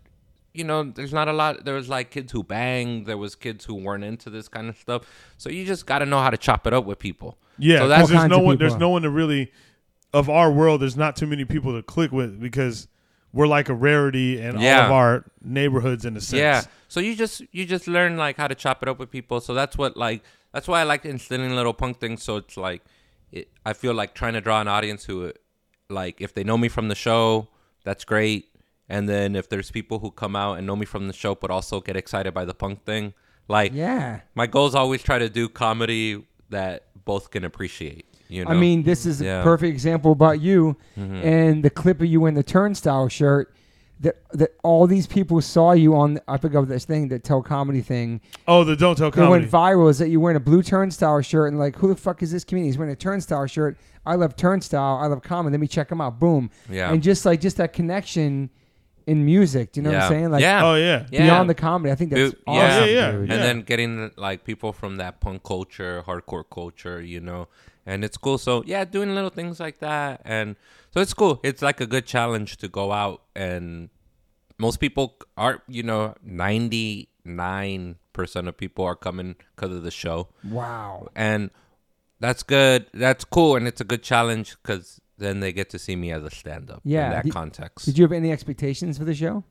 [0.55, 1.65] you know, there's not a lot.
[1.65, 3.07] There was like kids who banged.
[3.07, 5.03] There was kids who weren't into this kind of stuff.
[5.39, 7.37] So you just got to know how to chop it up with people.
[7.59, 8.59] Yeah, So that's there's no of one.
[8.59, 9.51] There's no one to really
[10.15, 10.81] of our world.
[10.83, 12.87] There's not too many people to click with because
[13.37, 16.41] we're like a rarity in all of our neighborhoods in a sense.
[16.41, 16.63] Yeah.
[16.89, 19.41] So you just you just learn like how to chop it up with people.
[19.41, 20.23] So that's what like
[20.53, 22.23] that's why I like instilling little punk things.
[22.23, 22.83] So it's like
[23.31, 25.33] it, I feel like trying to draw an audience who
[25.91, 27.49] like if they know me from the show,
[27.85, 28.47] that's great.
[28.89, 31.51] And then if there's people who come out and know me from the show but
[31.51, 33.13] also get excited by the punk thing,
[33.49, 34.21] like Yeah.
[34.35, 38.07] my goal is always try to do comedy that both can appreciate.
[38.29, 38.51] You know.
[38.51, 39.35] I mean, this is a Yeah.
[39.37, 39.45] Mm-hmm.
[39.45, 43.53] perfect example about you and the clip of you in the turnstile shirt.
[44.01, 46.21] That that all these people saw you on.
[46.29, 48.21] I forgot what this thing, that tell comedy thing.
[48.47, 49.31] Oh, the don't tell That comedy.
[49.47, 49.89] went viral.
[49.89, 52.45] Is that you wearing a blue turnstile shirt and like, who the fuck is this
[52.45, 52.67] comedian?
[52.67, 53.79] He's wearing a turnstile shirt.
[54.05, 54.99] I love turnstile.
[55.03, 55.53] I love comedy.
[55.55, 56.21] Let me check him out.
[56.21, 56.51] Boom.
[56.71, 56.93] Yeah.
[56.93, 58.51] And just like just that connection
[59.07, 59.73] in music.
[59.73, 60.31] Do you know what I'm saying?
[60.31, 60.67] Like Yeah.
[60.67, 61.07] oh yeah.
[61.11, 61.23] Yeah.
[61.23, 61.91] beyond the comedy.
[61.91, 62.61] I think that's Dude, awesome.
[62.67, 62.85] yeah.
[62.85, 63.21] Yeah, yeah, dude.
[63.33, 67.49] and then getting like people from that punk culture, hardcore culture, you know,
[67.87, 68.37] and it's cool.
[68.39, 70.57] So yeah, doing little things like that, and
[70.93, 71.41] so it's cool.
[71.43, 73.89] It's like a good challenge to go out, and
[74.59, 79.91] most people are, you know, ninety nine percent of people are coming because of the
[79.91, 81.09] show, Wow.
[81.15, 81.51] and
[82.21, 82.87] that's good.
[82.95, 86.23] That's cool, and it's a good challenge because then they get to see me as
[86.25, 86.81] a stand up.
[86.85, 87.07] Yeah.
[87.07, 87.85] in that Did- context.
[87.87, 89.45] Did you have any expectations for the show?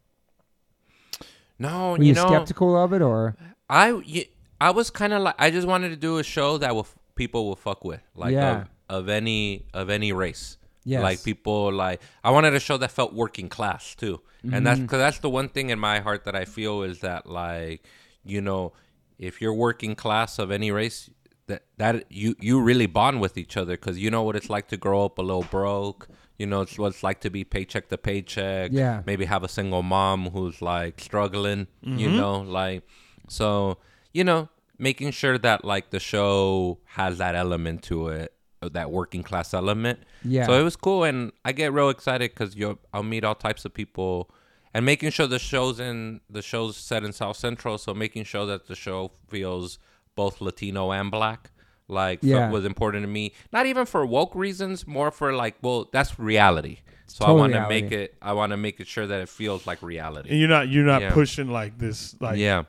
[1.58, 3.36] no, Were you you, know, skeptical of it or?
[3.70, 4.28] I?
[4.60, 7.48] I was kind of like I just wanted to do a show that will people
[7.48, 8.62] will fuck with, like Yeah.
[8.90, 10.58] of, of any of any race.
[10.84, 11.02] Yes.
[11.02, 14.86] Like people like I wanted a show that felt working class too, and that's Mm-hmm.
[14.86, 17.84] because that's the one thing in my heart that I feel is that like
[18.24, 18.74] you know
[19.18, 21.10] if you're working class of any race
[21.48, 24.68] that that you you really bond with each other because you know what it's like
[24.68, 26.08] to grow up a little broke.
[26.38, 28.70] You know it's what it's like to be paycheck to paycheck.
[28.72, 29.02] Yeah.
[29.08, 31.66] Maybe have a single mom who's like struggling.
[31.82, 32.84] You know, like
[33.28, 33.78] so
[34.14, 38.92] you know making sure that like the show has that element to it, uh, that
[38.92, 40.00] working class element.
[40.24, 40.46] Yeah.
[40.46, 43.66] So it was cool, and I get real excited because you I'll meet all types
[43.66, 44.30] of people,
[44.74, 48.46] and making sure the shows in the shows set in South Central, so making sure
[48.46, 49.80] that the show feels
[50.16, 51.52] both Latino and Black.
[51.88, 52.50] Like felt- Yeah.
[52.50, 53.34] was important to me.
[53.54, 56.80] Not even for woke reasons, more for like, well, that's reality.
[57.06, 58.16] So I want to make it.
[58.24, 60.32] I want to make it sure that it feels like reality.
[60.32, 61.14] And you're not you're not Yeah.
[61.14, 62.64] pushing like this like yeah.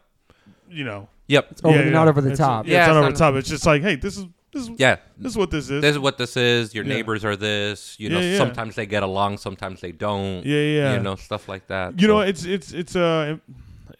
[0.68, 1.56] you know Yep.
[1.64, 2.66] Over yeah, the- not over the It's- top.
[2.66, 3.34] Yeah, Yeah, it's it's not over not- the top.
[3.34, 4.96] It's just like hey, this is this, is- Yeah.
[5.18, 5.82] this is what this is.
[5.82, 6.74] This is what this is.
[6.74, 6.94] Your Yeah.
[6.94, 7.96] neighbors are this.
[7.98, 8.38] You know, Yeah, yeah.
[8.38, 10.46] sometimes they get along, sometimes they don't.
[10.46, 10.94] yeah, yeah.
[10.96, 12.00] You know, stuff like that.
[12.00, 13.36] You know, it's it's it's uh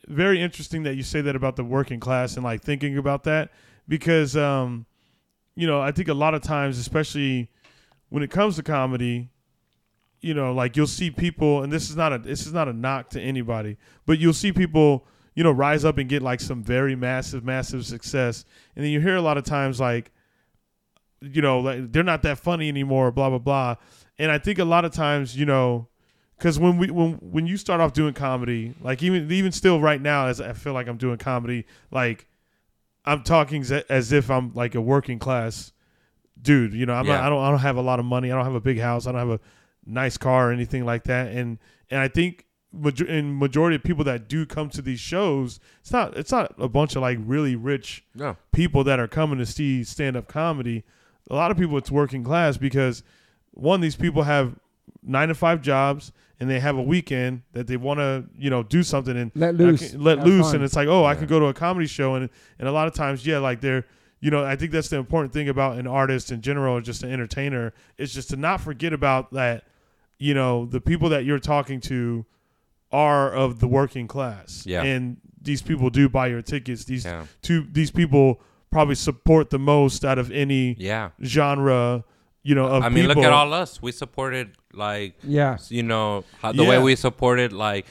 [0.08, 3.50] very interesting that you say that about the working class and like thinking about that
[3.88, 4.86] because um
[5.56, 7.48] you know, I think a lot of times especially
[8.10, 9.30] when it comes to comedy,
[10.20, 12.72] you know, like you'll see people and this is not a this is not a
[12.72, 13.76] knock to anybody,
[14.06, 15.06] but you'll see people,
[15.36, 18.44] you know, rise up and get like some very massive massive success
[18.74, 20.10] and then you hear a lot of times like
[21.20, 23.76] you know, like they're not that funny anymore, blah blah blah.
[24.18, 25.88] And I think a lot of times, you know,
[26.38, 30.00] because when we when when you start off doing comedy, like even even still right
[30.00, 32.26] now, as I feel like I'm doing comedy, like
[33.04, 35.72] I'm talking as, as if I'm like a working class
[36.40, 36.74] dude.
[36.74, 38.30] You know, I'm not, I don't I don't have a lot of money.
[38.30, 39.06] I don't have a big house.
[39.06, 39.40] I don't have a
[39.86, 41.28] nice car or anything like that.
[41.28, 41.58] And
[41.90, 42.45] and I think
[42.78, 46.54] major- in majority of people that do come to these shows, it's not it's not
[46.58, 48.36] a bunch of like really rich no.
[48.52, 50.84] people that are coming to see stand up comedy.
[51.30, 53.02] A lot of people it's working class because
[53.52, 54.54] one, these people have
[55.02, 58.62] nine to five jobs and they have a weekend that they want to, you know,
[58.62, 59.90] do something and Let loose.
[59.92, 60.46] can- let Have loose.
[60.46, 60.56] fun.
[60.56, 62.28] And it's like, oh, I can go to a comedy show and
[62.58, 63.86] and a lot of times, yeah, like they're,
[64.20, 67.10] you know, I think that's the important thing about an artist in general, just an
[67.12, 69.64] entertainer, is just to not forget about that.
[70.18, 72.24] You know, the people that you're talking to
[72.92, 74.82] are of the working class, Yeah.
[74.82, 76.84] and these people do buy your tickets.
[76.84, 77.24] These Yeah.
[77.42, 78.40] two these people
[78.70, 81.10] probably support the most out of any Yeah.
[81.22, 82.04] genre,
[82.42, 83.16] you know, of I mean, people.
[83.22, 83.80] look at all us.
[83.82, 85.56] We supported like Yeah.
[85.68, 86.82] you know how, the way Yeah.
[86.82, 87.86] we supported like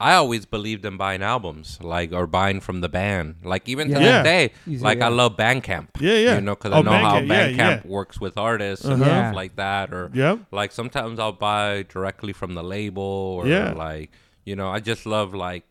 [0.00, 3.94] I always believed in buying albums like or buying from the band like even to
[3.94, 4.22] Yeah.
[4.22, 6.34] this day Easy, like I love Bandcamp Yeah, yeah.
[6.36, 7.90] you know because Oh, I know how Bandcamp, yeah, Bandcamp yeah.
[7.90, 9.04] works with artists and Uh-huh.
[9.04, 9.32] stuff Yeah.
[9.32, 10.38] like that or Yep.
[10.52, 13.72] like sometimes I'll buy directly from the label or Yeah.
[13.72, 14.10] like
[14.50, 15.64] you know I just love like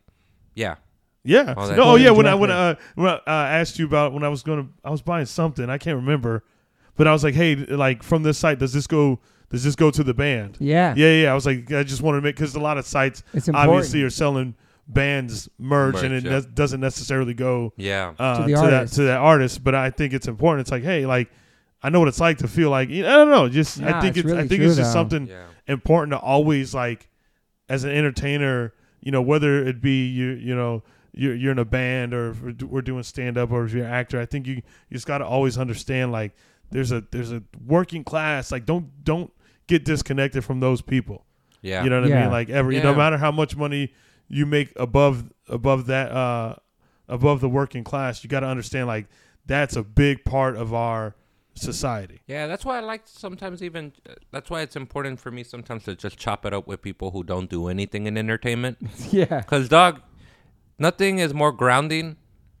[0.54, 0.76] yeah
[1.22, 1.54] Yeah.
[1.56, 2.10] No, oh yeah.
[2.10, 3.20] When I when I uh, when I uh,
[3.60, 6.44] asked you about when I was going to I was buying something I can't remember,
[6.96, 9.20] but I was like, hey, like from this site, does this go?
[9.50, 10.56] Does this go to the band?
[10.60, 10.94] Yeah.
[10.96, 11.32] Yeah, yeah.
[11.32, 14.02] I was like, I just wanted to make because a lot of sites It's obviously
[14.02, 14.54] are selling
[14.88, 16.38] bands merch, and it yeah.
[16.38, 19.62] ne- doesn't necessarily go yeah uh, To to, that to that artist.
[19.62, 20.62] But I think it's important.
[20.62, 21.28] It's like, hey, like
[21.82, 23.48] I know what it's like to feel like I don't know.
[23.48, 25.00] Just Nah, I think it's it's, I think true, it's just though.
[25.00, 27.09] something yeah important to always like
[27.70, 30.82] as an entertainer you know whether it be you you know
[31.12, 34.20] you're, you're in a band or we're doing stand up or if you're an actor
[34.20, 36.36] i think you you just got to always understand like
[36.70, 39.32] there's a there's a working class like don't don't
[39.66, 41.24] get disconnected from those people.
[41.62, 41.84] Yeah.
[41.84, 42.30] You know what i mean?
[42.30, 43.92] Like every no matter how much money
[44.28, 46.56] you make above above that uh
[47.08, 49.06] above the working class you got to understand like
[49.46, 51.16] that's a big part of our
[51.60, 53.92] society Yeah, that's why I like sometimes even.
[54.08, 57.10] Uh, that's why it's important for me sometimes to just chop it up with people
[57.10, 58.78] who don't do anything in entertainment.
[59.10, 59.42] Yeah.
[59.42, 60.00] Cause dog,
[60.78, 62.16] nothing is more grounding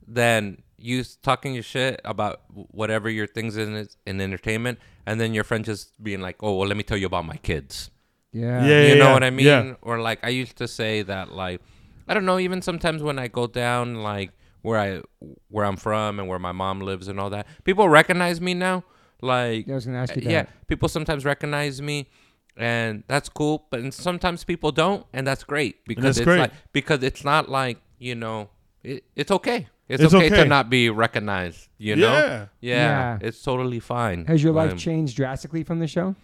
[0.06, 5.34] than you talking your shit about whatever your things in is in entertainment, and then
[5.34, 7.90] your friend just being like, "Oh, well, let me tell you about my kids."
[8.32, 8.64] Yeah.
[8.64, 8.82] Yeah.
[8.86, 9.46] you know what I mean?
[9.46, 9.74] yeah.
[9.82, 11.60] Or like I used to say that like
[12.08, 14.32] I don't know, even sometimes when I go down like
[14.62, 15.00] where I
[15.48, 18.84] where I'm from and where my mom lives and all that, people recognize me now.
[19.22, 22.08] Like Yeah, I was gonna ask you yeah, people sometimes recognize me
[22.56, 26.38] and that's cool, but and sometimes people don't and that's great because that's it's great.
[26.40, 28.50] like because it's not like, you know,
[28.82, 29.68] it, it's okay.
[29.88, 30.36] It's, It's okay, okay.
[30.36, 32.12] to not be recognized, you know?
[32.12, 32.46] Yeah.
[32.60, 33.18] Yeah, Yeah.
[33.20, 34.24] it's totally fine.
[34.26, 36.14] Has your life Um, changed drastically from the show?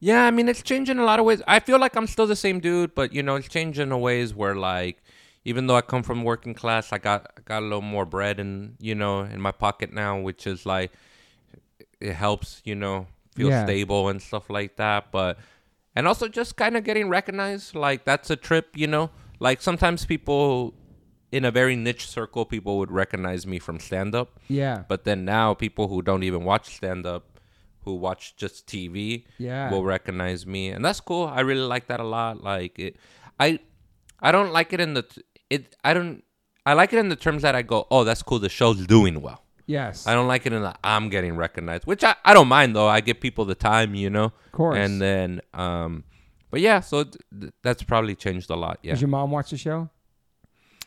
[0.00, 1.42] yeah, I mean it's changed in a lot of ways.
[1.46, 3.98] I feel like I'm still the same dude, but you know, it's changed in a
[3.98, 5.02] ways where like
[5.50, 8.36] even though I come from working class, I got I got a little more bread
[8.44, 10.90] in you know in my pocket now, which is like
[12.00, 13.64] it helps you know feel Yeah.
[13.64, 15.10] stable and stuff like that.
[15.10, 15.38] But
[15.96, 19.10] and also just kind of getting recognized, like that's a trip, you know.
[19.40, 20.74] Like sometimes people
[21.30, 24.28] in a very niche circle, people would recognize me from stand up.
[24.48, 24.84] Yeah.
[24.88, 27.24] But then now people who don't even watch stand up,
[27.84, 29.70] who watch just TV, Yeah.
[29.70, 31.26] will recognize me, and that's cool.
[31.26, 32.42] I really like that a lot.
[32.42, 32.96] Like it,
[33.38, 33.58] I,
[34.20, 35.04] I don't like it in the
[35.50, 35.74] it.
[35.84, 36.22] I don't.
[36.66, 38.38] I like it in the terms that I go, oh, that's cool.
[38.38, 39.42] The show's doing well.
[39.66, 40.06] Yes.
[40.06, 42.88] I don't like it in the I'm getting recognized, which I, I don't mind though.
[42.88, 44.24] I give people the time, you know.
[44.24, 44.78] Of course.
[44.78, 46.04] And then, um,
[46.50, 48.78] but yeah, so th- th- that's probably changed a lot.
[48.82, 48.92] Yeah.
[48.92, 49.88] Does your mom watch the show?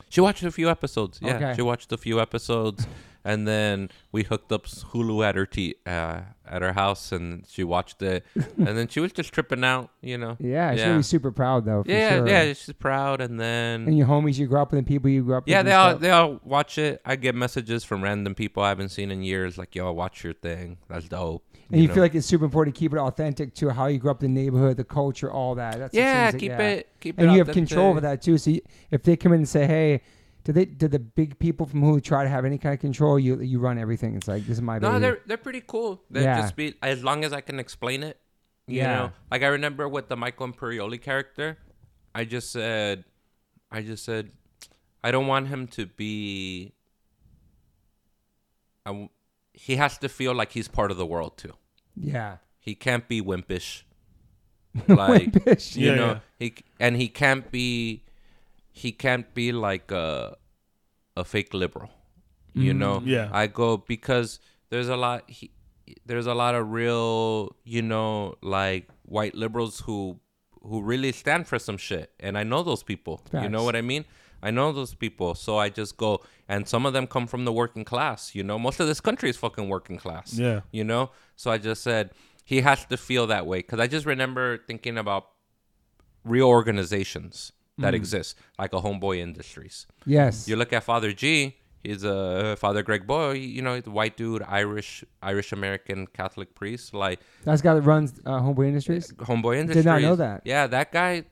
[0.09, 1.19] She watched a few episodes.
[1.21, 1.53] Yeah, Okay.
[1.55, 2.85] she watched a few episodes,
[3.23, 7.63] and then we hooked up Hulu at her t- uh, at her house, and she
[7.63, 10.37] watched it, and then she was just tripping out, you know.
[10.39, 10.71] Yeah.
[10.71, 10.85] Yeah.
[10.85, 11.83] gonna be super proud though.
[11.83, 12.27] For yeah, sure.
[12.27, 15.23] yeah, she's proud, and then And your homies you grew up with, and people you
[15.23, 15.51] grew up with.
[15.51, 16.01] yeah, and they all stuff.
[16.01, 17.01] they all watch it.
[17.05, 20.33] I get messages from random people I haven't seen in years, like "Yo, watch your
[20.33, 20.77] thing.
[20.89, 21.93] That's dope." And you, know?
[21.93, 24.33] feel like it's super important to keep it authentic to how you grew up in
[24.33, 25.79] the neighborhood, the culture, all that.
[25.79, 26.67] That's yeah, things that- keep yeah.
[26.67, 27.23] it keep it.
[27.23, 28.37] And you have control over that too.
[28.37, 30.01] So you, if they come in and say, "Hey,
[30.43, 30.65] Do they?
[30.65, 33.19] Do the big people from Hulu try to have any kind of control?
[33.19, 34.15] You you run everything.
[34.15, 35.01] It's like this is my No, baby.
[35.01, 36.01] they're they're pretty cool.
[36.09, 36.41] They Yeah.
[36.41, 38.19] just be as long as I can explain it.
[38.67, 38.95] You Yeah.
[38.95, 41.57] know, like I remember with the Michael Imperioli character,
[42.15, 43.03] I just said,
[43.71, 44.31] I just said,
[45.03, 46.73] I don't want him to be.
[48.85, 49.09] I w-
[49.53, 51.53] he has to feel like he's part of the world too.
[51.95, 52.37] yeah.
[52.59, 53.83] He can't be wimpish.
[54.87, 55.75] Like Wimpish.
[55.75, 56.19] you Yeah, know, yeah.
[56.39, 58.03] he and he can't be,
[58.81, 60.35] he can't be like a,
[61.15, 61.91] a fake liberal.
[62.53, 62.79] You mm-hmm.
[62.79, 63.29] know, Yeah.
[63.31, 64.39] I go because
[64.71, 65.29] there's a lot.
[65.29, 65.51] He,
[66.05, 70.19] there's a lot of real, you know, like white liberals who
[70.63, 73.21] who really stand for some shit, and I know those people.
[73.33, 74.05] You know what I mean?
[74.43, 77.53] I know those people, so I just go, and some of them come from the
[77.53, 78.33] working class.
[78.33, 80.33] You know, most of this country is fucking working class.
[80.33, 80.61] Yeah.
[80.71, 82.11] You know, so I just said
[82.43, 85.27] he has to feel that way because I just remember thinking about
[86.23, 89.87] real organizations that exists, like a Homeboy Industries.
[90.05, 90.47] Yes.
[90.47, 91.57] You look at Father G.
[91.83, 93.33] He's a Father Greg Boyle.
[93.33, 96.93] You know, he's white dude, Irish, Irish American Catholic priest.
[96.93, 99.11] Like That's the guy that runs uh, Homeboy Industries.
[99.13, 99.85] Homeboy Industries.
[99.85, 100.41] Did not know that.
[100.45, 101.23] Yeah, that guy.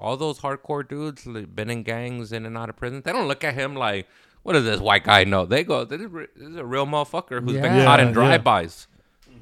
[0.00, 3.02] All those hardcore dudes, like, been in gangs, in and out of prison.
[3.04, 4.06] They don't look at him like,
[4.44, 6.86] "What does this white guy know?" They go, "This is, re- this is a real
[6.86, 8.12] motherfucker who's been caught in yeah.
[8.12, 8.86] drive-bys."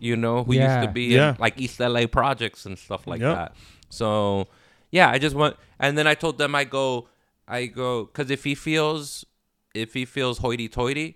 [0.01, 0.77] You know, who Yeah.
[0.79, 1.31] used to be Yeah.
[1.31, 3.35] in like East LA projects and stuff like Yep.
[3.37, 3.57] that.
[3.91, 4.47] So,
[4.99, 5.55] yeah, I just want.
[5.79, 7.09] And then I told them, I go,
[7.47, 9.25] I go, because if he feels,
[9.75, 11.09] if he feels hoity-toity,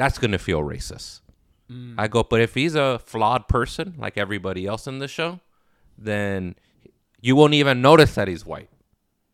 [0.00, 1.20] that's gonna feel racist.
[1.70, 1.94] Mm.
[2.02, 5.40] I go, but if he's a flawed person like everybody else in the show,
[6.10, 6.54] then
[7.20, 8.70] you won't even notice that he's white,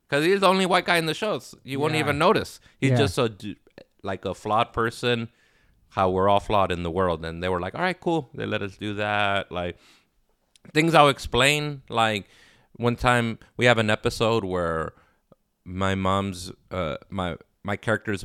[0.08, 1.38] because he's the only white guy in the show.
[1.38, 2.00] so You won't Yeah.
[2.04, 2.60] even notice.
[2.80, 2.96] He's Yeah.
[3.04, 3.56] just a d-
[4.02, 5.28] like a flawed person.
[5.90, 8.44] How we're all flawed in the world, and they were like, "All right, cool." They
[8.44, 9.50] let us do that.
[9.60, 9.74] Like
[10.74, 11.82] things I'll explain.
[11.88, 12.28] Like
[12.76, 14.92] one time we have an episode where
[15.64, 18.24] my mom's uh my my character's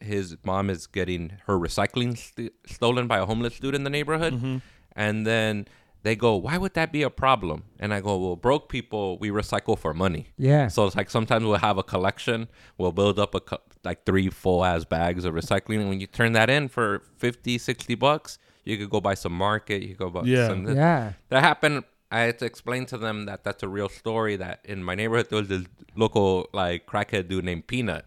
[0.00, 4.62] his mom is getting her recycling st- stolen by a homeless dude in the neighborhood
[4.96, 5.66] and then
[6.02, 9.28] they go why would that be a problem and i go well broke people we
[9.28, 10.68] recycle for money Yeah.
[10.68, 12.48] so it's like sometimes we'll have a collection
[12.78, 16.06] we'll build up a cou- like three full ass bags of recycling and when you
[16.06, 19.98] turn that in for 50 60 bucks you could go buy some market you could
[19.98, 20.48] go buy Yeah.
[20.48, 21.12] some yeah.
[21.28, 21.84] that happened.
[22.10, 24.36] I had to explain to them that that's a real story.
[24.36, 25.64] That in my neighborhood there was this
[25.96, 28.04] local like crackhead dude named Peanut,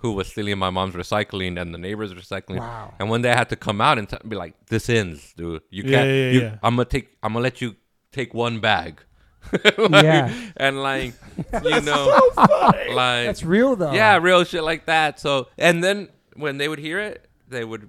[0.00, 2.58] who was stealing my mom's recycling and the neighbors' recycling.
[2.58, 2.94] Wow.
[2.98, 5.62] And one day I had to come out and t- be like, "This ends, dude.
[5.70, 6.08] You can't.
[6.08, 6.58] yeah, you, yeah.
[6.62, 7.16] I'm gonna take.
[7.22, 7.76] I'm gonna let you
[8.12, 9.02] take one bag."
[9.90, 10.30] Yeah.
[10.56, 11.14] And like,
[11.64, 13.92] you know, like That's real though.
[13.92, 15.18] yeah, real shit like that.
[15.20, 17.88] So, and then when they would hear it, they would,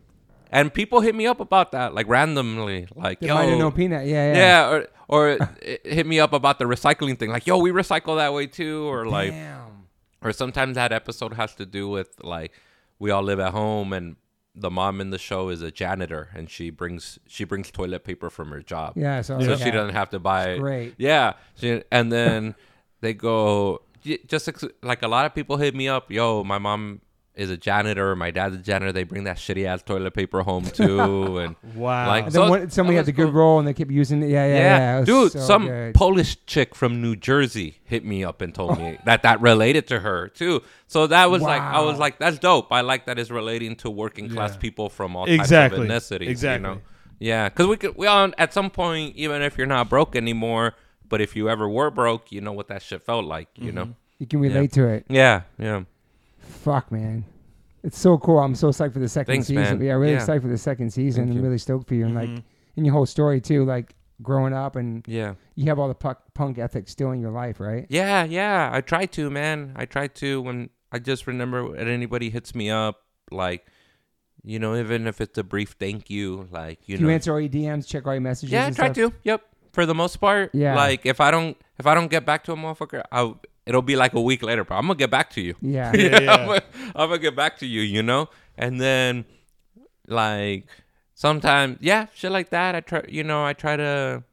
[0.49, 4.05] and people hit me up about that, like randomly, like, They yo, might known Peanut.
[4.07, 4.33] Yeah.
[4.33, 4.37] Yeah.
[4.37, 5.29] yeah, or or
[5.61, 8.87] it hit me up about the recycling thing, like, yo, we recycle that way too,
[8.87, 9.85] or like, Damn.
[10.21, 12.51] or sometimes that episode has to do with like
[12.99, 14.15] we all live at home and
[14.55, 18.29] the mom in the show is a janitor and she brings she brings toilet paper
[18.29, 18.93] from her job.
[18.97, 19.21] Yeah.
[19.21, 20.59] So, So she doesn't have to buy it.
[20.59, 20.95] great.
[20.97, 21.33] Yeah.
[21.55, 22.55] She, and then
[22.99, 23.81] they go
[24.27, 24.49] just
[24.81, 26.99] like a lot of people hit me up, yo, my mom
[27.39, 28.91] is a janitor, my dad's a janitor.
[28.91, 32.07] They bring that shitty ass toilet paper home too, and Wow.
[32.07, 33.31] Like, And So then one, somebody had the good cool.
[33.41, 34.29] role and they kept using it.
[34.29, 34.45] Yeah.
[34.45, 34.53] Yeah.
[34.55, 34.99] yeah, yeah.
[35.01, 35.93] It dude, so some good.
[35.95, 39.99] Polish chick from New Jersey hit me up and told me that that related to
[39.99, 40.61] her too.
[40.87, 42.71] So that was like, I was like, that's dope.
[42.71, 44.57] I like that it's relating to working class Yeah.
[44.59, 45.87] people from all Exactly.
[45.87, 46.27] types of ethnicities.
[46.29, 46.69] Exactly.
[46.69, 46.81] You know?
[47.19, 50.73] Yeah, because we could, we all at some point, even if you're not broke anymore,
[51.07, 53.47] but if you ever were broke, you know what that shit felt like.
[53.55, 53.83] You know.
[53.83, 53.91] Mm-hmm.
[54.19, 55.05] You can relate to it.
[55.09, 55.83] Yeah, yeah.
[56.59, 57.25] Fuck, man.
[57.83, 58.39] It's so cool.
[58.39, 59.63] I'm so psyched for the second Thanks, season.
[59.79, 59.81] man.
[59.81, 60.17] Yeah, really Yeah.
[60.19, 61.29] excited for the second season.
[61.31, 62.35] I'm really stoked for you and Mm-hmm.
[62.35, 62.43] like
[62.75, 63.63] in your whole story too.
[63.63, 65.35] Like growing up and Yeah.
[65.55, 67.85] you have all the punk, punk ethic still in your life, right?
[67.89, 68.69] Yeah, yeah.
[68.73, 69.71] I try to, man.
[69.77, 73.65] I try to when I just remember when anybody hits me up, like,
[74.43, 77.39] you know, even if it's a brief thank you, like, you Do you answer all
[77.39, 78.51] your DMs, check all your messages?
[78.51, 78.95] yeah, I try stuff?
[79.11, 79.13] to.
[79.23, 79.41] Yep.
[79.71, 80.49] For the most part.
[80.53, 80.75] Yeah.
[80.75, 83.33] Like if I don't if I don't get back to a motherfucker, I
[83.65, 85.55] it'll be like a week later, but I'm gonna get back to you.
[85.61, 85.91] Yeah.
[85.95, 86.33] Yeah, yeah.
[86.33, 86.63] I'm, gonna,
[86.95, 88.29] I'm gonna get back to you, you know?
[88.57, 89.25] And then
[90.07, 90.67] like
[91.13, 92.75] sometimes yeah, shit like that.
[92.75, 94.23] I try you know, I try to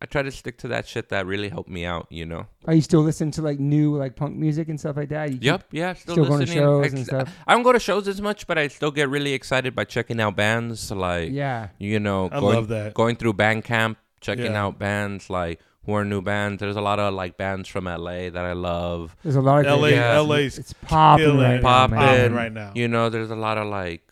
[0.00, 2.46] I try to stick to that shit that really helped me out, you know.
[2.66, 5.32] Are you still listening to like new like punk music and stuff like that?
[5.32, 6.62] You Yep, yeah, still, still going to listening.
[6.62, 7.36] shows I, and stuff?
[7.48, 10.20] I don't go to shows as much, but I still get really excited by checking
[10.20, 11.68] out bands like Yeah.
[11.78, 12.94] you know, I going, love that.
[12.94, 14.62] going through Bandcamp, checking Yeah.
[14.62, 16.60] out bands like who are new bands.
[16.60, 19.16] There's a lot of like bands from LA that I love.
[19.22, 20.18] There's a lot of LA, great Yeah.
[20.20, 21.62] LA's It's popping killing right it.
[21.62, 21.96] now, Poppin'.
[21.98, 22.72] popping right now.
[22.74, 24.02] You know, there's a lot of like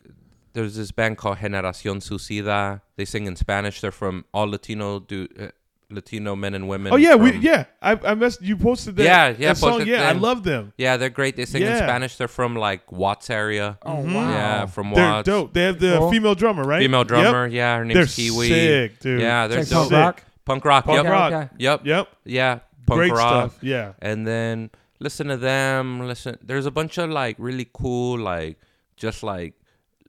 [0.54, 2.80] there's this band called Generación Suicida.
[2.96, 3.80] They sing in Spanish.
[3.80, 5.48] They're from all Latino dude uh,
[5.90, 6.92] Latino men and women.
[6.92, 7.66] Oh yeah, we yeah.
[7.82, 9.04] I I messed you posted that.
[9.04, 9.70] Yeah, yeah, that song.
[9.72, 10.72] posted Yeah, I love them.
[10.78, 11.36] Yeah, they're great.
[11.36, 12.16] They sing in Spanish.
[12.16, 13.78] They're from like Watts area.
[13.82, 14.30] Oh wow.
[14.30, 14.96] Yeah, from Watts.
[14.98, 15.26] They're Watts.
[15.26, 15.52] dope.
[15.52, 16.10] They have the Cool.
[16.10, 16.80] female drummer, right?
[16.80, 17.06] Female Yep.
[17.08, 17.46] drummer.
[17.46, 18.48] Yeah, her name's They're Kiwi.
[18.48, 19.20] sick, dude.
[19.20, 19.92] Yeah, they're It's dope.
[19.92, 20.86] like punk rock.
[20.86, 21.12] Punk yep.
[21.12, 21.32] rock.
[21.32, 21.48] Okay.
[21.58, 21.84] Yep.
[21.84, 22.08] Yep.
[22.24, 22.60] Yeah.
[22.86, 23.52] Punk Great rock.
[23.52, 23.62] stuff.
[23.62, 23.92] Yeah.
[24.00, 26.06] And then listen to them.
[26.06, 26.38] Listen.
[26.42, 28.58] There's a bunch of like really cool, like
[28.96, 29.54] just like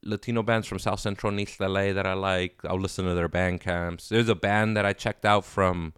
[0.02, 2.60] Latino bands from South Central and East LA that I like.
[2.64, 4.08] I'll listen to their band camps.
[4.08, 5.92] There's a band that I checked out from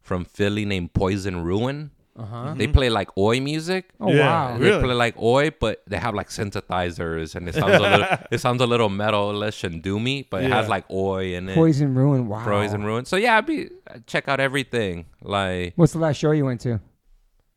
[0.00, 1.90] from Philly named Poison Ruin.
[2.14, 2.54] Uh huh.
[2.56, 3.88] They play like oi music.
[3.98, 4.20] Oh Yeah.
[4.50, 4.58] wow.
[4.58, 4.76] Really?
[4.76, 8.38] They play like oi, but they have like synthesizers, and it sounds a little it
[8.38, 11.54] sounds a little metalish and doomy, but it has like oi in it.
[11.54, 12.28] Poison Ruin.
[12.28, 12.44] Wow.
[12.44, 13.06] Poison Ruin.
[13.06, 13.70] So yeah, I'd be
[14.06, 15.06] check out everything.
[15.22, 16.80] Like What's the last show you went to?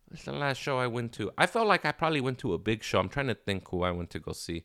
[0.07, 1.31] what's the last show I went to?
[1.37, 2.99] I felt like I probably went to a big show.
[2.99, 4.63] I'm trying to think who I went to go see.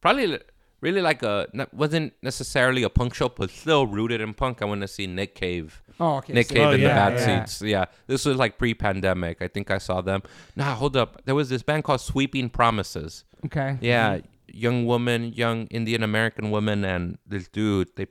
[0.00, 0.38] Probably
[0.80, 4.62] really like a wasn't necessarily a punk show, but still rooted in punk.
[4.62, 5.80] I went to see Nick Cave.
[5.98, 6.32] Oh, okay.
[6.34, 7.44] Nick so- Cave Oh, in yeah, the Bad yeah.
[7.44, 7.62] Seats.
[7.62, 9.40] Yeah, this was like pre-pandemic.
[9.40, 10.22] I think I saw them.
[10.54, 11.22] Nah, hold up.
[11.24, 13.24] There was this band called Sweeping Promises.
[13.46, 13.78] Okay.
[13.80, 17.88] Yeah, young woman, young Indian American woman, and this dude.
[17.96, 18.06] They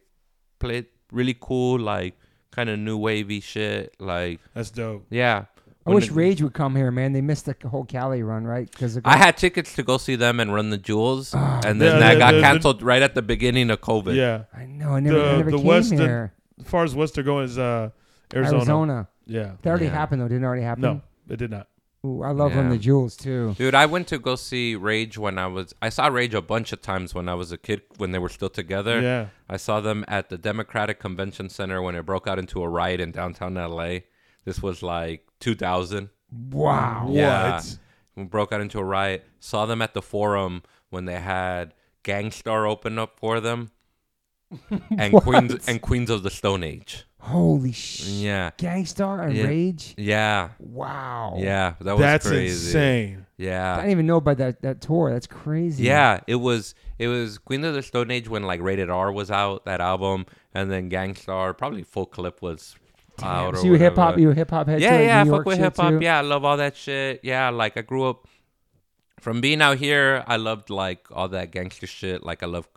[0.59, 2.15] played really cool, like
[2.51, 3.95] kind of new wavy shit.
[3.99, 5.05] Like, That's dope.
[5.09, 5.45] yeah.
[5.87, 7.13] I wish it- Rage would come here, man.
[7.13, 8.67] They missed the whole Cali run, right?
[8.71, 11.93] Because I had tickets to go see them and run the jewels, Ah, and then
[11.93, 14.15] Yeah, that the- got the- the- canceled right at the beginning of COVID.
[14.15, 14.45] Yeah.
[14.51, 14.93] I know.
[14.95, 16.33] I never, I never the came Western- here.
[16.59, 17.89] As far as west they're going is uh,
[18.33, 18.57] Arizona.
[18.57, 19.07] Arizona.
[19.25, 19.51] Yeah.
[19.61, 19.91] That already Yeah.
[19.91, 20.27] happened though.
[20.27, 20.81] Didn't it already happen?
[20.81, 21.67] No, it did not.
[22.05, 22.71] Ooh, I love Run Yeah.
[22.73, 23.55] the Jewels too.
[23.57, 25.73] Dude, I went to go see Rage when I was.
[25.81, 28.29] I saw Rage a bunch of times when I was a kid when they were
[28.29, 29.01] still together.
[29.01, 29.27] Yeah.
[29.49, 32.99] I saw them at the Democratic Convention Center when it broke out into a riot
[33.01, 33.99] in downtown LA.
[34.45, 36.09] This was like 2000.
[36.51, 37.07] Wow.
[37.11, 37.55] Yeah.
[37.55, 37.77] What?
[38.15, 39.25] We broke out into a riot.
[39.39, 40.61] Saw them at the Forum
[40.91, 41.73] when they had
[42.03, 43.71] Gang Starr open up for them,
[44.97, 45.23] and What?
[45.23, 47.05] Queens and Queens of the Stone Age.
[47.19, 48.03] Holy sh!
[48.07, 49.45] Yeah, Gang Starr and Yeah.
[49.45, 49.95] Rage.
[49.97, 51.35] yeah, Wow.
[51.39, 51.73] yeah.
[51.81, 52.67] That was That's crazy.
[52.67, 53.25] insane.
[53.37, 53.49] Yeah.
[53.49, 55.11] I Yeah, didn't even know about that that tour.
[55.11, 55.83] That's crazy.
[55.85, 56.19] yeah.
[56.27, 59.65] It was it was Queen of the Stone Age when like Rated R was out
[59.65, 62.75] that album, and then Gang Starr probably Full Clip was
[63.23, 63.55] out.
[63.55, 64.21] or So you hip hop, whatever.
[64.21, 64.81] you a hip hop head.
[64.81, 65.89] yeah, too, yeah, I New fuck York with shit, hip hop.
[65.93, 65.99] too?
[66.01, 67.21] Yeah, I love all that shit.
[67.23, 68.27] Yeah, like I grew up
[69.19, 70.23] from being out here.
[70.27, 72.23] I loved like all that gangster shit.
[72.23, 72.67] Like I love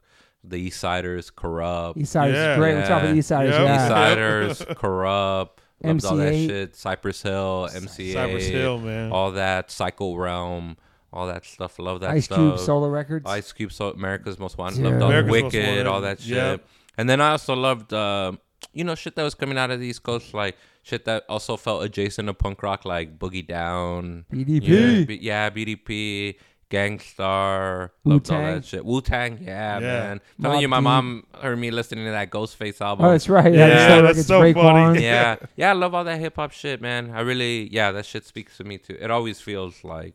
[0.44, 2.52] the East Siders, Kurupt, East Side Yeah.
[2.52, 2.74] is great.
[2.76, 3.18] What's up with Yeah.
[3.18, 3.52] East Siders?
[3.54, 3.60] Yep.
[3.66, 3.74] Yeah.
[3.76, 5.48] East Siders, Kurupt.
[5.84, 6.74] Loved all that shit.
[6.76, 9.12] Cypress Hill, MCA, Cypress Hill, man.
[9.12, 10.76] all that Psycho Realm,
[11.12, 11.78] all that stuff.
[11.78, 12.38] Love that Ice stuff.
[12.38, 13.24] Cube solo records.
[13.28, 14.76] Ice Cube, so America's Most Wanted.
[14.76, 14.84] Dude.
[14.86, 16.36] Loved all America's Most Wicked, all that shit.
[16.36, 16.66] Yep.
[16.96, 18.32] And then I also loved, uh,
[18.72, 21.56] you know, shit that was coming out of the East Coast, like shit that also
[21.56, 24.62] felt adjacent to punk rock, like Boogie Down, BDP.
[25.00, 26.34] yeah, B- yeah BDP,
[26.70, 28.54] Gang Starr, loved all Wu-Tang.
[28.56, 28.84] that shit.
[28.84, 29.80] Wu Tang, yeah, Yeah.
[29.80, 30.20] man.
[30.40, 30.84] Telling Mobb you, my Deep.
[30.84, 33.06] mom heard me listening to that Ghostface album.
[33.06, 33.52] Oh, that's right.
[33.52, 34.54] Yeah, Yeah, the that's so Raekwon.
[34.54, 35.02] funny.
[35.02, 37.10] yeah, yeah, I love all that hip hop shit, man.
[37.14, 38.96] I really, yeah, that shit speaks to me too.
[39.00, 40.14] It always feels like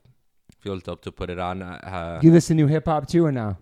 [0.59, 1.61] feels dope to put it on.
[1.63, 3.57] Uh, Do you listen to new hip hop too or no?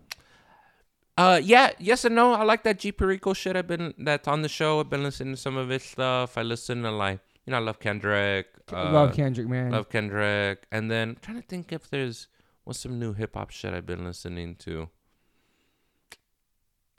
[1.17, 2.33] Uh, yeah, yes and no.
[2.33, 3.55] I like that G Perico shit.
[3.55, 4.79] I've been that's on the show.
[4.79, 6.37] I've been listening to some of his stuff.
[6.37, 8.47] I listen to like you know, I love Kendrick.
[8.71, 9.71] Uh, love Kendrick, man.
[9.71, 10.65] Love Kendrick.
[10.71, 12.27] And then I'm trying to think if there's
[12.63, 14.89] what's some new hip hop shit I've been listening to.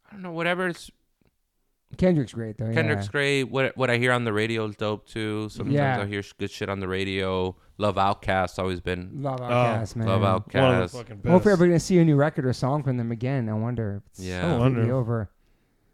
[0.09, 0.32] I don't know.
[0.32, 0.68] Whatever.
[0.68, 0.90] It's
[1.97, 2.72] Kendrick's great though.
[2.72, 3.12] Kendrick's yeah.
[3.12, 3.43] great.
[3.44, 5.48] What what I hear on the radio is dope too.
[5.51, 6.01] Sometimes Yeah.
[6.01, 7.56] I hear good shit on the radio.
[7.78, 8.59] Love Outkast.
[8.59, 10.09] Always been Love oh, Outkast, man.
[10.09, 10.90] love One of the Outkast.
[10.93, 11.24] fucking best.
[11.26, 13.55] Well, if we're ever gonna see a new record or song from them again, I
[13.55, 14.02] wonder.
[14.05, 14.55] If it's Yeah.
[14.55, 14.93] I wonder.
[14.94, 15.30] over.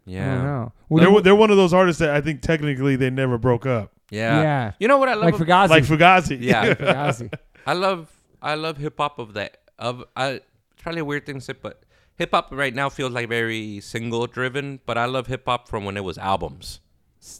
[0.05, 0.73] Yeah, I don't know.
[0.87, 3.91] Well, they're, they're one of those artists that I think technically they never broke up.
[4.09, 4.41] Yeah.
[4.41, 4.71] yeah.
[4.79, 5.25] You know what I love?
[5.25, 5.69] Like Fugazi.
[5.69, 6.37] Like Fugazi.
[6.41, 6.73] Yeah.
[6.73, 7.31] Fugazi.
[7.67, 8.09] I love
[8.41, 10.45] I love hip hop of that of I it's
[10.83, 11.83] probably a weird thing to say, but
[12.15, 14.79] hip hop right now feels like very single driven.
[14.85, 16.79] But I love hip hop from when it was albums.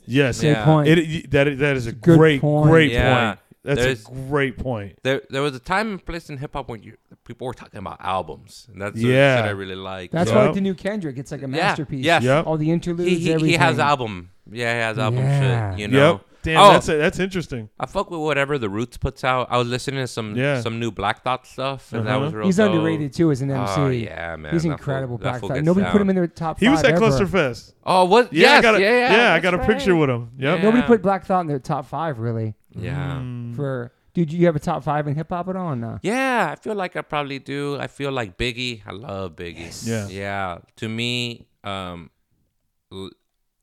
[0.06, 0.44] yes.
[0.44, 0.66] Yeah.
[0.66, 0.88] point.
[0.90, 2.70] It, that, that is a Good great, point.
[2.70, 3.28] great Yeah.
[3.32, 3.40] point.
[3.64, 5.00] That's There's- a great point.
[5.04, 6.96] There there was a time and place in hip hop when you
[7.26, 9.38] people were talking about albums, and that's Yeah.
[9.38, 10.12] shit I really like.
[10.12, 10.38] That's Yeah.
[10.38, 11.18] why like the new Kendrick.
[11.18, 11.58] It's like a Yeah.
[11.68, 12.06] masterpiece.
[12.06, 12.24] Yes.
[12.24, 12.46] Yep.
[12.48, 13.10] All the interludes.
[13.12, 14.32] he he, he has album.
[14.52, 15.72] Yeah, he has album Yeah.
[15.72, 15.80] shit.
[15.82, 16.12] You know.
[16.14, 16.26] Yep.
[16.41, 16.72] Damn, Oh.
[16.72, 17.70] that's that's interesting.
[17.80, 19.48] I fuck with whatever the Roots puts out.
[19.52, 20.61] I was listening to some Yeah.
[20.61, 22.20] some new Black Thought stuff, and that Uh-huh.
[22.26, 22.45] was real.
[22.45, 22.72] He's dope.
[22.72, 23.74] underrated too as an MC.
[23.78, 24.53] Oh yeah, man.
[24.53, 25.18] He's that fool- incredible.
[25.18, 25.56] Black fool Thought.
[25.56, 26.98] gets Nobody put him in their top He five was at ever.
[26.98, 28.32] Cluster Oh, what?
[28.32, 29.06] Yeah, I got a, yeah, yeah.
[29.34, 29.99] I that's got a picture right.
[29.99, 30.30] with him.
[30.38, 30.57] Yep.
[30.60, 30.64] Yeah.
[30.64, 32.56] Nobody put Black Thought in their top five really.
[32.72, 33.18] Yeah.
[33.22, 33.56] Mm.
[33.56, 35.74] For dude, you have a top five in hip hop at all?
[35.74, 35.99] or No.
[36.03, 37.78] Yeah, I feel like I probably do.
[37.80, 38.82] I feel like Biggie.
[38.86, 39.86] I love Biggie.
[39.88, 40.07] Yeah.
[40.07, 40.57] Yeah.
[40.78, 42.11] To me, um,
[42.94, 43.10] L-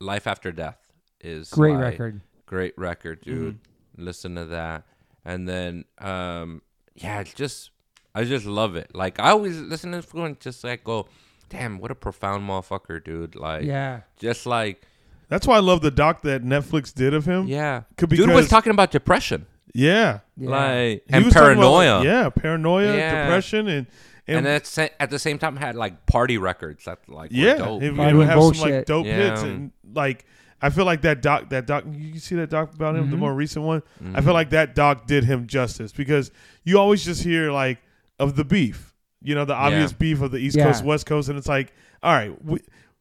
[0.01, 0.79] Life After Death
[1.23, 2.21] is Great my- record.
[2.47, 3.59] Great record, dude.
[3.97, 4.85] Listen to that,
[5.25, 6.63] and then um,
[6.95, 7.71] yeah, it's just
[8.15, 8.95] I just love it.
[8.95, 11.09] Like I always listen to this and just like go,
[11.49, 13.35] damn, what a profound motherfucker, dude.
[13.37, 14.01] Like Yeah.
[14.19, 14.83] just like
[15.29, 17.47] That's why I love the doc that Netflix did of him.
[17.49, 17.83] Yeah.
[17.97, 19.47] Could- be Dude was talking about depression.
[19.75, 20.21] Yeah.
[20.37, 20.51] Yeah.
[20.51, 22.05] Like He and was talking about, paranoia.
[22.05, 23.25] yeah, paranoia, Yeah.
[23.25, 23.87] depression, and
[24.29, 27.37] and, And at, sa- at the same time had like party records that like were
[27.37, 27.81] yeah, dope.
[27.83, 29.15] he, he would have some like dope Yeah.
[29.17, 30.25] hits, and like
[30.67, 33.21] I feel like that doc, that doc, you see that doc about him, the Mhm.
[33.21, 33.81] more recent one.
[34.03, 34.17] Mm-hmm.
[34.17, 36.31] I feel like that doc did him justice because
[36.65, 37.79] you always just hear like
[38.19, 40.65] of the beef, you know, the obvious beef of the East Yeah.
[40.65, 41.73] Coast West Coast, and it's like,
[42.03, 42.59] all right, we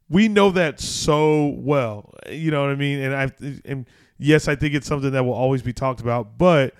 [0.09, 2.99] we know that so well, you know what I mean?
[2.99, 3.31] And I
[3.65, 3.85] and
[4.19, 6.73] yes, I think it's something that will always be talked about, but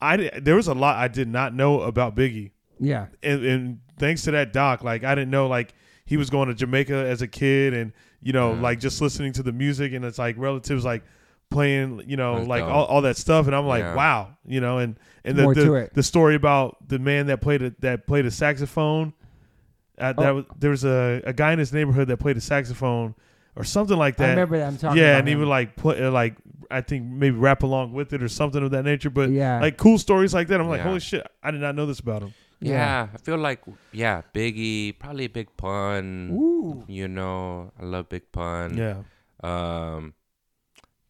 [0.00, 2.50] I there was a lot I did not know about Biggie
[2.80, 3.06] Yeah.
[3.22, 5.72] and, and thanks to that doc, like I didn't know like
[6.04, 7.92] he was going to Jamaica as a kid, and
[8.26, 8.60] you know, Yeah.
[8.60, 11.02] like just listening to the music, and it's like relatives like
[11.50, 13.94] playing, you know, That's like all, all that stuff, and I'm like, Yeah.
[13.94, 17.70] wow, you know, and and the the, the story about the man that played a,
[17.80, 19.12] that played a saxophone.
[19.98, 20.34] Uh, that Oh.
[20.34, 23.14] was there was a, a guy in his neighborhood that played a saxophone
[23.54, 24.26] or something like that.
[24.26, 24.66] I remember that.
[24.66, 26.34] I'm talking yeah, about and he would like put uh, like
[26.70, 29.08] I think maybe rap along with it or something of that nature.
[29.08, 29.60] But Yeah.
[29.60, 30.88] like cool stories like that, I'm like, Yeah.
[30.88, 32.34] holy shit, I did not know this about him.
[32.60, 33.08] Yeah.
[33.12, 33.62] I feel like
[33.92, 36.30] yeah, Biggie, probably Big Pun.
[36.32, 36.84] Ooh.
[36.88, 38.76] You know, I love Big Pun.
[38.76, 39.02] Yeah.
[39.42, 40.14] Um,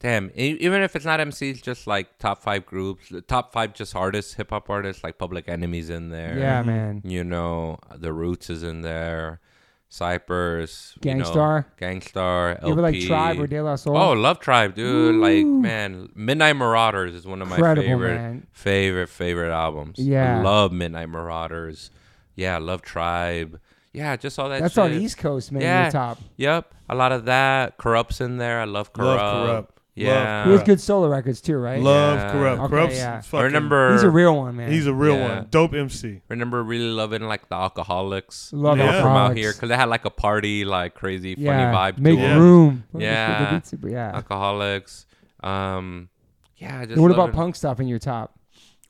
[0.01, 4.35] damn, even if it's not MCs, just like top five groups, top five just artists,
[4.35, 6.39] hip hop artists, like Public Enemies in there.
[6.39, 7.03] Yeah, man.
[7.05, 9.41] You know, The Roots is in there.
[9.89, 11.67] Cypress, you know, Gang Starr.
[11.81, 13.07] Gangstar, You ever like LP.
[13.07, 13.97] Tribe or De La Soul?
[13.97, 15.17] Oh, love Tribe, dude.
[15.17, 18.47] Like, man, Midnight Marauders is one of my Incredible, favorite, man.
[18.53, 19.99] favorite, favorite albums.
[19.99, 20.39] Yeah.
[20.39, 21.91] I love Midnight Marauders.
[22.35, 23.61] Yeah, love Tribe.
[23.93, 24.61] Yeah, just all that.
[24.61, 24.85] That's shit.
[24.85, 25.63] on East Coast, man.
[25.63, 25.83] Yeah.
[25.85, 26.19] Your top.
[26.37, 27.79] Yep, a lot of that.
[27.79, 28.61] Kurupt's in there.
[28.61, 29.17] I love Kurupt.
[29.17, 29.69] Love Kurupt.
[29.97, 30.45] Yeah.
[30.45, 31.81] He has good solo records too, right?
[31.81, 32.33] Love Yeah.
[32.35, 32.59] Kurupt.
[32.65, 33.21] Okay, Kurupt's yeah.
[33.23, 33.93] fucking, I remember.
[33.95, 34.71] He's a real one, man.
[34.71, 35.37] He's a real Yeah.
[35.37, 35.47] one.
[35.51, 36.21] Dope MC.
[36.29, 38.51] remember really loving like the Alkaholiks.
[38.53, 38.93] Love Yeah.
[38.93, 41.73] They from out here because they had like a party, like crazy, funny yeah.
[41.73, 42.29] vibe Make to Yeah.
[42.35, 42.39] them.
[42.43, 42.85] room.
[42.97, 43.51] Yeah.
[43.51, 44.21] The beats, yeah.
[44.21, 45.07] Alkaholiks.
[45.43, 46.11] Um,
[46.57, 46.81] yeah.
[46.85, 48.39] Just And what about punk stuff in your top?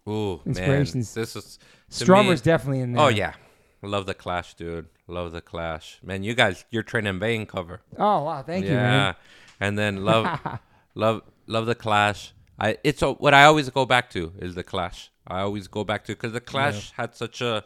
[0.08, 1.14] Ooh, Inspirations?
[1.16, 1.58] Man, this is
[1.90, 3.04] to Strummer's me- definitely in there.
[3.04, 3.34] Oh yeah,
[3.82, 4.86] love the Clash, dude.
[5.08, 6.22] Love the Clash, man.
[6.22, 7.80] You guys, your Train in Vain cover.
[7.98, 8.70] Oh wow, thank yeah.
[8.70, 9.14] you, man.
[9.60, 10.26] and then love,
[10.96, 12.32] love, love the Clash.
[12.58, 15.10] I it's a, what I always go back to is the Clash.
[15.28, 17.62] I always go back to because the Clash had such a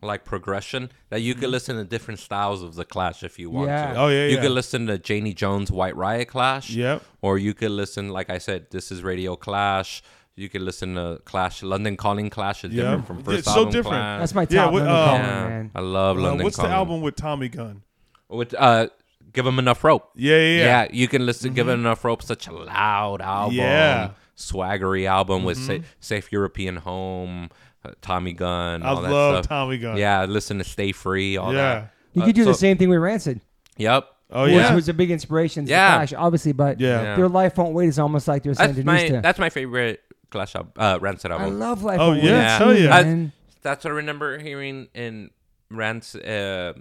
[0.00, 3.68] like progression that you could listen to different styles of the Clash if you want
[3.68, 3.92] Yeah.
[3.94, 3.98] to.
[3.98, 4.42] Oh, yeah, You yeah.
[4.42, 6.70] could listen to Janie Jones White Riot Clash.
[6.70, 7.02] Yep.
[7.20, 10.02] Or you could listen, like I said, this is Radio Clash.
[10.36, 11.64] You could listen to Clash.
[11.64, 12.82] London Calling Clash is Yeah.
[12.84, 13.86] different from first It's so different.
[13.86, 14.20] Clash.
[14.20, 15.70] That's my top Yeah, yeah, what, London uh, Calling, yeah, man.
[15.74, 16.70] I love Uh, London what's Calling.
[16.70, 17.82] the album with Tommy Gun?
[18.28, 18.88] With uh,
[19.32, 20.10] give him enough rope.
[20.14, 20.88] Yeah, yeah, Yeah, yeah.
[20.92, 21.54] you can listen.
[21.54, 22.22] Give him enough rope.
[22.22, 23.56] Such a loud album.
[23.56, 24.10] Yeah.
[24.36, 27.50] swaggery album with sa- Safe European Home,
[27.84, 28.84] uh, Tommy Gun.
[28.84, 29.48] I all that love stuff.
[29.48, 29.96] Tommy Gun.
[29.96, 31.36] Yeah, listen to Stay Free.
[31.36, 31.58] All Yeah.
[31.58, 31.90] that.
[32.14, 33.40] You Uh, could do the same thing with Rancid,
[33.78, 34.06] Yep.
[34.30, 34.74] Oh which yeah.
[34.74, 35.64] was a big inspiration.
[35.64, 35.96] to Yeah.
[35.96, 37.02] Clash, obviously, but Yeah.
[37.02, 37.16] Yeah.
[37.16, 39.20] their life won't wait is almost like they're saying That's my to.
[39.22, 41.46] that's my favorite Clash album, uh, Rancid album.
[41.46, 41.98] I love life.
[42.00, 42.84] Oh, won't yeah, wait Yeah.
[42.98, 43.02] yeah.
[43.02, 43.32] man.
[43.62, 45.30] That's what I remember hearing in
[45.70, 46.74] Rancid uh,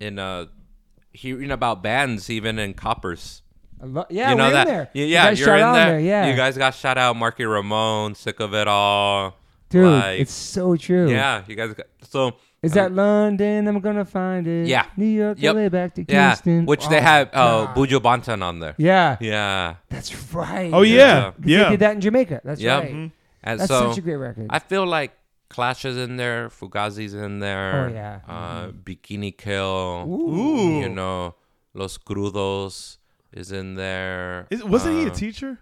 [0.00, 0.46] in uh,
[1.18, 3.42] hearing about bands even in Coppers.
[3.80, 4.66] Lo- yeah, you know we're that?
[4.68, 4.90] in there.
[4.92, 6.00] Yeah, You yeah, guys you're in out there.
[6.00, 9.36] Yeah, You guys got shout out Marky Ramone, sick of it all.
[9.70, 11.10] dude, like- it's so true.
[11.10, 13.68] Yeah, you guys got so Is that London?
[13.68, 14.66] I'm gonna find it.
[14.66, 14.86] Yeah.
[14.96, 15.54] New York, Yep.
[15.54, 16.66] LA, back to yeah, Kingston.
[16.66, 17.76] which they Oh, have uh, God.
[17.76, 18.74] Buju Banton on there.
[18.78, 20.70] Yeah, Yeah, that's right.
[20.72, 21.32] oh yeah.
[21.38, 21.70] They Yeah.
[21.70, 22.40] did that in Jamaica.
[22.44, 22.82] That's Yep.
[22.82, 22.90] right.
[23.44, 24.46] and That's so such a great record.
[24.50, 25.12] I feel like
[25.50, 27.86] Clash is in there, Fugazi's in there.
[27.88, 28.20] Oh, yeah.
[28.28, 30.04] uh, Bikini Kill.
[30.08, 30.80] Ooh.
[30.80, 31.34] You know,
[31.74, 32.98] Los Crudos
[33.32, 34.46] is in there.
[34.50, 35.58] Is, wasn't he a Uh, teacher?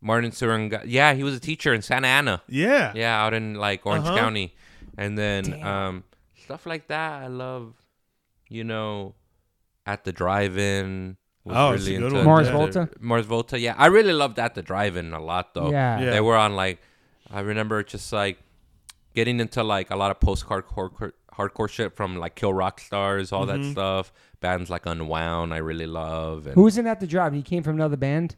[0.00, 0.82] Martin Sorrondeguy.
[0.86, 2.42] Yeah, he was a teacher in Santa Ana.
[2.48, 2.92] Yeah.
[2.94, 4.16] Yeah, out in like Orange Uh-huh.
[4.16, 4.54] County,
[4.96, 5.66] and then Damn.
[5.66, 6.04] um,
[6.42, 7.22] stuff like that.
[7.22, 7.74] I love,
[8.48, 9.14] you know,
[9.86, 11.16] at the drive-in.
[11.44, 12.24] was Oh, it's a good one.
[12.24, 12.88] Mars the- Volta?
[12.98, 13.58] Mars Volta.
[13.58, 15.70] Yeah, I really loved at the drive-in a lot though.
[15.70, 16.00] yeah.
[16.00, 16.10] Yeah.
[16.10, 16.80] They were on like,
[17.30, 18.38] I remember just like
[19.14, 23.32] getting into like a lot of post hardcore hardcore shit from like Kill Rock Stars,
[23.32, 23.62] all Mm-hmm.
[23.62, 24.12] that stuff.
[24.40, 26.46] Bands like Unwound, I really love.
[26.46, 27.32] And Who was in at the drive?
[27.34, 28.36] He came from another band.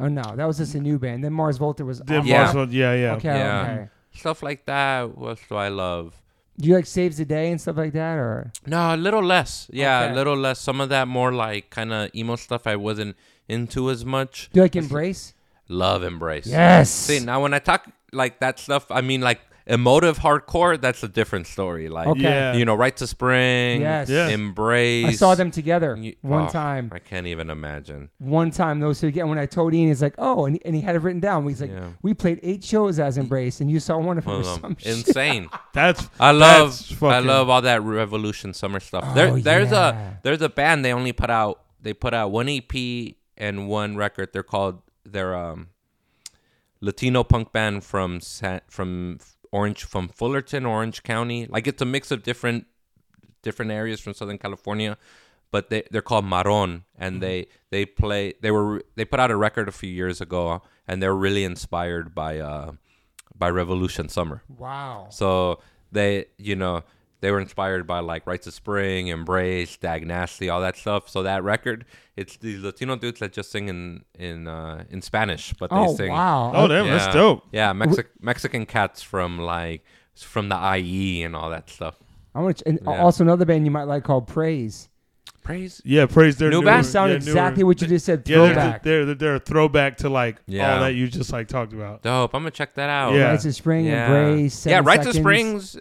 [0.00, 1.24] Oh no, that was just a new band.
[1.24, 2.00] Then Mars Volta was.
[2.00, 2.42] Did off Yeah.
[2.42, 3.14] Mars Volta- yeah, yeah.
[3.14, 3.62] Okay, Yeah.
[3.62, 3.88] okay.
[4.12, 5.16] stuff like that.
[5.18, 6.20] What do I love?
[6.60, 9.68] Do you like Saves the Day and stuff like that, or No, a little less.
[9.72, 10.12] Yeah, Okay.
[10.12, 10.60] a little less.
[10.60, 13.16] Some of that more like kind of emo stuff I wasn't
[13.48, 14.50] into as much.
[14.52, 15.34] do you like Embrace?
[15.68, 16.46] Love Embrace.
[16.46, 16.90] Yes.
[16.90, 21.08] See, now when I talk like that stuff, I mean like emotive hardcore, that's a
[21.08, 21.88] different story.
[21.88, 22.22] Like, Okay.
[22.22, 22.54] Yeah.
[22.54, 24.08] you know, Rites of Spring, Yes.
[24.08, 24.28] Yeah.
[24.28, 25.06] Embrace.
[25.06, 26.90] I saw them together You- one oh, time.
[26.92, 28.08] I can't even imagine.
[28.18, 29.28] One time those two again.
[29.28, 31.46] When I told Ian, he's like, "Oh," and he, and he had it written down.
[31.46, 31.88] He's like, Yeah.
[32.02, 34.62] "We played eight shows as Embrace, and you saw one of them One or of
[34.62, 34.62] them.
[34.62, 35.48] some shit." Insane.
[35.74, 39.04] That's I love That's I fucking- love all that Revolution summer stuff.
[39.06, 40.14] Oh, there there's yeah.
[40.16, 43.96] a there's a band they only put out they put out one EP and one
[43.96, 44.30] record.
[44.32, 45.68] They're called they're um
[46.80, 49.18] Latino punk band from Sa- from
[49.52, 51.46] Orange from Fullerton, Orange County.
[51.46, 52.66] Like it's a mix of different
[53.42, 54.96] different areas from Southern California,
[55.50, 59.36] but they they're called Maron, and they they play they were they put out a
[59.36, 62.72] record a few years ago, and they're really inspired by uh
[63.34, 64.42] by Revolution Summer.
[64.48, 65.06] Wow.
[65.10, 65.60] So
[65.92, 66.82] they, you know,
[67.20, 71.08] they were inspired by like Rites of Spring, Embrace, Dag Nasty, all that stuff.
[71.08, 71.84] So that record,
[72.16, 75.94] it's these Latino dudes that just sing in in uh, in Spanish, but they Oh
[75.96, 76.10] sing.
[76.12, 76.52] wow.
[76.54, 76.98] Oh, damn, Yeah.
[76.98, 77.44] that's dope.
[77.52, 79.84] Yeah, Mexi- Mexican cats from like
[80.16, 81.96] from the IE and all that stuff.
[82.34, 83.02] I want to, and Yeah.
[83.02, 84.87] also another band you might like called Praise.
[85.48, 85.80] Praise.
[85.84, 86.84] Yeah, praise their New newer- band?
[86.84, 88.22] They sound yeah, exactly newer- what you just said.
[88.28, 88.82] Yeah, they're, Throwback.
[88.82, 90.74] they're, they're they're a throwback to like Yeah.
[90.74, 92.02] all that you just like talked about.
[92.02, 92.34] Dope.
[92.34, 93.14] I'm gonna check that out.
[93.14, 93.30] Yeah.
[93.30, 94.06] Rites of Spring, Yeah.
[94.06, 94.66] Embrace.
[94.66, 95.76] yeah, Seven Rites of Springs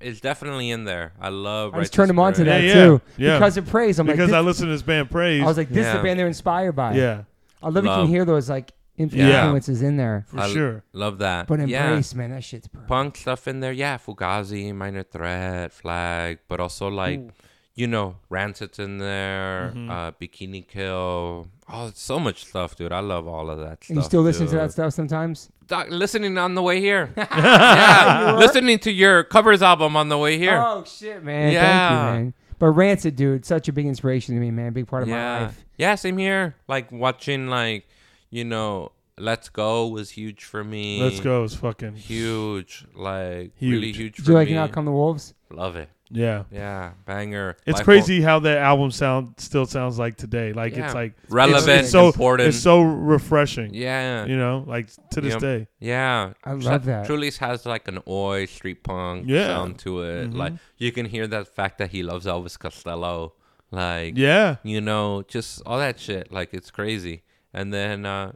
[0.00, 1.12] is definitely in there.
[1.20, 1.74] I love.
[1.74, 3.38] I Rites just turned of them on to that Yeah, yeah, too yeah.
[3.38, 3.98] because of Praise.
[4.00, 5.42] I'm because like, I this, listened to this band Praise.
[5.42, 6.94] I was like, this is the band they're inspired by.
[6.94, 7.22] yeah,
[7.62, 9.42] I love you can hear those like inf- Yeah.
[9.44, 10.24] influences in there.
[10.28, 10.82] for I- sure.
[10.92, 11.46] Love that.
[11.46, 11.86] But yeah.
[11.86, 12.88] Embrace, man, that shit's perfect.
[12.88, 13.72] punk stuff in there.
[13.72, 17.30] Yeah, Fugazi, Minor Threat, Flag, but also like Ooh.
[17.74, 19.90] You know, Rancid's in there, Mhm.
[19.90, 21.48] uh, Bikini Kill.
[21.68, 22.92] Oh, it's so much stuff, dude.
[22.92, 23.96] I love all of that stuff.
[23.96, 25.50] You still listen to that stuff sometimes?
[25.66, 27.12] Doc, listening on the way here.
[27.16, 30.58] yeah, listening to your covers album on the way here.
[30.62, 31.52] Oh shit, man!
[31.52, 31.62] Yeah.
[31.62, 32.34] Thank you, man.
[32.58, 34.72] But Rancid, dude, such a big inspiration to me, man.
[34.72, 35.64] Big part of my life.
[35.76, 36.54] yeah, same here.
[36.68, 37.88] Like watching, like
[38.30, 41.00] you know, Let's Go was huge for me.
[41.02, 41.42] Let's go.
[41.42, 43.96] was fucking Huge, like really Huge.
[43.96, 44.56] huge Did for you like me.
[44.56, 45.34] Out Come the Wolves?
[45.50, 45.88] Love it.
[46.14, 46.44] Yeah.
[46.50, 47.56] Yeah, banger.
[47.66, 50.52] It's Life crazy how that album sound still sounds like today.
[50.52, 50.86] Like Yeah.
[50.86, 52.48] it's like relevant, it's, it's so important.
[52.48, 53.74] it's so refreshing.
[53.74, 55.40] yeah, You know, like to this Yep.
[55.40, 55.66] day.
[55.80, 56.32] yeah.
[56.44, 57.06] I love that.
[57.06, 59.48] Truly's has like an oi street punk Yeah.
[59.48, 60.30] sound to it.
[60.30, 60.36] Mhm.
[60.36, 63.34] Like you can hear that fact that he loves Elvis Costello.
[63.70, 64.56] Like Yeah.
[64.62, 66.30] you know, just all that shit.
[66.32, 67.22] Like it's crazy.
[67.52, 68.32] And then uh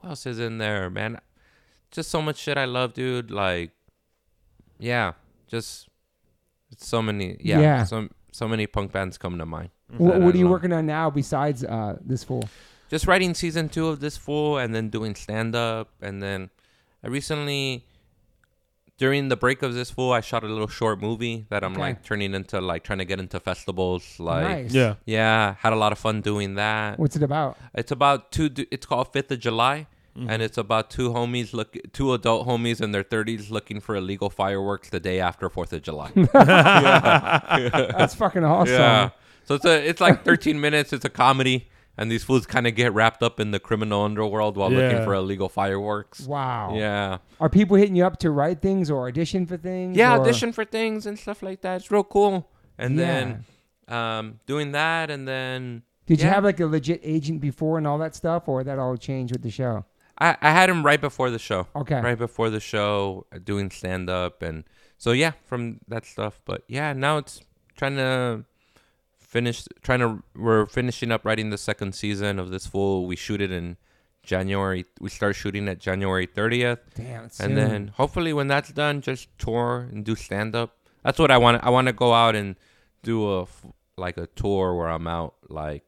[0.00, 1.18] who else is in there, man?
[1.90, 3.30] Just so much shit I love, dude.
[3.30, 3.70] Like
[4.78, 5.12] yeah,
[5.48, 5.91] just it's
[6.82, 7.84] so many yeah, Yeah.
[7.84, 9.70] so so many punk bands come to mind.
[9.96, 10.52] What, that what are you love.
[10.52, 12.48] working on now besides uh, this fool?
[12.90, 16.50] just writing season two of this fool and then doing stand up and then
[17.02, 17.86] I recently
[18.98, 21.80] during the break of this fool I shot a little short movie that I'm Okay.
[21.80, 24.72] like turning into like trying to get into festivals like nice.
[24.74, 24.94] Yeah.
[25.06, 27.56] yeah had a lot of fun doing that What's it about?
[27.74, 29.86] it's about two du- it's called Fifth of July
[30.16, 30.28] Mm-hmm.
[30.28, 34.28] and it's about two homies look two adult homies in their 30s looking for illegal
[34.28, 36.10] fireworks the day after 4th of July
[37.96, 38.74] That's fucking awesome.
[38.74, 39.10] yeah.
[39.44, 40.92] So it's a it's like 13 minutes.
[40.92, 44.56] It's a comedy, and these fools kind of get wrapped up in the criminal underworld
[44.56, 46.20] while looking for illegal fireworks.
[46.26, 46.74] Wow.
[46.76, 47.18] Yeah.
[47.40, 49.96] Are people hitting you up to write things or audition for things?
[49.96, 51.76] Yeah, or- audition for things and stuff like that.
[51.76, 52.48] It's real cool.
[52.78, 53.06] And Yeah.
[53.06, 53.44] then
[53.88, 57.98] um, doing that, and then Did you have like a legit agent before and all
[57.98, 59.84] that stuff, or that all changed with the show?
[60.22, 61.66] I, I had him right before the show.
[61.74, 62.00] Okay.
[62.00, 64.64] Right before the show, uh, doing stand up, and
[64.98, 66.40] so yeah, from that stuff.
[66.44, 67.40] But yeah, now it's
[67.76, 68.44] trying to
[69.18, 69.64] finish.
[69.82, 73.06] Trying to we're finishing up writing the second season of this Fool.
[73.06, 73.76] We shoot it in
[74.22, 74.84] January.
[75.00, 76.78] We start shooting at January thirtieth.
[76.94, 77.24] Damn.
[77.24, 77.54] And soon.
[77.54, 81.62] then hopefully when that's done just tour and do stand up that's what i want
[81.62, 82.56] i want to go out and
[83.02, 83.46] do a
[83.96, 85.84] like a tour where i'm out like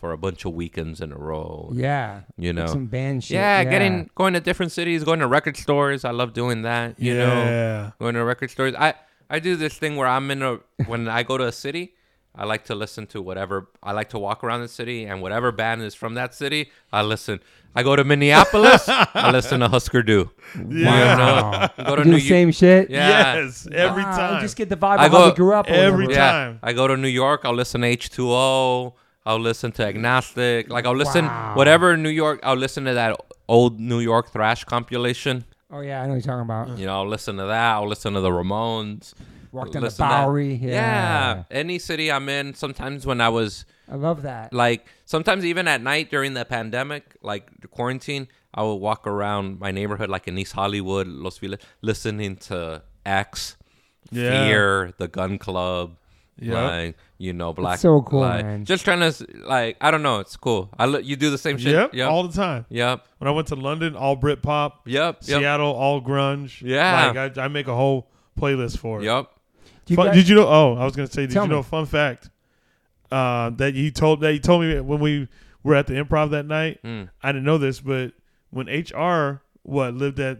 [0.00, 3.34] for a bunch of weekends in a row yeah, you know some band shit.
[3.34, 7.14] yeah, getting going to different cities going to record stores i love doing that you
[7.14, 7.90] know yeah.
[7.98, 8.94] going to record stores i
[9.28, 11.92] i do this thing where i'm in a when i go to a city
[12.34, 13.68] I like to listen to whatever.
[13.82, 17.02] I like to walk around the city, and whatever band is from that city, I
[17.02, 17.40] listen.
[17.74, 20.30] I go to Minneapolis, I listen to Husker Du.
[20.68, 21.16] Yeah.
[21.16, 21.68] Wow.
[21.76, 22.90] You know, go to do New the same shit.
[22.90, 23.34] Yeah.
[23.34, 23.68] Yes.
[23.70, 24.42] Every Wow, time.
[24.42, 25.68] Just get the vibe I of how go we grew up.
[25.68, 26.12] every whatever.
[26.12, 26.58] Yeah, time.
[26.62, 27.42] I go to New York.
[27.44, 28.94] I'll listen to H2O.
[29.26, 30.70] I'll listen to Agnostic.
[30.70, 31.52] Like I'll listen Wow.
[31.54, 32.40] whatever New York.
[32.42, 33.16] I'll listen to that
[33.48, 35.44] old New York thrash compilation.
[35.70, 36.78] Oh yeah, I know what you're talking about.
[36.78, 37.72] You know, I'll listen to that.
[37.74, 39.14] I'll listen to the Ramones.
[39.52, 40.24] Walk down the listen to that.
[40.24, 40.54] Bowery.
[40.54, 40.70] Yeah.
[40.70, 41.42] Yeah.
[41.50, 42.54] Any city I'm in.
[42.54, 44.52] Sometimes when I was I love that.
[44.52, 49.58] like, sometimes even at night during the pandemic, like the quarantine, I would walk around
[49.60, 53.56] my neighborhood, like in East Hollywood, Los Feliz, listening to X,
[54.10, 54.30] Yeah.
[54.46, 55.96] Fear, The Gun Club.
[56.38, 56.62] Yeah.
[56.68, 57.78] Like you know, black.
[57.78, 58.64] so cool, like, man.
[58.64, 60.20] Just trying to like, I don't know.
[60.20, 60.70] It's cool.
[60.78, 61.72] I li- you do the same shit.
[61.74, 61.94] Yep.
[61.94, 62.08] Yep.
[62.10, 62.64] All the time.
[62.70, 63.06] yep.
[63.18, 64.88] When I went to London, all Brit pop.
[64.88, 65.18] Yep.
[65.22, 65.40] Yep.
[65.40, 66.62] Seattle, all grunge.
[66.62, 67.12] Yeah.
[67.12, 69.04] Like I, I make a whole playlist for it.
[69.04, 69.26] Yep.
[69.88, 70.48] You Fun- guys- did you know?
[70.48, 71.22] Oh, I was gonna say.
[71.26, 71.56] Did Tell you me.
[71.56, 71.62] know?
[71.62, 72.30] Fun fact.
[73.12, 75.28] Uh, that he told that he told me when we
[75.62, 76.80] were at the improv that night.
[76.82, 77.10] Mm.
[77.22, 78.12] I didn't know this, but
[78.50, 80.38] when HR what lived at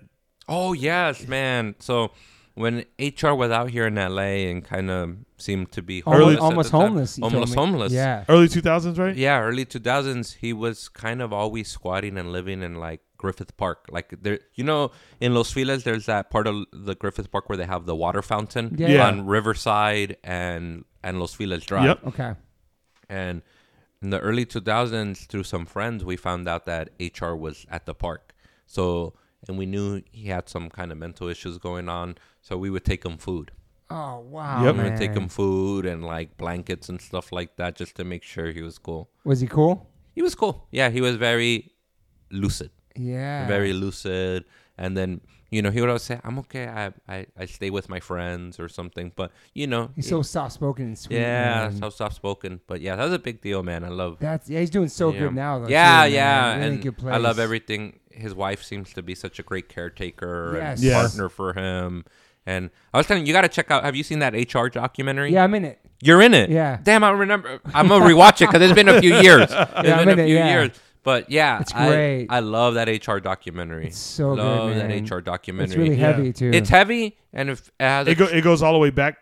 [0.49, 1.75] Oh yes, man.
[1.81, 2.13] So
[2.55, 6.37] when HR was out here in LA and kind of seemed to be Almost, Early-
[6.37, 6.81] almost time.
[6.81, 7.19] homeless.
[7.23, 7.93] Almost homeless.
[7.93, 8.25] Yeah.
[8.29, 9.17] Early 2000s, right?
[9.17, 13.87] Yeah, early 2000s, he was kind of always squatting and living in like Griffith Park.
[13.91, 14.91] Like there, you know,
[15.21, 18.21] in Los Feliz, there's that part of the Griffith Park where they have the water
[18.23, 18.89] fountain Yeah.
[18.89, 19.07] Yeah.
[19.09, 21.85] on Riverside and and Los Feliz Drive.
[21.85, 22.07] Yep.
[22.09, 22.35] Okay.
[23.09, 23.43] And
[24.03, 27.95] in the early 2000s, through some friends, we found out that HR was at the
[27.95, 28.33] park.
[28.67, 29.15] So,
[29.49, 32.17] and we knew he had some kind of mental issues going on.
[32.43, 33.51] So we would take him food.
[33.91, 34.65] Oh wow.
[34.65, 34.77] Yep.
[34.77, 38.23] We would take him food and like blankets and stuff like that just to make
[38.23, 39.11] sure he was cool.
[39.25, 39.89] Was he cool?
[40.15, 40.67] He was cool.
[40.71, 41.73] Yeah, he was very
[42.31, 42.71] lucid.
[42.97, 43.47] Yeah.
[43.47, 44.45] very lucid
[44.77, 47.89] and then you know he would always say i'm okay i i, I stay with
[47.89, 51.19] my friends or something but you know He's so soft spoken and sweet.
[51.21, 51.77] yeah man.
[51.81, 54.59] so soft spoken but yeah that was a big deal man i love That's yeah.
[54.59, 55.21] He's doing so yeah.
[55.21, 55.61] good now.
[55.61, 59.15] Though, yeah too, yeah Really and good i love everything his wife seems to be
[59.15, 60.79] such a great caretaker Yes.
[60.79, 61.01] and Yes.
[61.03, 62.05] partner for him
[62.47, 64.69] and i was telling you you got to check out have you seen that hr
[64.69, 65.79] documentary Yeah, I'm in it.
[66.03, 66.79] you're in it Yeah.
[66.83, 69.97] damn i remember i'm gonna rewatch it because it's been a few years It's Yeah,
[69.99, 70.51] I'm been a in it, few yeah.
[70.51, 70.71] years
[71.03, 72.27] but yeah It's I- great.
[72.31, 74.89] I, love that hr documentary It's so good, love man.
[75.05, 76.07] that hr documentary It's really Yeah.
[76.13, 76.51] heavy too.
[76.53, 79.17] it's heavy, and if it It, go, it goes all the way back.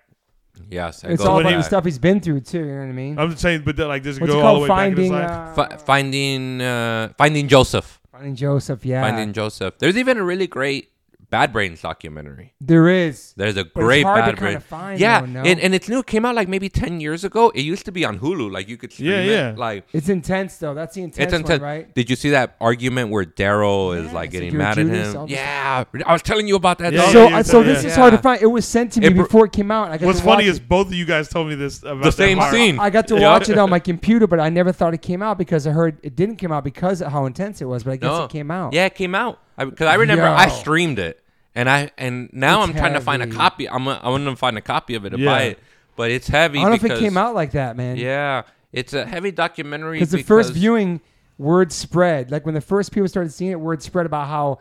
[0.70, 2.58] yes, it It's goes all about he- the stuff he's been through too.
[2.58, 3.18] You know what I mean?
[3.18, 4.78] I'm just saying, but that, like, does it What's go it all the called?
[4.80, 5.58] way back in his Finding life?
[5.58, 8.84] uh, Fi- finding uh, finding Joseph, Finding Joseph.
[8.84, 9.02] Yeah.
[9.02, 9.78] finding Joseph.
[9.78, 10.90] There's even a really great
[11.30, 12.54] Bad Brains documentary.
[12.60, 13.34] there is.
[13.36, 14.62] There's a great it's hard Bad Brains.
[14.70, 14.98] of.
[14.98, 15.42] Yeah, though, no?
[15.42, 15.98] and, and it's new.
[15.98, 17.50] It came out like maybe ten years ago.
[17.50, 18.50] It used to be on Hulu.
[18.50, 19.26] Like you could stream Yeah, it.
[19.30, 19.54] yeah.
[19.56, 20.72] Like it's intense though.
[20.72, 21.60] That's the intense, it's intense.
[21.60, 21.94] one, right?
[21.94, 24.86] Did you see that argument where Darryl is Yes, like like getting you're mad at
[24.86, 25.26] him?
[25.28, 26.92] Yeah, I was telling you about that.
[26.94, 27.12] Yeah, dog.
[27.12, 27.66] so yeah, uh, so yeah.
[27.66, 28.40] this is hard to find.
[28.40, 29.90] It was sent to me It br- before it came out.
[29.90, 30.66] I got What's to watch funny is it.
[30.68, 32.54] both of you guys told me this about The same part.
[32.54, 32.78] scene.
[32.78, 35.36] I got to watch it on my computer, but I never thought it came out
[35.36, 37.84] because I heard it didn't come out because of how intense it was.
[37.84, 38.24] But I guess No.
[38.24, 38.72] it came out.
[38.72, 39.40] Yeah, it came out.
[39.58, 41.22] Because I, remember I streamed it,
[41.54, 43.36] and I and now It's I'm trying to find a heavy.
[43.36, 43.68] copy.
[43.68, 45.26] I'm gonna, I'm gonna find a copy of it to Yeah.
[45.26, 45.58] buy it,
[45.96, 46.58] but it's heavy.
[46.58, 47.96] I don't know if because, it came out like that, man.
[47.96, 49.96] Yeah, it's a heavy documentary.
[49.98, 51.00] Because the first viewing,
[51.38, 52.30] word spread.
[52.30, 54.58] Like when the first people started seeing it, word spread about how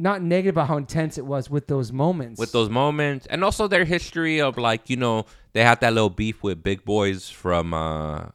[0.00, 2.38] not negative about how intense it was with those moments.
[2.40, 6.10] with those moments, and also their history of like you know they had that little
[6.10, 8.26] beef with Big Boys from uh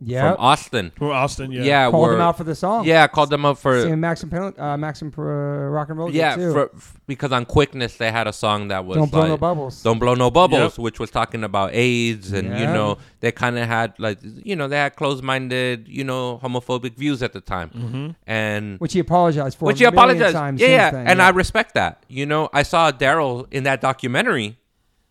[0.00, 0.92] yeah, from Austin.
[0.96, 1.62] From Austin, yeah.
[1.62, 2.84] Yeah, called them out for the song.
[2.84, 6.10] yeah, called them up for Same Maxim, Pen- uh, Maxim for rock and roll.
[6.10, 6.52] yeah too.
[6.52, 9.36] for, f- because on Quickness they had a song that was don't blow like, no
[9.36, 9.82] bubbles.
[9.82, 10.82] Don't blow no bubbles, Yep.
[10.84, 14.68] which was talking about AIDS, and you know they kind of had like you know
[14.68, 18.10] they had closed-minded, you know, homophobic views at the time, Mm-hmm.
[18.26, 19.64] and which he apologized for.
[19.66, 20.34] which a he apologized.
[20.34, 21.26] Times Yeah, yeah, then, and yeah.
[21.26, 22.04] I respect that.
[22.08, 24.58] You know, I saw Darryl in that documentary.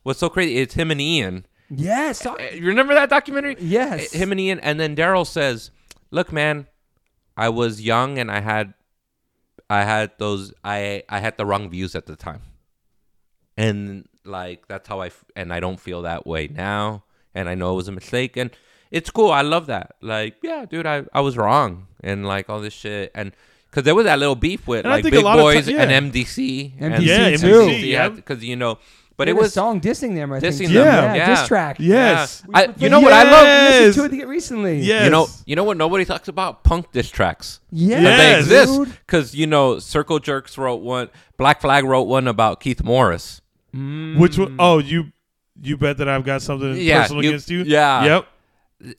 [0.03, 0.57] What's so crazy?
[0.57, 1.45] It's him and Ian.
[1.69, 3.55] Yes, Eh, You remember that documentary?
[3.59, 4.11] yes.
[4.13, 5.71] him and Ian, and then Darryl says,
[6.11, 6.67] "Look, man,
[7.35, 8.73] I was young and I had,
[9.69, 12.41] I had those, I, I had the wrong views at the time,
[13.57, 17.03] and like that's how I, f- and I don't feel that way now,
[17.33, 18.51] and I know it was a mistake, and
[18.91, 19.31] it's cool.
[19.31, 19.95] I love that.
[20.01, 23.31] Like, yeah, dude, I, I was wrong, and like all this shit, and."
[23.69, 25.83] Cause there was that little beef with And like Big Boys ti- yeah.
[25.83, 27.45] and MDC, and Yeah, too.
[27.67, 28.07] MDC, yeah.
[28.09, 28.79] because you know,
[29.17, 30.31] but But it it was was song dissing them.
[30.31, 30.73] I dissing think.
[30.73, 31.35] them, Yeah, yeah.
[31.35, 31.77] diss track.
[31.79, 32.43] Yes.
[32.47, 32.57] yeah.
[32.59, 33.43] I, you know what I I love?
[33.45, 33.97] Yes.
[33.97, 34.79] listened to it recently.
[34.81, 35.03] Yes.
[35.05, 36.63] You know, you know what nobody talks about?
[36.63, 37.59] Punk diss tracks.
[37.71, 42.27] Yeah, But they exist because you know Circle Jerks wrote one, Black Flag wrote one
[42.27, 43.41] about Keith Morris.
[43.75, 44.17] Mm.
[44.19, 44.55] Which one?
[44.59, 45.11] Oh, you
[45.61, 47.63] you bet that I've got something Yeah, personal you- against you?
[47.63, 48.05] yeah.
[48.05, 48.27] Yep.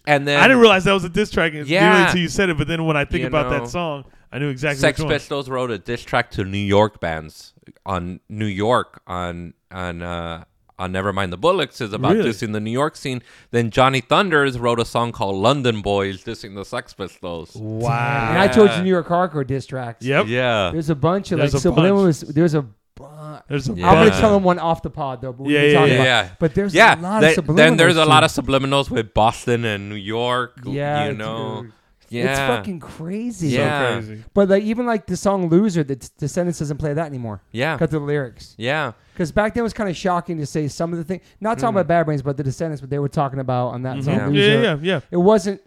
[0.09, 1.63] And then I didn't realize that was a diss track Yeah.
[1.67, 2.07] yeah.
[2.07, 3.61] until you said it, but then when I think about know.
[3.61, 5.13] that song, I knew exactly Sex which one.
[5.15, 7.55] Pistols wrote a diss track to New York bands
[7.87, 10.45] on New York on on uh,
[10.79, 12.31] on Nevermind the Bollocks is about Really?
[12.31, 13.23] dissing the New York scene.
[13.51, 17.55] Then Johnny Thunders wrote a song called London Boys dissing the Sex Pistols.
[17.57, 18.29] Wow.
[18.31, 20.05] And I told you New York hardcore diss tracks.
[20.05, 20.27] Yep.
[20.29, 20.71] Yeah.
[20.73, 22.27] There's a bunch of There's like a subliminals.
[22.33, 22.63] There's a.
[22.63, 23.43] bunch.
[23.49, 23.91] There's a Yeah.
[23.91, 25.33] I'm gonna tell them one off the pod though.
[25.33, 26.05] But Yeah, yeah, yeah, about.
[26.05, 26.29] yeah.
[26.39, 27.57] But there's yeah, a lot they- of subliminals.
[27.57, 30.61] then there's a lot of subliminals with Boston and New York.
[30.65, 31.73] Yeah, you know, dude.
[32.11, 33.51] Yeah, It's fucking crazy.
[33.51, 33.93] So Yeah.
[34.01, 34.25] crazy.
[34.35, 37.43] But like even like the song "Loser," the Descendents doesn't play that anymore.
[37.53, 38.55] yeah, Cut the lyrics.
[38.59, 38.93] yeah.
[39.13, 41.23] Because back then it was kind of shocking to say some of the things.
[41.41, 41.81] Not talking Mhm.
[41.81, 42.81] about Bad Brains, but the Descendents.
[42.81, 44.05] What they were talking about on that Mhm.
[44.05, 44.27] song Yeah.
[44.29, 45.01] "Loser." Yeah, yeah, yeah.
[45.11, 45.61] It wasn't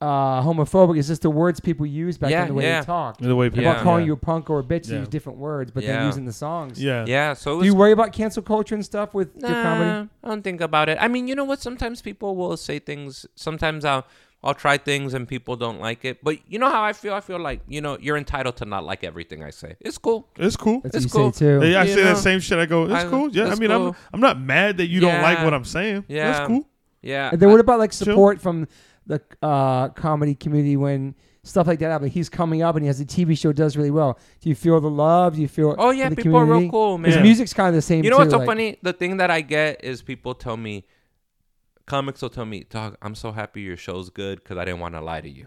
[0.00, 0.96] uh, homophobic.
[0.96, 2.80] It's just the words people use back Yeah, then, the way yeah.
[2.82, 3.20] they talked.
[3.20, 3.72] The way people Yeah.
[3.72, 4.06] About calling yeah.
[4.06, 5.96] you a punk or a bitch, they use different words, but Yeah.
[5.96, 6.80] then using the songs.
[6.80, 7.04] Yeah.
[7.08, 10.08] Yeah, so it Do you worry about cancel culture and stuff with your Nah, comedy?
[10.22, 10.98] I don't think about it.
[11.00, 11.60] I mean, you know what?
[11.60, 13.26] Sometimes people will say things.
[13.34, 14.06] Sometimes I'll
[14.42, 16.22] I'll try things and people don't like it.
[16.22, 17.12] But you know how I feel?
[17.14, 19.76] I feel like you know you're entitled to not like everything I say.
[19.80, 20.28] It's cool.
[20.36, 20.80] It's cool.
[20.82, 21.32] That's It's what you cool.
[21.32, 21.66] say too.
[21.66, 22.58] Yeah, I You say know, that same shit.
[22.58, 23.28] I go, it's I- cool.
[23.30, 23.88] Yeah, I mean, cool.
[23.88, 26.04] I'm I'm not mad that you don't like what I'm saying.
[26.08, 26.30] Yeah.
[26.32, 26.64] That's cool.
[27.02, 27.30] Yeah.
[27.32, 28.06] And then what about like Chill.
[28.06, 28.68] support from
[29.06, 31.90] the uh, comedy community when stuff like that.
[31.90, 32.12] happens?
[32.12, 34.18] he's coming up and he has a TV show does really well.
[34.40, 35.34] Do you feel the love?
[35.34, 35.74] Do you feel?
[35.78, 36.70] Oh yeah, for the people are real community?
[36.70, 37.24] cool, His man.
[37.24, 38.04] music's kind of the same.
[38.04, 38.78] You know too, what's so like- funny?
[38.82, 40.84] The thing that I get is people tell me,
[41.88, 44.94] comics will tell me, "Dog, I'm so happy your show's good because I didn't want
[44.94, 45.46] to lie to you."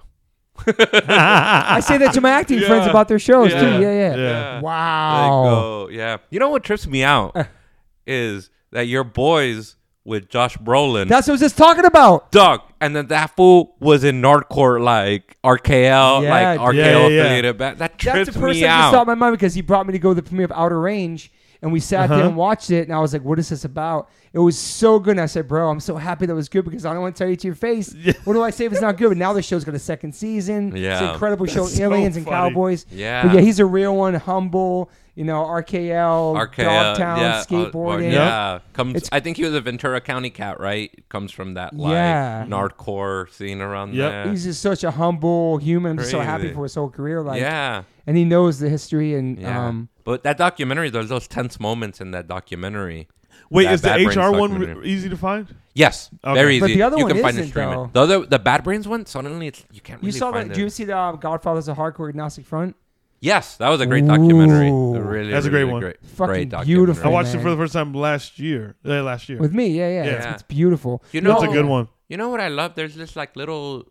[0.67, 3.61] I say that to my acting friends about their shows Yeah.
[3.61, 3.81] too.
[3.81, 4.15] Yeah, yeah.
[4.15, 4.61] Yeah.
[4.61, 5.83] Wow.
[5.85, 6.17] Like, yeah.
[6.29, 7.35] You know what trips me out
[8.07, 11.07] is that your boys with Josh Brolin.
[11.07, 12.31] That's what I was just talking about.
[12.31, 16.59] Dog, and then that fool was in Nardcore, like RKL, Yeah, like.
[16.59, 17.21] RKL Yeah, yeah, yeah.
[17.23, 17.57] affiliated.
[17.57, 18.89] Ba- that That's the person me that out.
[18.91, 21.31] stopped my mind because he brought me to go to the premiere of Outer Range,
[21.61, 22.27] and we sat there Uh-huh.
[22.29, 25.11] and watched it, and I was like, "What is this about?" It was so good.
[25.11, 27.19] And I said, "Bro, I'm so happy that was good because I don't want to
[27.23, 27.93] tell you to your face.
[28.23, 30.13] What do I say if it's not good?" But now the show's got a second
[30.15, 30.75] season.
[30.75, 30.93] Yeah.
[30.93, 31.65] it's an incredible show.
[31.67, 32.25] So Aliens and.
[32.25, 32.85] Cowboys.
[32.91, 33.23] Yeah.
[33.27, 34.13] but yeah, he's a real one.
[34.15, 34.89] Humble.
[35.13, 38.13] You know, RKL, RKL, Dogtown, yeah, uh, skateboarding.
[38.13, 38.95] yeah, comes.
[38.95, 40.89] It's- I think he was a Ventura County cat, right?
[41.09, 42.45] Comes from that like Yeah.
[42.47, 44.11] Nardcore scene around Yep.
[44.11, 44.29] there.
[44.29, 45.91] He's just such a humble human.
[45.93, 47.21] I'm just so happy for his whole career.
[47.21, 49.67] Like, yeah, and he knows the history and yeah.
[49.67, 49.89] um.
[50.05, 53.09] but that documentary, there's those tense moments in that documentary.
[53.49, 55.45] Wait, That is the Brains HR one easy to find?
[55.73, 56.33] Yes, Okay.
[56.33, 56.61] very easy.
[56.61, 57.73] But the other you one can find it isn't, streaming.
[57.73, 57.89] though.
[57.91, 60.37] The other, the Bad Brains one, suddenly it's, you can't You really saw that?
[60.39, 62.77] find Did you see the uh, Godfather's a hardcore agnostic front?
[63.21, 64.69] Yes, that was a great documentary.
[64.69, 64.95] Ooh.
[64.95, 65.81] A really, That's a great really one.
[65.81, 66.75] Great, Fucking great documentary.
[66.85, 67.05] beautiful.
[67.07, 68.75] I watched it for the first time last year.
[68.83, 69.37] Uh, last year.
[69.37, 70.11] With me, yeah, yeah, Yeah.
[70.17, 71.03] It's, it's beautiful.
[71.11, 71.87] You know- That's a good one.
[72.09, 72.73] You know what I love?
[72.75, 73.87] There's just like little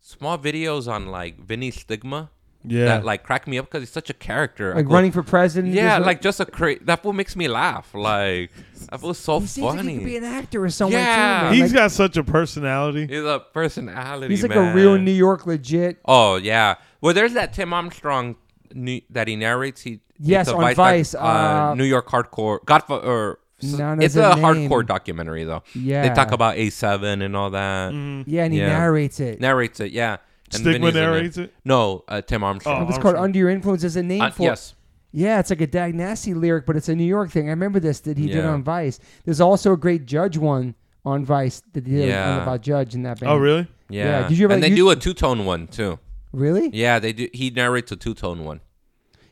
[0.00, 2.30] small videos on like Vinnie Stigma
[2.64, 2.84] Yeah.
[2.84, 4.72] that like crack me up because he's such a character.
[4.72, 5.72] I Like go, running for president.
[5.74, 7.94] Yeah, just like just a cra- that fool makes me laugh.
[7.94, 8.50] Like
[8.90, 11.16] that fool's so he seems like he could be an actor or somewhere Yeah.
[11.40, 11.44] too.
[11.46, 11.54] Man.
[11.54, 13.06] He's like, got such a personality.
[13.06, 14.34] He's a personality.
[14.34, 14.72] he's like man.
[14.72, 15.98] a real New York legit.
[16.04, 16.74] Oh yeah.
[17.00, 18.36] Well, there's that Tim Armstrong
[18.74, 19.80] new, that he narrates.
[19.82, 22.64] He Yes, it's a on doc- Vice, uh, uh, New York hardcore.
[22.64, 23.06] Godfather.
[23.06, 24.08] Or, it's a a name.
[24.14, 25.62] hardcore documentary though.
[25.74, 27.92] Yeah, They talk about A7 and all that.
[27.92, 28.24] Mhm.
[28.26, 28.68] Yeah, and he Yeah.
[28.68, 29.40] narrates it.
[29.40, 30.16] Narrates it, yeah.
[30.52, 31.54] And Stigma Vinnie's narrates it.
[31.64, 32.84] No, uh, Tim Armstrong.
[32.84, 32.88] Oh.
[32.88, 33.84] It's called Under Your Influence.
[33.84, 34.74] Is a name Uh, for yes.
[35.12, 37.46] Yeah, it's like a Dag Nasty lyric, but it's a New York thing.
[37.48, 38.98] I remember this that he did on Vice.
[39.24, 40.74] There's also a great Judge one
[41.04, 42.42] on Vice that he did Yeah.
[42.42, 43.32] about Judge in that band.
[43.32, 43.66] Oh, really?
[43.88, 44.04] Yeah.
[44.22, 45.98] Yeah, did you ever- and they you- do a two tone one too.
[46.32, 46.70] Really?
[46.72, 47.28] Yeah, they do.
[47.32, 48.60] He narrates a two tone one.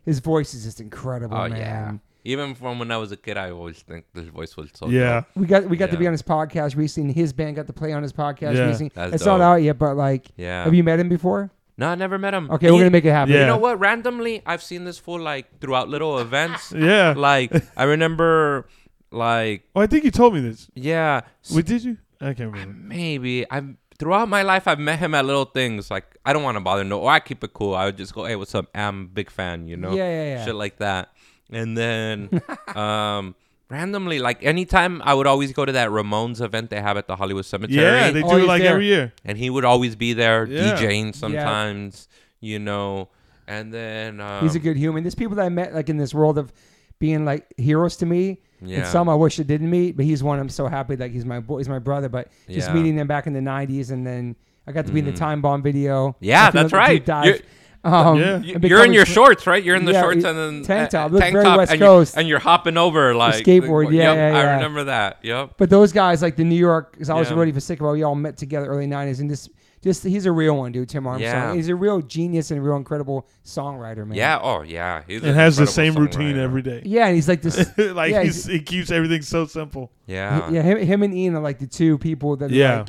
[0.04, 1.58] His voice is just incredible, Oh man.
[1.58, 1.92] yeah.
[2.24, 4.88] Even from when I was a kid, I always think this voice was so.
[4.88, 5.20] yeah.
[5.20, 5.26] dope.
[5.36, 7.12] We got we got to be on his podcast recently.
[7.12, 8.66] His band got to play on his podcast Yeah.
[8.66, 8.92] recently.
[8.94, 10.64] That's it's not out yet, but like, Yeah.
[10.64, 11.50] have you met him before?
[11.78, 12.50] No, I never met him.
[12.50, 13.32] Okay, And we're gonna make it happen.
[13.32, 13.40] Yeah.
[13.42, 13.78] You know what?
[13.78, 16.72] Randomly, I've seen this fool like throughout little events.
[16.76, 17.14] Yeah.
[17.16, 18.66] like I remember,
[19.12, 20.68] like Oh, I think you told me this.
[20.74, 21.98] yeah, s- Wait, did you?
[22.20, 22.76] I can't remember.
[22.76, 25.90] maybe I've throughout my life I've met him at little things.
[25.90, 27.74] Like I don't want to bother no, or I keep it cool.
[27.74, 28.66] I would just go, hey, what's up?
[28.74, 29.66] I'm a big fan.
[29.68, 30.44] You know, Yeah, yeah, yeah.
[30.44, 31.10] shit like that.
[31.50, 32.42] And then,
[32.76, 33.34] um,
[33.70, 37.16] randomly, like anytime I would always go to that Ramones event they have at the
[37.16, 37.82] Hollywood Cemetery.
[37.82, 38.72] Yeah, they Oh, do it like there.
[38.72, 39.12] every year.
[39.24, 40.76] and he would always be there Yeah.
[40.76, 42.08] DJing sometimes,
[42.40, 43.08] you know.
[43.46, 45.02] And then um, He's a good human.
[45.04, 46.52] There's people that I met like in this world of
[46.98, 48.42] being like heroes to me.
[48.62, 48.78] Yeah.
[48.78, 51.24] And some I wish I didn't meet, but he's one I'm so happy that he's
[51.24, 52.08] my boy, he's my brother.
[52.08, 52.74] But just Yeah.
[52.74, 54.36] meeting them back in the '90s, and then
[54.66, 55.16] I got to be in the Mhm.
[55.16, 56.16] Time Bomb video.
[56.20, 56.96] Yeah, that's right.
[56.98, 57.24] Deep Dive.
[57.26, 57.40] You're-
[57.84, 58.38] Um, Yeah.
[58.60, 59.62] You're in your fr- shorts, right?
[59.62, 61.12] You're in the Yeah, shorts and then tank uh, top.
[61.12, 62.14] Looks tank very top, West and Coast.
[62.14, 65.18] You're, and you're hopping over like skateboard, yeah, Yep, yeah, I remember that.
[65.22, 65.50] Yep.
[65.56, 67.36] But those guys, like the New York, because I was Yeah.
[67.36, 69.50] already for sick about, we all met together early '90s, and just,
[69.82, 70.88] just he's a real one, dude.
[70.88, 71.54] Tim Armstrong, Yeah.
[71.54, 74.16] he's a real genius and a real incredible songwriter, man.
[74.16, 74.38] Yeah.
[74.42, 75.02] Oh, yeah.
[75.06, 75.94] He's And has the incredible same
[76.24, 76.82] routine every day.
[76.84, 77.56] yeah, and he's like this.
[77.78, 79.92] like Yeah, he's, he keeps everything so simple.
[80.06, 80.50] Yeah.
[80.50, 82.78] yeah, him, him and Ian are like the two people that are Yeah.
[82.80, 82.88] like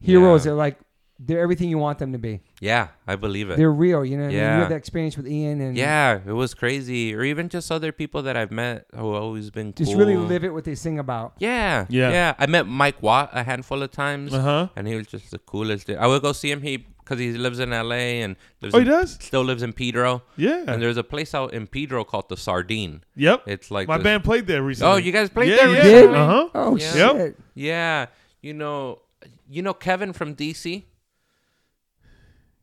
[0.00, 0.42] heroes.
[0.44, 0.50] Yeah.
[0.50, 0.78] They're like
[1.20, 2.40] they're everything you want them to be.
[2.60, 3.56] Yeah, I believe it.
[3.56, 4.24] They're real, you know.
[4.24, 4.36] What I mean?
[4.38, 4.54] Yeah.
[4.56, 7.14] You had that experience with Ian, and Yeah, it was crazy.
[7.14, 9.98] Or even just other people that I've met who always been just cool.
[9.98, 11.34] really live it what they sing about.
[11.38, 12.10] Yeah, Yeah.
[12.10, 12.34] yeah.
[12.38, 14.68] I met Mike Watt a handful of times, Uh huh.
[14.76, 15.86] and he was just the coolest.
[15.88, 15.96] Dude.
[15.98, 16.62] I would go see him.
[16.62, 18.20] He because he lives in L.A.
[18.20, 19.12] and lives Oh, he does.
[19.18, 20.22] still lives in Pedro.
[20.36, 20.64] Yeah.
[20.68, 23.02] And there's a place out in Pedro called the Sardine.
[23.16, 23.44] Yep.
[23.46, 24.92] It's like My this- band played there recently.
[24.92, 25.82] Oh, you guys played yeah, there yeah.
[25.82, 26.10] Did?
[26.10, 26.48] Uh huh.
[26.54, 26.92] Oh Yeah.
[26.92, 27.38] shit!
[27.54, 28.06] Yeah,
[28.42, 29.00] you know,
[29.48, 30.84] you know Kevin from DC.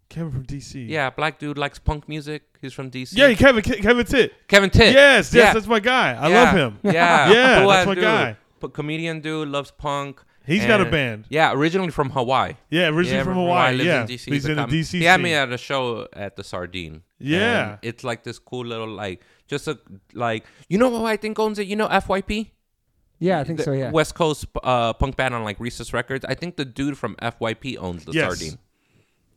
[0.09, 0.87] Kevin from DC.
[0.87, 2.43] Yeah, black dude likes punk music.
[2.61, 3.13] He's from DC.
[3.17, 3.61] Yeah, Kevin.
[3.63, 4.33] Ke- Kevin Tit.
[4.47, 4.93] Kevin Tit.
[4.93, 5.53] Yes, yes, Yeah.
[5.53, 6.13] that's my guy.
[6.13, 6.43] I Yeah.
[6.43, 6.79] love him.
[6.93, 8.03] Yeah, Yeah, cool that's my dude.
[8.03, 8.37] guy.
[8.59, 10.21] But comedian dude loves punk.
[10.45, 11.25] He's got a band.
[11.29, 12.53] Yeah, originally from Hawaii.
[12.69, 13.73] Yeah, originally yeah, from Hawaii.
[13.75, 14.31] lives Yeah, in DC.
[14.31, 14.99] he's a in the DC.
[14.99, 17.01] He had me at a show at the Sardine.
[17.17, 17.69] Yeah.
[17.71, 19.79] And it's like this cool little like just a
[20.13, 21.65] like you know who I think owns it.
[21.65, 22.51] You know FYP.
[23.17, 23.71] Yeah, I think The so.
[23.71, 23.89] Yeah.
[23.91, 26.23] West Coast uh, punk band on like Recess Records.
[26.25, 28.25] I think the dude from FYP owns the Yes.
[28.37, 28.59] Sardine.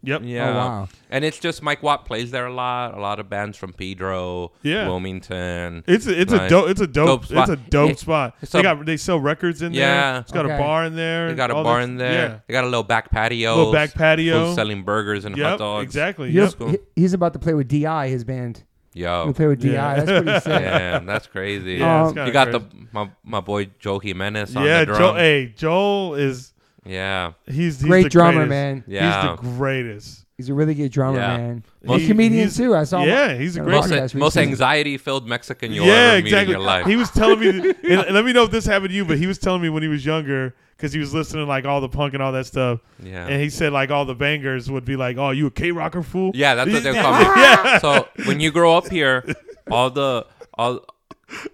[0.08, 0.22] Yep.
[0.24, 0.48] Yeah.
[0.50, 0.88] Oh, wow.
[1.10, 2.96] And it's just Mike Watt plays there a lot.
[2.96, 4.86] A lot of bands from Pedro, Yeah.
[4.88, 5.84] Wilmington.
[5.86, 7.96] It's a, it's a dope it's a dope, dope it's a dope Yeah.
[7.96, 8.34] spot.
[8.42, 10.12] It's They a- got they sell records in Yeah.
[10.12, 10.20] there.
[10.20, 10.54] It's got Okay.
[10.54, 11.28] a bar in there.
[11.28, 12.12] They got a bar that- in there.
[12.28, 12.38] Yeah.
[12.46, 13.54] They got a little back patio.
[13.56, 14.46] Little back patio.
[14.46, 15.84] Who's selling burgers and hot Yep, dogs.
[15.84, 16.30] exactly.
[16.30, 16.54] Yep.
[16.58, 16.74] cool.
[16.96, 18.64] He's about to play with Di, his band.
[18.94, 19.24] Yo.
[19.24, 19.68] He'll play with Di.
[19.72, 19.94] Yeah.
[20.02, 20.62] That's pretty sick.
[20.72, 21.74] Man, that's crazy.
[21.74, 22.58] Yeah, Um, you got crazy.
[22.58, 25.14] the my, my boy Joe Jimenez on Yeah, the Joel.
[25.14, 26.52] Hey, Joel is
[26.88, 27.32] Yeah.
[27.46, 28.50] he's, he's Great the drummer, greatest.
[28.50, 28.84] man.
[28.86, 29.22] Yeah.
[29.22, 30.24] He's the greatest.
[30.36, 31.36] He's a really good drummer, Yeah.
[31.36, 31.64] man.
[31.82, 32.74] Most- He's a comedian he's- too.
[32.74, 33.00] I saw.
[33.02, 33.74] him Yeah, he's a on great.
[33.74, 34.48] Most, podcast most recently.
[34.52, 36.54] anxiety-filled Mexican you'll yeah, ever meet exactly.
[36.54, 36.86] in your life.
[36.86, 39.18] He was telling me, and, and let me know if this happened to you, but
[39.18, 41.80] he was telling me when he was younger because he was listening to like all
[41.80, 43.26] the punk and all that stuff, yeah.
[43.26, 46.04] and he said like all the bangers would be like, "Oh, you a K rocker
[46.04, 47.24] fool?" yeah, that's what they call me.
[47.42, 47.78] yeah.
[47.80, 49.24] So when you grow up here,
[49.68, 50.24] all the
[50.54, 50.84] all.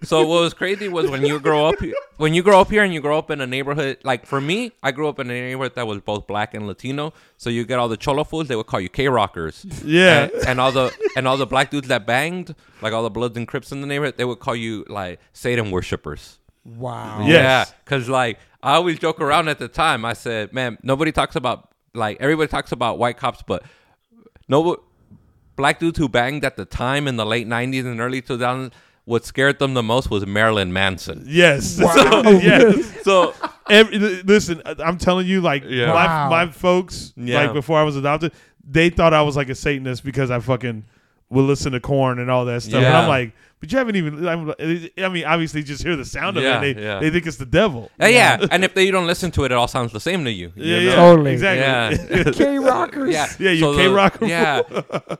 [0.03, 2.83] So what was crazy was when you grow up here, when you grow up here
[2.83, 5.33] and you grow up in a neighborhood like for me, I grew up in a
[5.33, 7.13] neighborhood that was both black and Latino.
[7.37, 9.65] So you get all the cholo fools, they would call you K rockers.
[9.83, 10.29] Yeah.
[10.33, 13.37] and, and all the and all the black dudes that banged, like all the Bloods
[13.37, 16.39] and Crips in the neighborhood, they would call you like Satan worshippers.
[16.63, 17.19] Wow.
[17.21, 17.27] Yeah.
[17.27, 20.05] Yeah, because like I always joke around at the time.
[20.05, 23.63] I said, "Man, nobody talks about like everybody talks about white cops, but
[24.47, 24.81] no
[25.55, 28.71] black dudes who banged at the time in the late '90s and early 2000s.
[29.05, 31.23] What scared them the most was Marilyn Manson.
[31.27, 31.79] Yes.
[31.79, 32.21] Wow.
[32.25, 33.03] yes.
[33.03, 33.33] So
[33.69, 35.87] Every, listen, I'm telling you, like Yeah.
[35.87, 36.29] my Wow.
[36.29, 37.41] my folks, Yeah.
[37.43, 38.31] like before I was adopted,
[38.67, 40.83] they thought I was like a Satanist because I fucking
[41.29, 42.83] would listen to Korn and all that stuff.
[42.83, 43.33] And I'm like,
[43.65, 44.27] but you haven't even.
[44.27, 46.75] I'm, mean, obviously, just hear the sound of Yeah, it.
[46.75, 46.99] They, yeah.
[46.99, 47.89] they think it's the devil.
[48.01, 50.31] uh, yeah, and if they don't listen to it, it all sounds the same to
[50.31, 50.51] you.
[50.55, 50.83] you Yeah, know?
[50.89, 51.31] yeah, Totally.
[51.33, 52.15] exactly.
[52.17, 52.23] Yeah.
[52.31, 53.13] K rockers.
[53.13, 54.25] Yeah, Yeah, you so K-rocker.
[54.35, 54.61] Yeah,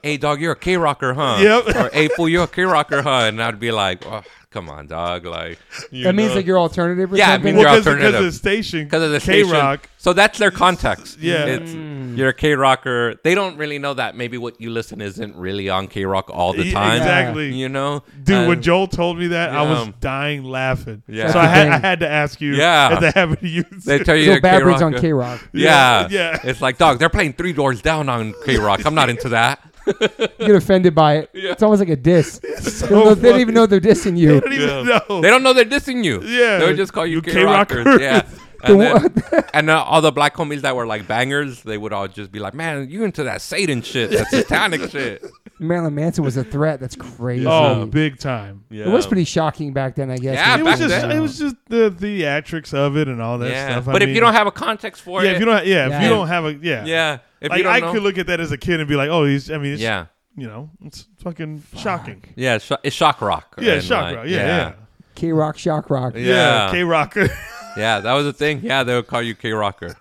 [0.02, 1.38] hey dog, you're a K rocker, huh?
[1.40, 1.76] Yep.
[1.76, 3.24] Or hey fool, you're a K rocker, huh?
[3.28, 5.58] And I'd be like, oh, come on, dog, like.
[5.90, 6.36] you That means know?
[6.36, 7.54] like you're alternative or Yeah, it something.
[7.56, 9.50] means well, You're because of the station, because of the K station.
[9.52, 9.88] Rock.
[9.98, 11.18] So that's their context.
[11.18, 11.44] Yeah.
[11.46, 12.16] it's Mm.
[12.16, 13.16] you're a K rocker.
[13.24, 16.52] They don't really know that maybe what you listen isn't really on K rock all
[16.52, 16.96] the time.
[16.98, 17.52] exactly.
[17.52, 19.92] You know, Dude, when Joel told me that, I was Yeah.
[20.00, 21.02] dying laughing.
[21.08, 21.32] Yeah.
[21.32, 22.94] So I had I had to ask you Yeah.
[22.94, 23.64] if that happened to you.
[23.84, 25.00] they tell you So they're Bad K Brains on rock.
[25.00, 25.48] K Rock.
[25.52, 26.38] Yeah, Yeah.
[26.44, 26.98] It's like dog.
[26.98, 28.84] They're playing three doors down on K rock.
[28.86, 29.60] I'm not into that.
[30.38, 31.30] You get offended by it.
[31.32, 31.52] Yeah.
[31.52, 32.38] It's almost like a diss.
[32.42, 33.40] they, so don't, they don't funny.
[33.40, 34.40] even know they're dissing They you.
[34.40, 35.00] don't even Yeah.
[35.08, 35.20] know.
[35.20, 36.22] They don't know they're dissing you.
[36.22, 36.58] Yeah.
[36.58, 37.86] they would just call you, You K K-rockers.
[37.86, 38.00] rockers.
[38.02, 38.22] Yeah.
[38.22, 38.32] The
[38.64, 42.08] And, then, and uh, all the black homies that were like bangers, they would all
[42.08, 45.22] just be like, "Man, you into that Satan shit, that satanic shit."
[45.58, 46.80] Marilyn Manson was a threat.
[46.80, 47.46] That's crazy.
[47.46, 48.64] Oh, big time.
[48.70, 48.86] Yeah.
[48.86, 50.34] It was pretty shocking back then, I guess.
[50.34, 51.10] Yeah, it back was just then.
[51.10, 53.70] it was just the theatrics of it and all that yeah.
[53.72, 53.88] stuff.
[53.88, 55.66] I but if mean, you don't have a context for yeah, it, if you don't,
[55.66, 58.02] yeah, if you don't have a, yeah, yeah, if like you don't I know, could
[58.02, 59.50] look at that as a kid and be like, oh, he's.
[59.50, 60.06] I mean, it's, yeah,
[60.36, 62.22] you know, it's fucking shocking.
[62.36, 63.54] yeah, it's, sho- it's shock rock.
[63.58, 64.26] Yeah, and, shock like, rock.
[64.26, 64.72] Yeah, yeah,
[65.16, 66.14] K Rock, Shock Rock.
[66.14, 66.20] Yeah.
[66.66, 66.70] yeah.
[66.70, 67.28] K rocker.
[67.76, 68.00] yeah.
[68.00, 68.60] That was a thing.
[68.62, 69.96] Yeah, they would call you K rocker.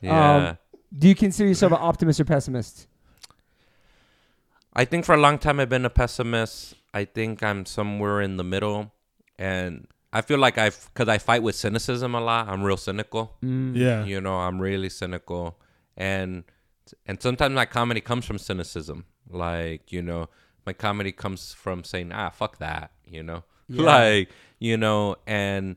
[0.00, 0.58] Yeah, Um,
[0.98, 2.88] Do you consider yourself an optimist or pessimist?
[4.76, 6.74] I think for a long time I've been a pessimist.
[6.92, 8.92] I think I'm somewhere in the middle,
[9.38, 12.48] and I feel like I've because I fight with cynicism a lot.
[12.48, 13.36] I'm real cynical.
[13.40, 15.58] yeah, You know, I'm really cynical,
[15.96, 16.44] and
[17.06, 19.06] and sometimes my comedy comes from cynicism.
[19.28, 20.28] Like you know,
[20.66, 23.82] my comedy comes from saying, "Ah, fuck that," you know, Yeah.
[23.82, 24.28] like
[24.58, 25.76] you know, and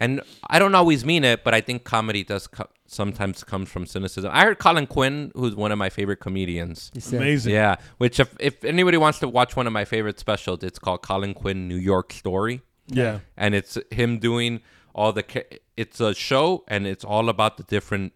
[0.00, 3.86] and I don't always mean it, but I think comedy does co- sometimes comes from
[3.86, 4.30] cynicism.
[4.34, 6.90] I heard Colin Quinn, who's one of my favorite comedians.
[6.94, 7.52] You amazing.
[7.52, 11.02] Yeah, which if if anybody wants to watch one of my favorite specials, it's called
[11.02, 14.60] Colin Quinn New York Story yeah, and it's him doing
[14.94, 18.12] all the ca- it's a show and it's all about the different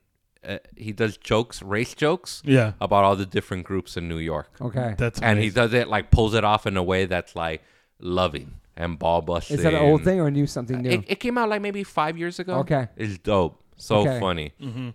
[0.47, 2.73] uh, he does jokes race jokes yeah.
[2.81, 4.95] about all the different groups in new york Okay.
[4.99, 7.63] That's and he does it like pulls it off in a way that's like
[8.01, 10.91] loving and ball busting Is that an old thing or new something new?
[10.91, 12.89] it, it came out like maybe five years ago Okay.
[12.97, 14.21] it's dope so Okay.
[14.21, 14.91] funny Mm-hmm.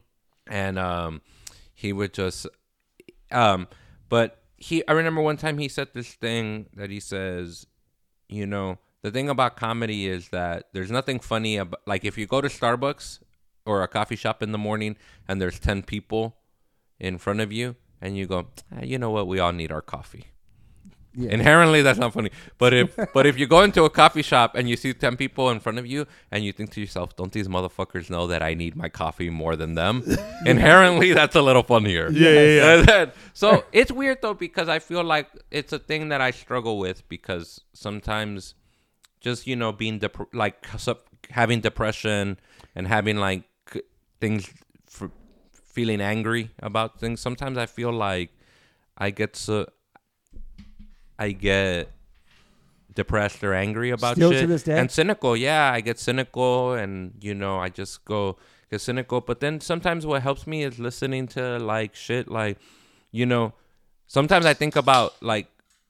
[0.48, 1.22] and um
[1.74, 2.48] he would just
[3.32, 3.68] um
[4.10, 7.66] but he i remember one time he said this thing that he says
[8.28, 12.26] you know the thing about comedy is that there's nothing funny about like if you
[12.28, 13.20] go to starbucks
[13.66, 14.98] or a coffee shop in the morning
[15.28, 16.36] and there's 10 people
[17.00, 19.82] in front of you and you go "Ah, you know what we all need our
[19.82, 20.26] coffee
[21.16, 21.32] Yeah.
[21.32, 22.30] Inherently, that's not funny.
[22.58, 25.50] But if but if you go into a coffee shop and you see ten people
[25.50, 28.54] in front of you and you think to yourself, "Don't these motherfuckers know that I
[28.54, 30.04] need my coffee more than them?"
[30.46, 32.10] Inherently, that's a little funnier.
[32.12, 33.06] Yeah, yeah, yeah.
[33.34, 37.08] So it's weird though because I feel like it's a thing that I struggle with
[37.10, 38.54] because sometimes,
[39.20, 40.66] just you know, being dep- like
[41.32, 42.38] having depression
[42.76, 43.44] and having like
[44.22, 44.50] things
[44.88, 45.12] for
[45.52, 47.20] feeling angry about things.
[47.20, 48.30] Sometimes I feel like
[48.98, 49.68] I get so
[51.20, 51.92] I get
[52.96, 54.80] depressed or angry about Still to shit this day?
[54.80, 55.36] and cynical.
[55.38, 58.38] Yeah, I get cynical and you know I just go
[58.72, 59.22] get cynical.
[59.22, 62.58] But then sometimes what helps me is listening to like shit like
[63.12, 63.54] you know,
[64.08, 65.48] sometimes I think about like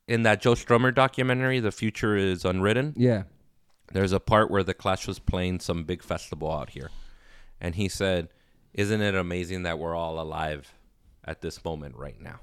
[0.08, 2.94] in that Joe Strummer documentary, The Future is Unwritten.
[2.98, 3.24] Yeah.
[3.92, 6.90] There's a part where the Clash was playing some big festival out here.
[7.62, 8.30] And he said,
[8.74, 10.74] Isn't it amazing that we're all alive
[11.26, 12.40] at this moment right now?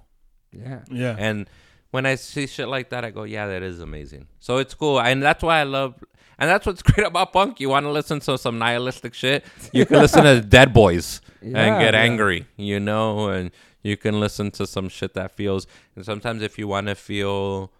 [0.53, 0.81] Yeah.
[0.91, 1.17] Yeah.
[1.19, 1.49] And
[1.91, 4.27] when I see shit like that, I go, yeah, that is amazing.
[4.41, 5.01] So it's cool.
[5.01, 5.95] And that's why I love,
[6.39, 7.61] and that's what's great about punk.
[7.61, 11.53] You want to listen to some nihilistic shit, you can listen to Dead Boys and
[11.55, 12.01] get Yeah.
[12.01, 13.51] angry, you know, and
[13.83, 17.71] you can listen to some shit that feels, and sometimes if you want to feel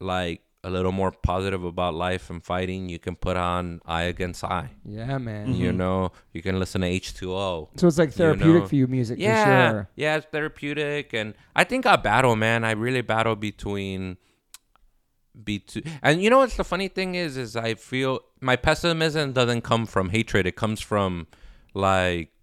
[0.00, 4.42] like a little more positive about life and fighting, you can put on I Against
[4.42, 4.70] I.
[4.84, 5.54] Yeah, man.
[5.54, 5.76] You mm-hmm.
[5.76, 7.78] know, you can listen to H2O.
[7.78, 8.68] So it's like You therapeutic know.
[8.68, 9.18] for you, music.
[9.18, 9.88] Yeah, For sure.
[9.94, 12.64] yeah, it's therapeutic, and I think I battle, man.
[12.64, 14.16] I really battle between,
[15.44, 19.62] between, and you know what's the funny thing is, is I feel my pessimism doesn't
[19.62, 20.46] come from hatred.
[20.46, 21.26] It comes from,
[21.74, 22.33] like,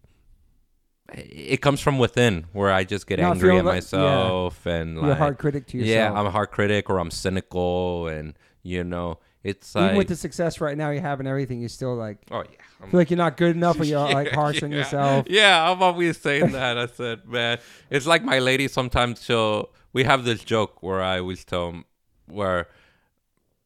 [1.14, 3.76] it comes from within, where I just get angry at like- yeah.
[3.76, 6.14] myself, and You're a hard critic to yourself.
[6.14, 6.20] yeah.
[6.20, 8.34] I'm a hard critic, or I'm cynical, and
[8.64, 11.70] you know, it's like, Even with the success right now you have and everything, you're
[11.70, 14.62] still like oh yeah, I'm- feel like you're not good enough, or you're like harsh
[14.64, 15.26] on yourself.
[15.30, 16.78] Yeah, I'm always saying that.
[16.78, 17.58] I said, man,
[17.90, 18.68] it's like my lady.
[18.68, 19.70] Sometimes she'll.
[19.94, 21.86] We have this joke where I always tell 'em-
[22.28, 22.68] where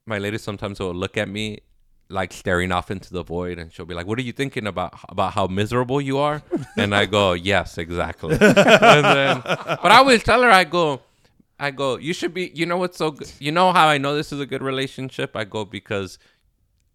[0.07, 1.59] my lady sometimes will look at me
[2.09, 4.93] like staring off into the void, and she'll be like, "What are you thinking about?
[5.09, 6.41] About how miserable you are?"
[6.77, 11.01] And I go, "Yes, exactly." and then, but I always tell her, I go.
[11.57, 13.31] I go, you should be, you know what's so good?
[13.39, 15.37] You know how I know this is a good relationship?
[15.37, 16.19] I go, because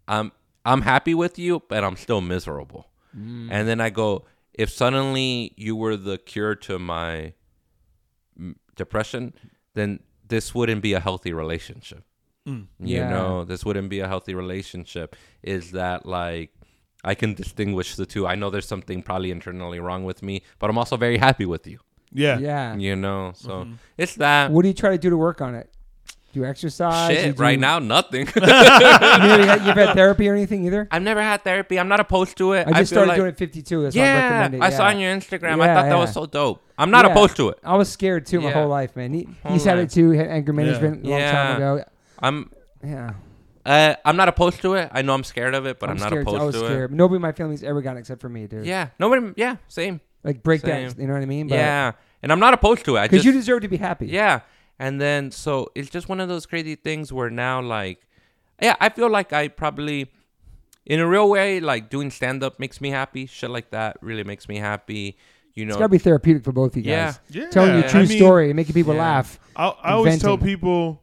[0.07, 0.33] I'm
[0.65, 2.87] I'm happy with you, but I'm still miserable.
[3.51, 7.33] And then I go, if suddenly you were the cure to my
[8.39, 9.33] mm, depression,
[9.75, 12.05] then this wouldn't be a healthy relationship.
[12.49, 12.67] Mm.
[12.81, 13.11] You Yeah.
[13.11, 15.15] know, this wouldn't be a healthy relationship.
[15.43, 16.51] Is that like
[17.05, 18.27] I can distinguish the two?
[18.27, 21.67] I know there's something probably internally wrong with me, but I'm also very happy with
[21.67, 21.79] you.
[22.13, 22.39] yeah.
[22.39, 22.77] Yeah.
[22.77, 23.75] You know, so mm-hmm.
[23.99, 24.51] it's that.
[24.51, 25.71] What do you try to do to work on it?
[26.33, 27.11] Do you exercise?
[27.11, 28.27] You Shit, do- right now, nothing.
[28.37, 30.87] you never had, you've had therapy or anything either?
[30.91, 31.79] I've never had therapy.
[31.79, 32.69] I'm not opposed to it.
[32.69, 33.83] I just feel started like- doing it 52.
[33.83, 34.63] That's why I Yeah, recommend.
[34.65, 34.77] I yeah.
[34.77, 35.61] saw on your Instagram.
[35.61, 36.63] I Yeah, thought that was so dope.
[36.79, 37.11] I'm not Yeah.
[37.13, 37.59] opposed to it.
[37.65, 38.55] I was scared too my Yeah.
[38.55, 39.13] whole life, man.
[39.13, 40.11] He, Whole he's had it too.
[40.13, 41.33] He had anger management a long Yeah.
[41.33, 41.85] time ago.
[42.23, 42.51] I'm
[42.85, 43.13] Yeah.
[43.67, 44.89] uh, I'm not opposed to it.
[44.93, 46.23] I know I'm scared of it, but I'm, not scared.
[46.27, 46.93] opposed I was to scared.
[46.93, 48.67] Nobody in my family's ever gotten it except for me, dude.
[48.67, 49.33] Yeah, nobody.
[49.37, 50.01] Yeah, same.
[50.25, 50.97] Like breakdowns.
[50.99, 51.49] You know what I mean?
[51.49, 51.93] yeah,
[52.23, 53.11] and I'm not opposed to it.
[53.11, 54.07] Because you deserve to be happy.
[54.09, 54.41] yeah,
[54.79, 58.07] and then so it's just one of those crazy things where now like,
[58.63, 60.11] yeah, I feel like I probably.
[60.87, 63.27] In a real way, like doing stand up makes me happy.
[63.27, 65.17] Shit like that really makes me happy.
[65.55, 67.05] You know, It's got to be therapeutic for both of you Yeah.
[67.13, 67.21] guys.
[67.29, 67.51] Yeah.
[67.51, 69.01] Telling your I true mean, story and making people Yeah.
[69.01, 69.39] laugh.
[69.55, 71.03] I, I always tell people,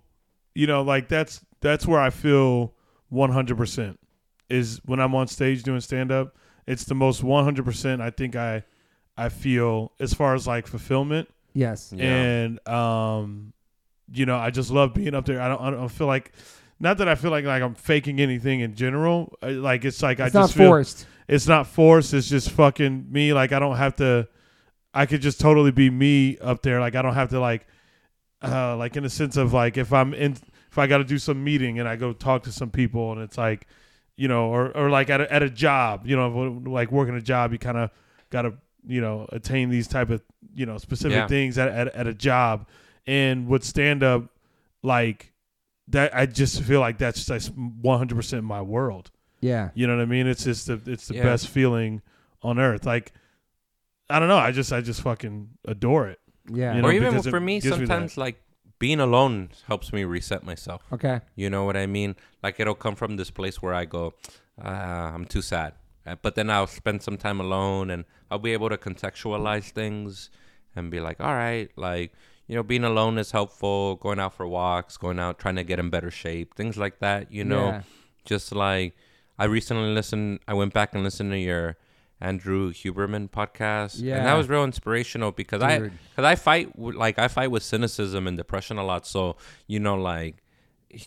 [0.58, 2.74] you know, like that's that's where I feel
[3.12, 3.98] 100%
[4.50, 6.36] is when I'm on stage doing stand up.
[6.66, 8.64] It's the most 100% I think I
[9.18, 11.94] I feel as far as like fulfillment Yes.
[11.96, 12.06] Yeah.
[12.06, 13.54] and um
[14.12, 15.42] you know, I just love being up there.
[15.42, 16.32] I don't I don't feel like
[16.80, 19.34] not that I feel like like I'm faking anything in general.
[19.42, 21.06] Like it's like It's I not just feel forced.
[21.28, 22.14] it's not forced.
[22.14, 23.34] It's just fucking me.
[23.34, 24.28] Like I don't have to.
[24.94, 26.80] I could just totally be me up there.
[26.80, 27.68] Like I don't have to like,
[28.42, 30.38] uh, like in the sense of like if I'm in,
[30.78, 33.20] if I got to do some meeting and I go talk to some people and
[33.22, 33.66] it's like,
[34.16, 37.22] you know, or or like at a, at a job, you know, like working a
[37.22, 37.90] job, you kind of
[38.30, 38.54] got to
[38.86, 40.22] you know attain these type of
[40.54, 41.28] you know specific Yeah.
[41.28, 42.68] things at, at at a job,
[43.08, 44.26] and with stand up,
[44.84, 45.34] like
[45.88, 49.10] that, I just feel like that's just 100 percent my world.
[49.42, 49.70] Yeah.
[49.76, 50.28] You know what I mean?
[50.28, 51.24] It's just the it's the Yeah.
[51.24, 52.02] best feeling
[52.44, 52.86] on earth.
[52.86, 53.14] Like
[54.10, 54.38] I don't know.
[54.38, 56.20] I just I just fucking adore it.
[56.52, 56.76] Yeah.
[56.76, 58.42] You know, or even for me, gives me sometimes like
[58.80, 60.84] being alone helps me reset myself.
[60.92, 61.22] Okay.
[61.36, 62.16] You know what I mean?
[62.44, 64.14] Like it'll come from this place where I go,
[64.64, 64.68] uh,
[65.14, 65.74] I'm too sad.
[66.06, 70.30] Uh, But then I'll spend some time alone and I'll be able to contextualize things
[70.76, 72.14] and be like, all right, like,
[72.48, 75.80] you know, being alone is helpful, going out for walks, going out, trying to get
[75.80, 77.68] in better shape, things like that, you know?
[77.68, 77.82] Yeah.
[78.26, 78.96] Just like
[79.40, 81.78] I recently listened, I went back and listened to your
[82.20, 84.02] Andrew Huberman podcast.
[84.02, 84.18] Yeah.
[84.18, 87.64] And that was real inspirational because I, because I fight, with, like, I fight with
[87.64, 89.06] cynicism and depression a lot.
[89.06, 89.38] So,
[89.68, 90.44] you know, like,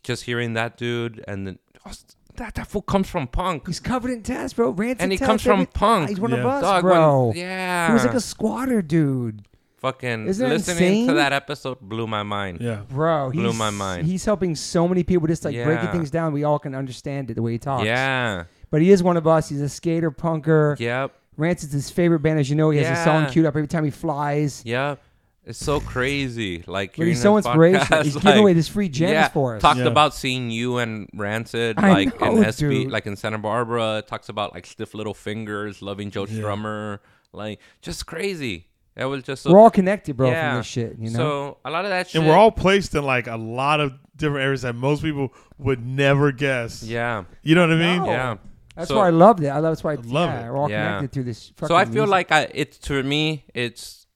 [0.03, 1.91] just hearing that dude and then oh,
[2.37, 3.66] that that fool comes from punk.
[3.66, 4.70] He's covered in tats, bro.
[4.70, 6.09] Rancid And he comes from every- punk.
[6.11, 6.37] He's one Yeah.
[6.39, 7.27] of us, Dog, bro.
[7.28, 7.89] when- yeah.
[7.89, 9.43] He was like a squatter, dude.
[9.78, 11.07] fucking Isn't listening insane?
[11.09, 12.59] to that episode blew my mind.
[12.61, 12.82] Yeah.
[12.89, 14.07] Bro, he's, Blew my mind.
[14.07, 16.35] He's helping so many people just like breaking things down.
[16.35, 17.87] We all can understand it the way he talks.
[17.87, 18.45] Yeah.
[18.70, 19.48] But he is one of us.
[19.48, 20.78] He's a skater, punker.
[20.78, 21.12] Yep.
[21.36, 22.38] Rancid's his favorite band.
[22.38, 23.30] As you know, he has a song Yeah.
[23.30, 24.62] queued up every time he flies.
[24.64, 25.02] Yep.
[25.47, 26.62] It's so crazy.
[26.66, 27.86] Like But he's hearing so his inspirational.
[27.86, 29.62] podcast, He's like, giving away this free gems yeah, for us.
[29.62, 29.86] Talked Yeah.
[29.86, 32.90] about seeing you and Rancid, I like in SB, dude.
[32.92, 34.05] like in Santa Barbara.
[34.06, 36.42] Talks about like stiff little fingers, loving Joe Yeah.
[36.42, 36.98] Strummer,
[37.32, 38.66] like just crazy.
[38.97, 40.51] It was just so, We're all connected, bro, yeah.
[40.51, 40.97] from this shit.
[40.98, 41.16] You know.
[41.16, 42.20] so a lot of that shit.
[42.20, 45.84] and we're all placed in like a lot of different areas that most people would
[45.84, 46.82] never guess.
[46.82, 48.05] yeah, You know what I mean?
[48.05, 48.10] No.
[48.10, 48.36] yeah.
[48.81, 49.48] That's so- why I loved it.
[49.48, 49.73] I love.
[49.73, 49.93] That's why.
[49.93, 50.51] I love yeah, it.
[50.51, 50.85] We're all Yeah.
[50.97, 51.52] connected through this.
[51.66, 52.11] So I feel music.
[52.11, 54.07] like I it's to me it's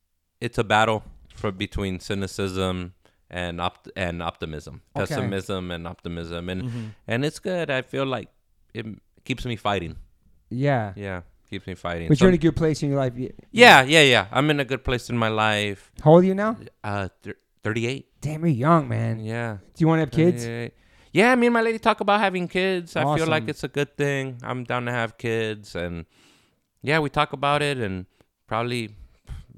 [0.40, 1.02] it's a battle
[1.34, 2.94] for between cynicism
[3.30, 5.06] and opt- and optimism, Okay.
[5.06, 6.84] pessimism and optimism, and Mm-hmm.
[7.08, 7.70] and it's good.
[7.70, 8.28] I feel like
[8.72, 8.86] it
[9.24, 9.96] keeps me fighting.
[10.50, 10.92] Yeah.
[10.96, 12.08] Yeah, keeps me fighting.
[12.08, 13.14] But you're in a good place in your life.
[13.50, 14.26] Yeah, yeah, yeah.
[14.30, 15.90] I'm in a good place in my life.
[16.02, 16.56] How old are you now?
[16.84, 18.06] Uh, thir- 38.
[18.20, 19.18] Damn, you're young, man.
[19.20, 19.54] Yeah.
[19.74, 20.44] Do you want to have kids?
[21.14, 21.18] 38.
[21.18, 22.96] Yeah, me and my lady talk about having kids.
[22.96, 24.38] I feel like it's a good thing.
[24.42, 26.06] I'm down to have kids, and
[26.82, 28.06] yeah, we talk about it, and
[28.46, 28.90] probably,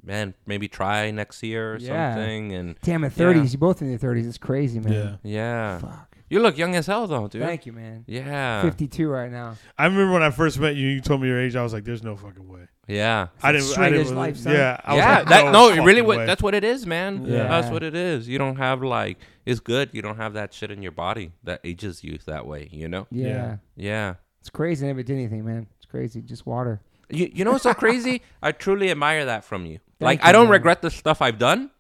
[0.05, 2.15] man, maybe try next year or Yeah.
[2.15, 2.53] something.
[2.53, 4.27] And Damn, at 30s, you both in your 30s.
[4.29, 4.93] It's crazy, man.
[4.93, 5.17] Yeah.
[5.23, 6.17] yeah, Fuck.
[6.31, 7.43] you look young as hell though, dude.
[7.43, 8.05] Thank you, man.
[8.07, 9.57] yeah, 52 right now.
[9.79, 11.57] I remember when I first met you, you told me your age.
[11.57, 13.29] I was like, "There's no fucking way." Yeah.
[13.43, 13.67] I didn't.
[13.67, 14.07] straight I didn't.
[14.09, 14.53] edge life, son.
[14.53, 14.81] yeah.
[14.85, 17.25] I was yeah, like, that no, no, really what that's what it is, man.
[17.27, 17.49] Yeah.
[17.49, 18.29] That's what it is.
[18.29, 19.91] You don't have like it's good.
[19.93, 22.69] You don't have that shit in your body that ages you that way.
[22.73, 23.07] You know?
[23.11, 23.27] Yeah.
[23.27, 23.57] Yeah.
[23.77, 24.15] Yeah.
[24.41, 24.87] It's crazy.
[24.87, 25.67] I never did anything, man.
[25.77, 26.21] It's crazy.
[26.23, 26.81] Just water.
[27.09, 28.23] You, you know what's so crazy?
[28.43, 29.79] I truly admire that from you.
[30.01, 30.53] like you, I don't man.
[30.53, 31.71] regret the stuff I've done.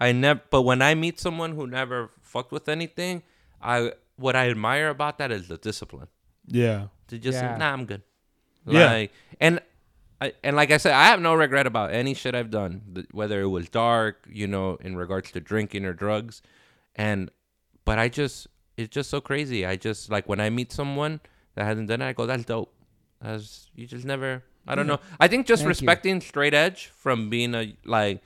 [0.00, 3.22] I never, but when I meet someone who never fucked with anything,
[3.60, 6.08] I what I admire about that is the discipline
[6.46, 6.86] Yeah.
[7.08, 7.54] to just Yeah.
[7.54, 8.02] say, nah, I'm good.
[8.66, 8.86] Yeah.
[8.86, 9.60] Like and.
[10.22, 13.42] I, and like I said, I have no regret about any shit I've done, whether
[13.42, 16.42] it was dark, you know, in regards to drinking or drugs,
[16.94, 17.28] and
[17.84, 18.46] but I just
[18.76, 19.66] it's just so crazy.
[19.66, 21.20] I just like when I meet someone
[21.56, 22.72] that hasn't done it, I go, "That's dope."
[23.20, 25.00] As you just never, I don't know.
[25.18, 25.70] I think just Thank you.
[25.70, 28.22] respecting straight edge from being a like,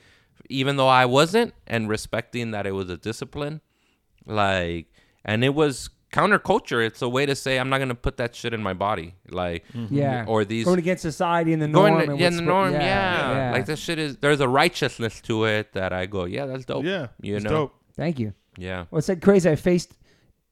[0.51, 3.63] even though I wasn't, and respecting that it was a discipline,
[4.27, 4.93] like,
[5.25, 6.85] and it was counterculture.
[6.87, 9.65] It's a way to say I'm not gonna put that shit in my body, like,
[9.73, 9.95] mm-hmm.
[9.95, 10.25] Yeah.
[10.27, 11.95] or these Going against society and the norm.
[11.95, 12.81] going to, and yeah, what's the norm, yeah.
[12.81, 13.53] yeah.
[13.53, 16.85] Like that shit is there's a righteousness to it that I go, yeah, that's dope.
[16.85, 17.09] Yeah.
[17.21, 17.75] you it's know, dope.
[17.97, 18.35] Thank you.
[18.57, 19.49] yeah, Well, it's like crazy.
[19.51, 19.95] I faced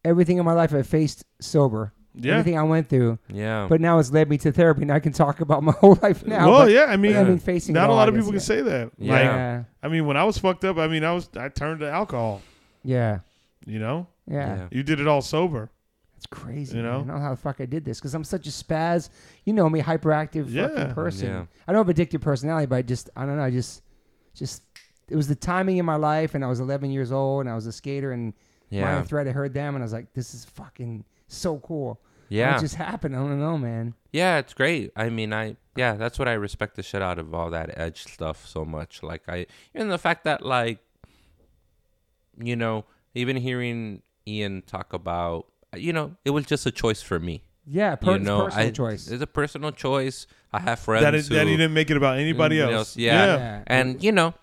[0.05, 0.73] everything in my life.
[0.75, 1.93] I faced sober.
[2.17, 2.35] Yeah.
[2.35, 3.19] Everything I went through.
[3.29, 5.99] yeah, But now it's led me to therapy, and I can talk about my whole
[6.01, 6.49] life now.
[6.49, 6.85] well, yeah.
[6.85, 8.93] I mean, I mean, facing not a lot of people can say that.
[8.99, 9.13] Yeah.
[9.13, 9.65] Like, yeah.
[9.83, 12.41] I mean, when I was fucked up, I mean, I was I turned to alcohol.
[12.85, 13.21] Yeah.
[13.67, 14.57] You know, Yeah.
[14.57, 15.71] yeah, you did it all sober.
[16.17, 16.77] It's crazy.
[16.79, 17.01] You know?
[17.01, 17.11] man.
[17.11, 19.11] I don't know how the fuck I did this because I'm such a spaz.
[19.45, 20.69] You know me, hyperactive Yeah.
[20.69, 21.27] fucking person.
[21.29, 21.45] Yeah.
[21.69, 23.43] I don't have addictive personality, but I just I don't know.
[23.43, 23.83] I just
[24.35, 24.63] just
[25.09, 27.55] it was the timing in my life, and I was 11 years old, and I
[27.55, 28.33] was a skater, and
[28.71, 29.29] yeah, Minor Threat.
[29.29, 32.01] I heard them, and I was like, this is fucking so cool.
[32.31, 33.15] And yeah, It just happened.
[33.15, 33.93] I don't know, man.
[34.13, 34.39] yeah.
[34.39, 34.93] It's great.
[34.97, 38.05] I mean, I yeah, that's what I respect the shit out of all that edge
[38.05, 39.03] stuff so much.
[39.03, 40.79] Like I, even the fact that like,
[42.43, 42.85] you know,
[43.15, 45.47] even hearing Ian talk about,
[45.77, 47.43] you know, it was just a choice for me.
[47.67, 49.09] Yeah, per- you know, personal I, choice.
[49.11, 50.27] It's a personal choice.
[50.53, 52.89] I have friends That, is, who that he didn't make it about anybody Anybody else.
[52.91, 53.37] else, yeah.
[53.37, 53.63] Yeah.
[53.67, 54.35] and you know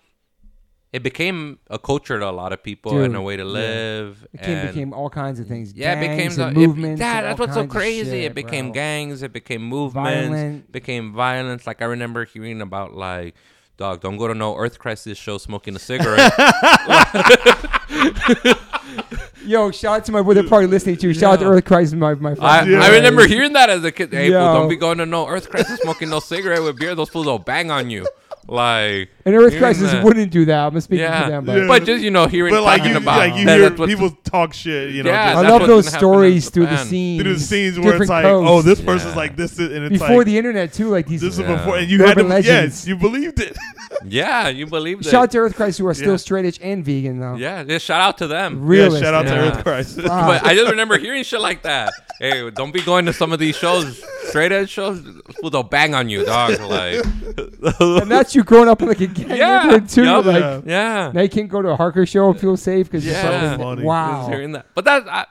[0.92, 3.48] it became a culture to a lot of people and a way to yeah.
[3.48, 5.72] live It became, and became all kinds of things.
[5.72, 7.00] yeah it became the and it- movements.
[7.00, 8.74] yeah that's what's so crazy shit, it became bro.
[8.74, 10.70] gangs it became movements Violent.
[10.70, 13.34] became violence like i remember hearing about like
[13.78, 16.30] dog don't go to no earth crisis show smoking a cigarette
[19.44, 20.34] Yo, shout out to my boy.
[20.34, 21.08] They're probably listening to.
[21.08, 21.14] you.
[21.14, 21.50] Shout out to Yeah.
[21.52, 22.40] Earth Crisis, my my friend.
[22.46, 22.82] I, Yeah.
[22.82, 24.54] I remember hearing that as a kid hey fool, Yo.
[24.54, 27.38] don't be going to no earth crisis smoking no cigarette with beer those fools will
[27.38, 28.06] bang on you
[28.48, 30.04] like and Earth Crisis that.
[30.04, 30.66] wouldn't do that.
[30.72, 31.66] I'm speaking yeah, to them, but Yeah.
[31.68, 33.92] but just you know hearing But like you, about like you that, hear that's what's-
[33.92, 35.10] people talk shit, you know.
[35.10, 37.22] Yeah, I love those stories through the scenes.
[37.22, 38.50] through the scenes where it's like, coasts.
[38.50, 39.16] oh, this person's Yeah.
[39.20, 41.20] like this, is- and it's before like the internet too, like these.
[41.20, 41.56] this is Yeah.
[41.56, 42.80] before, and you had to, Urban legends.
[42.80, 43.56] yes, you believed it.
[44.06, 46.16] yeah you believe that Shout out to Earth Crisis who are still Yeah.
[46.16, 47.36] straight edge and vegan though.
[47.36, 48.66] Yeah, just shout out to them.
[48.66, 49.02] Realist.
[49.02, 50.04] yeah, shout out to Earth Crisis.
[50.04, 51.92] But I just remember hearing shit like that.
[52.18, 55.02] Hey, don't be going to some of these shows, straight edge shows.
[55.42, 56.58] Well, they'll bang on you, dog.
[56.60, 57.04] Like,
[57.80, 59.62] and that's you growing up in like a gang Yeah.
[59.64, 60.04] neighborhood too.
[60.04, 60.24] Yup.
[60.24, 60.60] Like Yeah.
[60.64, 63.52] yeah, now you can't go to a hardcore show and feel safe because Yeah.
[63.56, 63.82] So funny.
[63.84, 64.18] wow.
[64.20, 64.66] just hearing that.
[64.74, 65.26] But that I,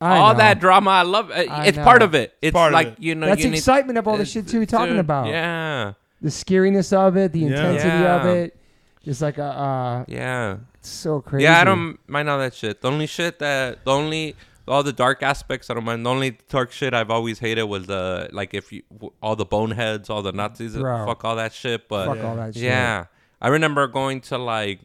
[0.00, 0.38] I all know.
[0.38, 1.30] that drama, I love.
[1.30, 1.50] It.
[1.50, 2.34] I It's part of it.
[2.42, 3.00] It's Part of like it.
[3.00, 5.28] you know, That's you need- excitement of all the shit too you're talking dude, about.
[5.28, 7.46] Yeah, The scariness of it, the Yeah.
[7.48, 8.20] intensity Yeah.
[8.20, 8.56] of it.
[9.04, 11.44] Just like a uh, yeah, it's so crazy.
[11.44, 11.60] yeah.
[11.60, 12.80] I don't mind all that shit.
[12.80, 14.34] The only shit that the only
[14.66, 16.04] all the dark aspects I don't mind.
[16.06, 18.82] The only dark shit I've always hated was the like if you
[19.22, 21.06] all the boneheads, all the Nazis, uh, Bro.
[21.06, 21.88] fuck all that shit.
[21.88, 22.26] But fuck Yeah.
[22.28, 22.62] all that shit.
[22.64, 23.04] Yeah.
[23.42, 24.80] I remember going to like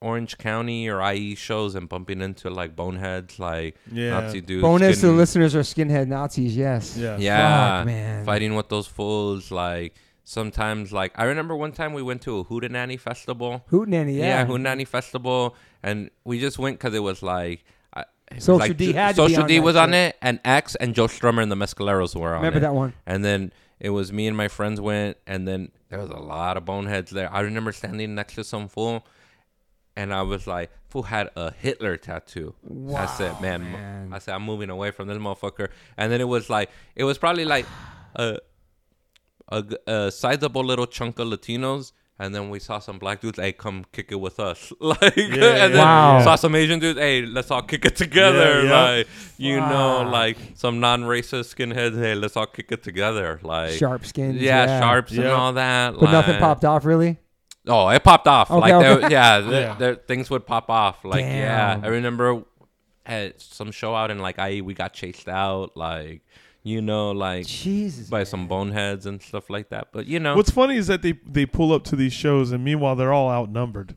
[0.00, 4.10] Orange County or IE shows and bumping into like boneheads, like Yeah.
[4.20, 4.62] Nazi dudes.
[4.62, 6.56] Bonus to the getting- listeners are skinhead Nazis.
[6.56, 6.96] Yes.
[6.96, 7.16] Yeah.
[7.18, 7.78] Yeah.
[7.78, 8.24] Fuck, man.
[8.24, 9.50] Fighting with those fools.
[9.50, 13.64] Like sometimes, like, I remember one time we went to a Hootenanny festival.
[13.70, 14.16] Hootenanny.
[14.18, 14.46] Yeah, Yeah.
[14.46, 15.56] Hootenanny festival.
[15.82, 17.64] And we just went because it was like.
[18.30, 20.94] I- it was Social like D had Social D was on it, and X and
[20.94, 22.62] Joe Strummer and the Mescaleros were on Remember it.
[22.62, 22.92] that one?
[23.06, 26.56] And then it was me and my friends went, and then there was a lot
[26.56, 27.32] of boneheads there.
[27.32, 29.06] I remember standing next to some fool,
[29.96, 32.54] and I was like, fool had a Hitler tattoo.
[32.94, 34.12] I said, man, man.
[34.12, 35.68] I said, I'm moving away from this motherfucker.
[35.96, 37.66] And then it was like, it was probably like
[38.16, 38.38] a
[39.86, 41.92] a sizable little chunk of Latinos.
[42.18, 43.38] And then we saw some black dudes.
[43.38, 44.72] Hey, come kick it with us.
[44.80, 45.34] like, and
[45.74, 46.22] then Wow.
[46.24, 46.98] saw some Asian dudes.
[46.98, 48.62] Hey, let's all kick it together.
[48.64, 48.96] Yeah, yeah.
[48.96, 51.98] Like, you know, like some non-racist skinheads.
[51.98, 53.38] Hey, let's all kick it together.
[53.42, 54.40] Like, Sharp skins.
[54.40, 55.94] yeah, Yeah, sharps and all that.
[56.00, 57.18] But nothing popped off really.
[57.68, 58.50] Oh, it popped off.
[58.50, 59.00] Okay, like, okay.
[59.00, 59.74] there, yeah, there, Yeah.
[59.74, 61.04] there- things would pop off.
[61.04, 62.44] Like, yeah, I remember
[63.04, 65.76] at some show out in like IE, we got chased out.
[65.76, 66.22] Like,
[66.66, 68.08] you know, like Jesus.
[68.08, 69.88] by some boneheads and stuff like that.
[69.92, 72.64] But you know, What's funny is that they they pull up to these shows, and
[72.64, 73.96] meanwhile they're all outnumbered.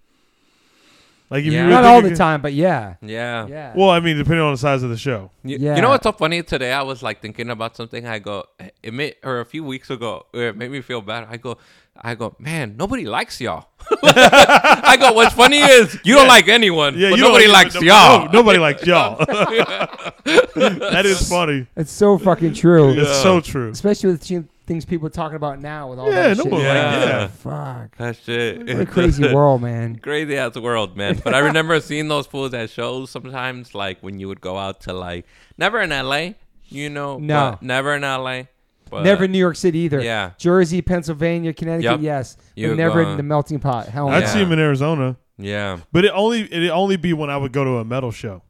[1.31, 1.59] Like if Yeah.
[1.59, 2.95] you really Not think all it the could- time, but yeah.
[3.01, 3.45] yeah.
[3.47, 3.73] Yeah.
[3.75, 5.29] Well, I mean, depending on the size of the show.
[5.43, 5.75] You, Yeah.
[5.75, 6.71] you know what's so funny today?
[6.73, 8.07] I was like thinking about something.
[8.07, 8.45] I go,
[8.81, 11.27] it made, or a few weeks ago, it made me feel bad.
[11.29, 11.57] I go,
[12.01, 13.67] I go, man, nobody likes y'all.
[14.03, 17.65] I go, what's funny is you don't like anyone, Yeah, but you don't nobody like-
[17.65, 18.25] likes no- y'all.
[18.25, 19.17] no- nobody likes y'all.
[20.25, 21.67] that is funny.
[21.75, 22.89] it's so fucking true.
[22.91, 23.69] It's so true.
[23.69, 26.51] Especially with the things people are talking about now with all Yeah, that no shit.
[26.53, 27.05] one like- Yeah.
[27.05, 27.27] Yeah.
[27.27, 27.97] Fuck.
[27.97, 28.59] That shit.
[28.67, 29.97] What a crazy world, man.
[30.01, 31.19] crazy ass world, man.
[31.21, 34.81] But I remember seeing those fools at shows sometimes, like when you would go out
[34.81, 35.25] to like
[35.57, 36.35] never in LA,
[36.69, 37.57] you know, No.
[37.61, 38.43] never in LA,
[38.89, 39.99] but never in New York City either.
[40.01, 40.31] Yeah.
[40.37, 41.99] Jersey, Pennsylvania, Connecticut, Yep.
[42.01, 42.37] yes.
[42.55, 43.87] You but never in the melting pot.
[43.87, 44.25] Hell I'd no.
[44.27, 47.63] see him in Arizona, yeah, but it only it only be when I would go
[47.63, 48.43] to a metal show.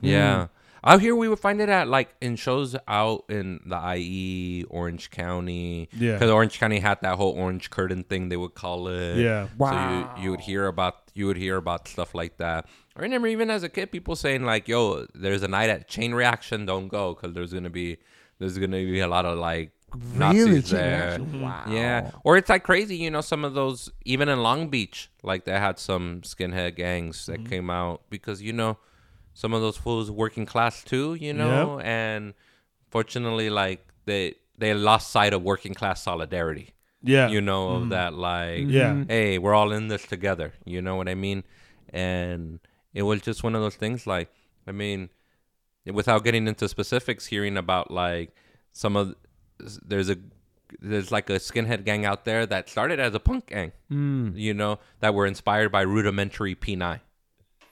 [0.00, 0.46] yeah.
[0.86, 5.10] Out here, we would find it at like in shows out in the IE, Orange
[5.10, 5.88] County.
[5.92, 6.12] Yeah.
[6.12, 9.16] because Orange County had that whole orange curtain thing they would call it.
[9.16, 9.48] Yeah.
[9.58, 10.14] Wow.
[10.14, 12.66] So you, you would hear about you would hear about stuff like that.
[12.94, 16.14] I remember even as a kid, people saying like, "Yo, there's a night at Chain
[16.14, 16.66] Reaction.
[16.66, 17.98] Don't go because there's gonna be
[18.38, 19.72] there's gonna be a lot of like
[20.14, 20.60] Nazis Really?
[20.60, 21.64] there." Wow.
[21.68, 23.22] Yeah, or it's like crazy, you know.
[23.22, 27.50] Some of those, even in Long Beach, like they had some skinhead gangs that mm-hmm.
[27.50, 28.78] came out because you know,
[29.42, 32.32] some of those fools working class too, you know, and
[32.90, 36.72] fortunately, like they they lost sight of working class solidarity,
[37.02, 37.28] Yeah.
[37.28, 39.04] you know, of that like, Yeah.
[39.06, 41.44] hey, we're all in this together, you know what I mean?
[41.92, 42.60] And
[42.94, 44.30] it was just one of those things, like,
[44.66, 45.10] I mean,
[45.84, 48.34] without getting into specifics, hearing about like
[48.72, 49.14] some of
[49.84, 50.16] there's a
[50.80, 54.32] there's like a skinhead gang out there that started as a punk gang, Mm.
[54.36, 57.00] you know, that were inspired by Rudimentary Peni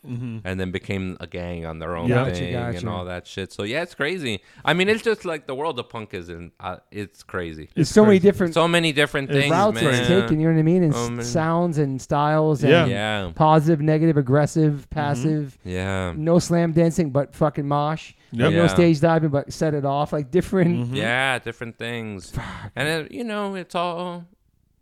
[0.07, 0.43] Mhm.
[0.45, 2.25] and then became a gang on their own Yeah.
[2.25, 2.79] Gotcha, thing gotcha.
[2.79, 3.53] and all that shit.
[3.53, 4.43] So yeah, it's crazy.
[4.65, 6.53] I mean, it's just like the world of punk is in.
[6.61, 7.69] Uh, it's crazy.
[7.75, 8.29] It's so many crazy.
[8.29, 9.95] different So many different things, routes man.
[9.95, 10.83] it's taken, you know what I mean?
[10.85, 12.87] And s- sounds and styles and Yeah.
[12.87, 15.59] Yeah, positive, negative, aggressive, passive.
[15.65, 18.13] yeah, No slam dancing, but fucking mosh.
[18.33, 18.53] Yep.
[18.53, 20.13] No stage diving, but set it off.
[20.13, 20.91] Like different.
[20.91, 20.97] Mhm.
[20.97, 21.39] yeah.
[21.39, 22.33] Different things,
[22.77, 24.25] and it, you know, it's all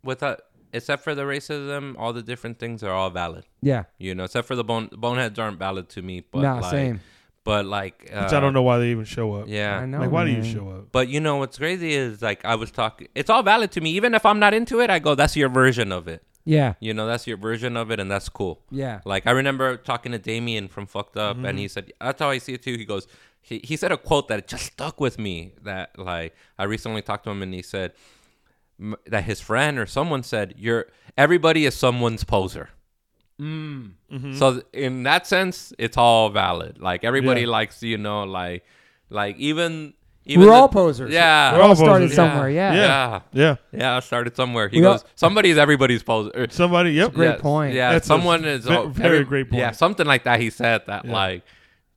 [0.03, 0.41] without
[0.73, 1.95] except for the racism.
[1.97, 3.45] All the different things are all valid.
[3.61, 3.83] Yeah.
[3.97, 6.25] You know, except for the bone boneheads aren't valid to me.
[6.29, 7.01] But nah, like, same.
[7.43, 9.47] But like, uh, Which I don't know why they even show up.
[9.47, 9.99] Yeah, I know.
[9.99, 10.91] Like, why do you show up?
[10.91, 13.09] But you know what's crazy is like I was talking.
[13.15, 14.89] It's all valid to me, even if I'm not into it.
[14.89, 16.23] I go, that's your version of it.
[16.45, 16.73] Yeah.
[16.79, 18.61] You know, that's your version of it, and that's cool.
[18.69, 19.01] Yeah.
[19.05, 22.37] Like I remember talking to Damien from Fucked Up, and he said that's how I
[22.37, 22.75] see it too.
[22.77, 23.07] He goes,
[23.41, 25.53] he, he said a quote that just stuck with me.
[25.63, 27.97] That like I recently talked to him, and he said m-
[29.07, 30.85] that his friend or someone said, "You're
[31.17, 32.69] everybody is someone's poser."
[33.41, 33.91] Mm.
[34.37, 36.79] So in that sense, it's all valid.
[36.79, 37.47] Like everybody Yeah.
[37.47, 38.63] likes, you know, like
[39.09, 39.93] like even
[40.25, 41.11] even We're the- all posers.
[41.11, 42.15] Yeah, We all all started posers.
[42.15, 42.49] somewhere.
[42.49, 42.73] Yeah.
[42.73, 43.55] yeah, Yeah.
[43.73, 43.97] yeah.
[43.97, 44.69] I started somewhere.
[44.69, 46.47] He We all- goes, somebody's everybody's poser.
[46.49, 46.91] Somebody.
[46.93, 47.13] Yep.
[47.13, 47.73] Great point.
[47.73, 49.59] Yeah, That's someone is ve- all- very great point.
[49.59, 50.39] Yeah, something like that.
[50.39, 51.11] He said that Yeah.
[51.11, 51.43] like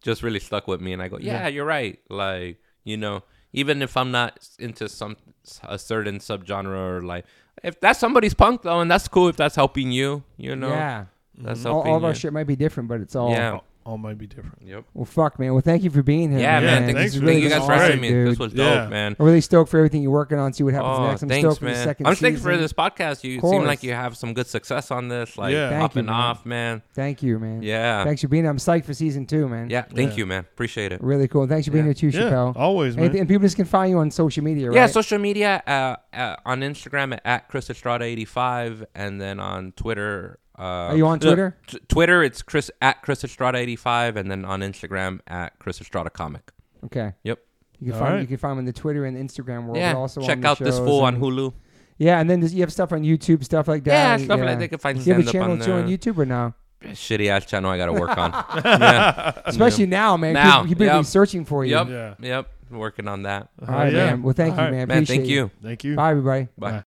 [0.03, 1.49] just really stuck with me, and I go, yeah, Yeah.
[1.49, 1.99] you're right.
[2.11, 5.17] Like you know, even if I'm not into some
[5.63, 7.25] a certain subgenre or like
[7.63, 11.07] if that's somebody's punk though, and that's cool if that's helping you, you know, Yeah.
[11.39, 11.69] that's mm-hmm.
[11.69, 13.31] All, helping all of our shit might be different, but it's all.
[13.31, 13.61] Yeah.
[13.87, 14.63] All, all might be different.
[14.63, 14.85] Yep.
[14.95, 15.53] Well, fuck, man.
[15.53, 16.41] Well, thank you for being here.
[16.41, 16.85] Yeah, Yeah, man.
[16.87, 17.59] thanks Thank, for you- being thank you here.
[17.59, 18.25] guys for having great, me.
[18.25, 18.39] This dude.
[18.39, 18.75] was Yeah.
[18.83, 19.17] dope, man.
[19.19, 20.53] I'm really stoked for everything you're working on.
[20.53, 21.23] See what happens Oh, next.
[21.23, 21.85] I'm thanks, stoked for the man.
[21.85, 23.25] second I'm stoked for this podcast.
[23.25, 25.69] You seem like you have some good success on this, like Yeah.
[25.71, 26.15] Thank you, popping man.
[26.15, 26.83] off, man.
[26.95, 27.63] Thank you, man.
[27.63, 28.05] Yeah.
[28.05, 28.51] Thanks for being here.
[28.51, 29.71] I'm psyched for season two, man.
[29.71, 29.83] Yeah.
[29.83, 30.17] Thank Yeah.
[30.17, 30.41] you, man.
[30.41, 31.03] Appreciate it.
[31.03, 31.47] Really cool.
[31.47, 31.93] Thanks for being Yeah.
[31.93, 32.23] here too, Yeah.
[32.31, 32.53] Chappelle.
[32.57, 33.07] Always, man.
[33.07, 34.75] And, and people just can find you on social media, right?
[34.77, 39.39] Yeah, social media uh, uh, on Instagram at, at Chris Estrada eighty five, and then
[39.41, 40.39] on Twitter.
[40.59, 41.57] Uh, Are you on uh, Twitter?
[41.67, 45.81] t- Twitter, it's Chris at Chris Estrada eighty five, and then on Instagram at Chris
[45.81, 46.51] Estrada comic.
[46.85, 47.13] Okay.
[47.25, 47.41] Yep.
[47.79, 48.21] You can All find right.
[48.23, 49.77] you can find them in the Twitter and Instagram world.
[49.77, 51.53] yeah, also check the out this shows fool on Hulu.
[51.99, 54.21] Yeah, and then you have stuff on YouTube, stuff like that.
[54.21, 55.89] Yeah, stuff like they can find You have a channel on too on.
[55.89, 56.55] YouTube or no?
[56.83, 58.33] Shitty ass channel I got to work on.
[58.65, 59.33] yeah.
[59.47, 60.35] Especially now, man.
[60.35, 61.05] Now, people, people be yep.
[61.07, 61.73] searching for you.
[61.73, 61.89] Yep.
[61.89, 62.15] Yeah.
[62.21, 62.51] Yep.
[62.71, 63.49] working on that.
[63.61, 64.07] Uh, All right, yeah.
[64.07, 64.23] man.
[64.23, 64.71] Well, thank All you, right.
[64.73, 64.89] man.
[64.89, 65.33] Man, Appreciate thank it.
[65.33, 65.51] you.
[65.63, 65.97] Thank you.
[65.97, 66.49] Bye, everybody.
[66.59, 66.85] Bye.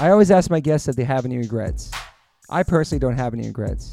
[0.00, 1.92] I always ask my guests if they have any regrets.
[2.50, 3.92] I personally don't have any regrets.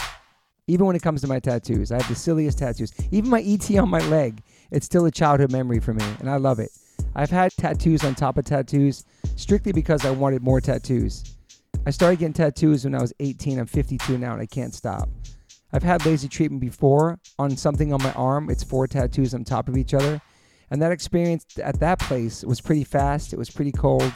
[0.65, 2.91] Even when it comes to my tattoos, I have the silliest tattoos.
[3.11, 4.41] Even my ET on my leg,
[4.72, 6.72] it's still a childhood memory for me, and I love it.
[7.15, 9.06] I've had tattoos on top of tattoos
[9.36, 11.38] strictly because I wanted more tattoos.
[11.86, 13.60] I started getting tattoos when I was 18.
[13.60, 15.07] I'm 52 now, and I can't stop.
[15.72, 18.49] I've had laser treatment before on something on my arm.
[18.49, 20.19] It's four tattoos on top of each other.
[20.72, 23.34] And that experience at that place was pretty fast.
[23.34, 24.11] It was pretty cold.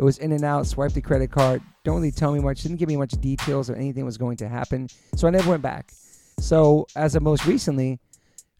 [0.00, 1.60] It was in and out, swipe the credit card.
[1.84, 4.48] Don't really tell me much, didn't give me much details of anything was going to
[4.48, 4.88] happen.
[5.14, 5.92] So I never went back.
[6.38, 7.98] So as of most recently,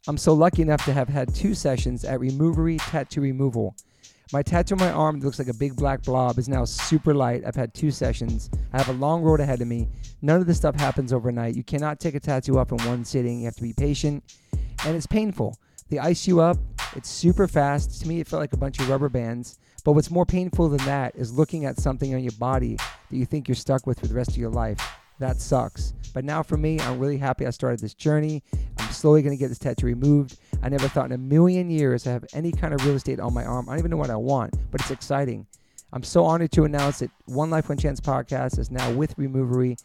[0.06, 3.74] I'm so lucky enough to have had two sessions at Removery Tattoo Removal.
[4.34, 7.14] My tattoo on my arm that looks like a big black blob is now super
[7.14, 7.42] light.
[7.46, 8.50] I've had two sessions.
[8.74, 9.88] I have a long road ahead of me.
[10.20, 11.56] None of this stuff happens overnight.
[11.56, 13.38] You cannot take a tattoo up in one sitting.
[13.38, 14.22] You have to be patient,
[14.84, 15.56] and it's painful.
[15.88, 16.58] They ice you up.
[16.94, 18.02] It's super fast.
[18.02, 19.58] To me, it felt like a bunch of rubber bands.
[19.82, 23.24] But what's more painful than that is looking at something on your body that you
[23.24, 24.80] think you're stuck with for the rest of your life.
[25.18, 25.92] That sucks.
[26.12, 28.42] But now for me, I'm really happy I started this journey.
[28.78, 30.38] I'm slowly going to get this tattoo removed.
[30.62, 33.34] I never thought in a million years I have any kind of real estate on
[33.34, 33.68] my arm.
[33.68, 35.46] I don't even know what I want, but it's exciting.
[35.92, 39.76] I'm so honored to announce that One Life One Chance podcast is now with Removery.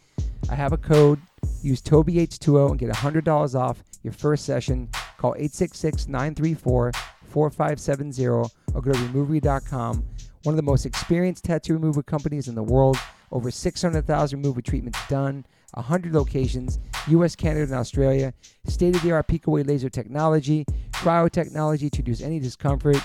[0.50, 1.20] I have a code.
[1.64, 4.88] Use TobyH2O and get $100 off your first session.
[5.18, 6.92] Call 866 934
[7.30, 10.06] 4570 or go to removery.com.
[10.44, 12.98] One of the most experienced tattoo removal companies in the world.
[13.32, 16.78] Over 600,000 removal treatments done, 100 locations,
[17.08, 18.34] US, Canada, and Australia.
[18.68, 22.98] State of the art Pico laser technology, cryo technology to reduce any discomfort.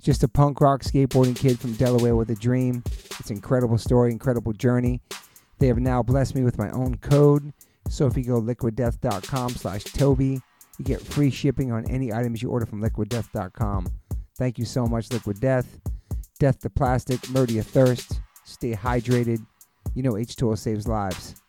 [0.00, 2.84] Just a punk rock skateboarding kid from Delaware with a dream.
[3.18, 5.00] It's an incredible story, incredible journey.
[5.58, 7.52] They have now blessed me with my own code.
[7.88, 10.40] So if you go liquiddeath.com slash Toby,
[10.80, 13.86] you get free shipping on any items you order from liquiddeath.com.
[14.38, 15.78] Thank you so much, Liquid Death.
[16.38, 18.20] Death to plastic, murder your thirst.
[18.44, 19.44] Stay hydrated.
[19.94, 21.39] You know H2O saves lives.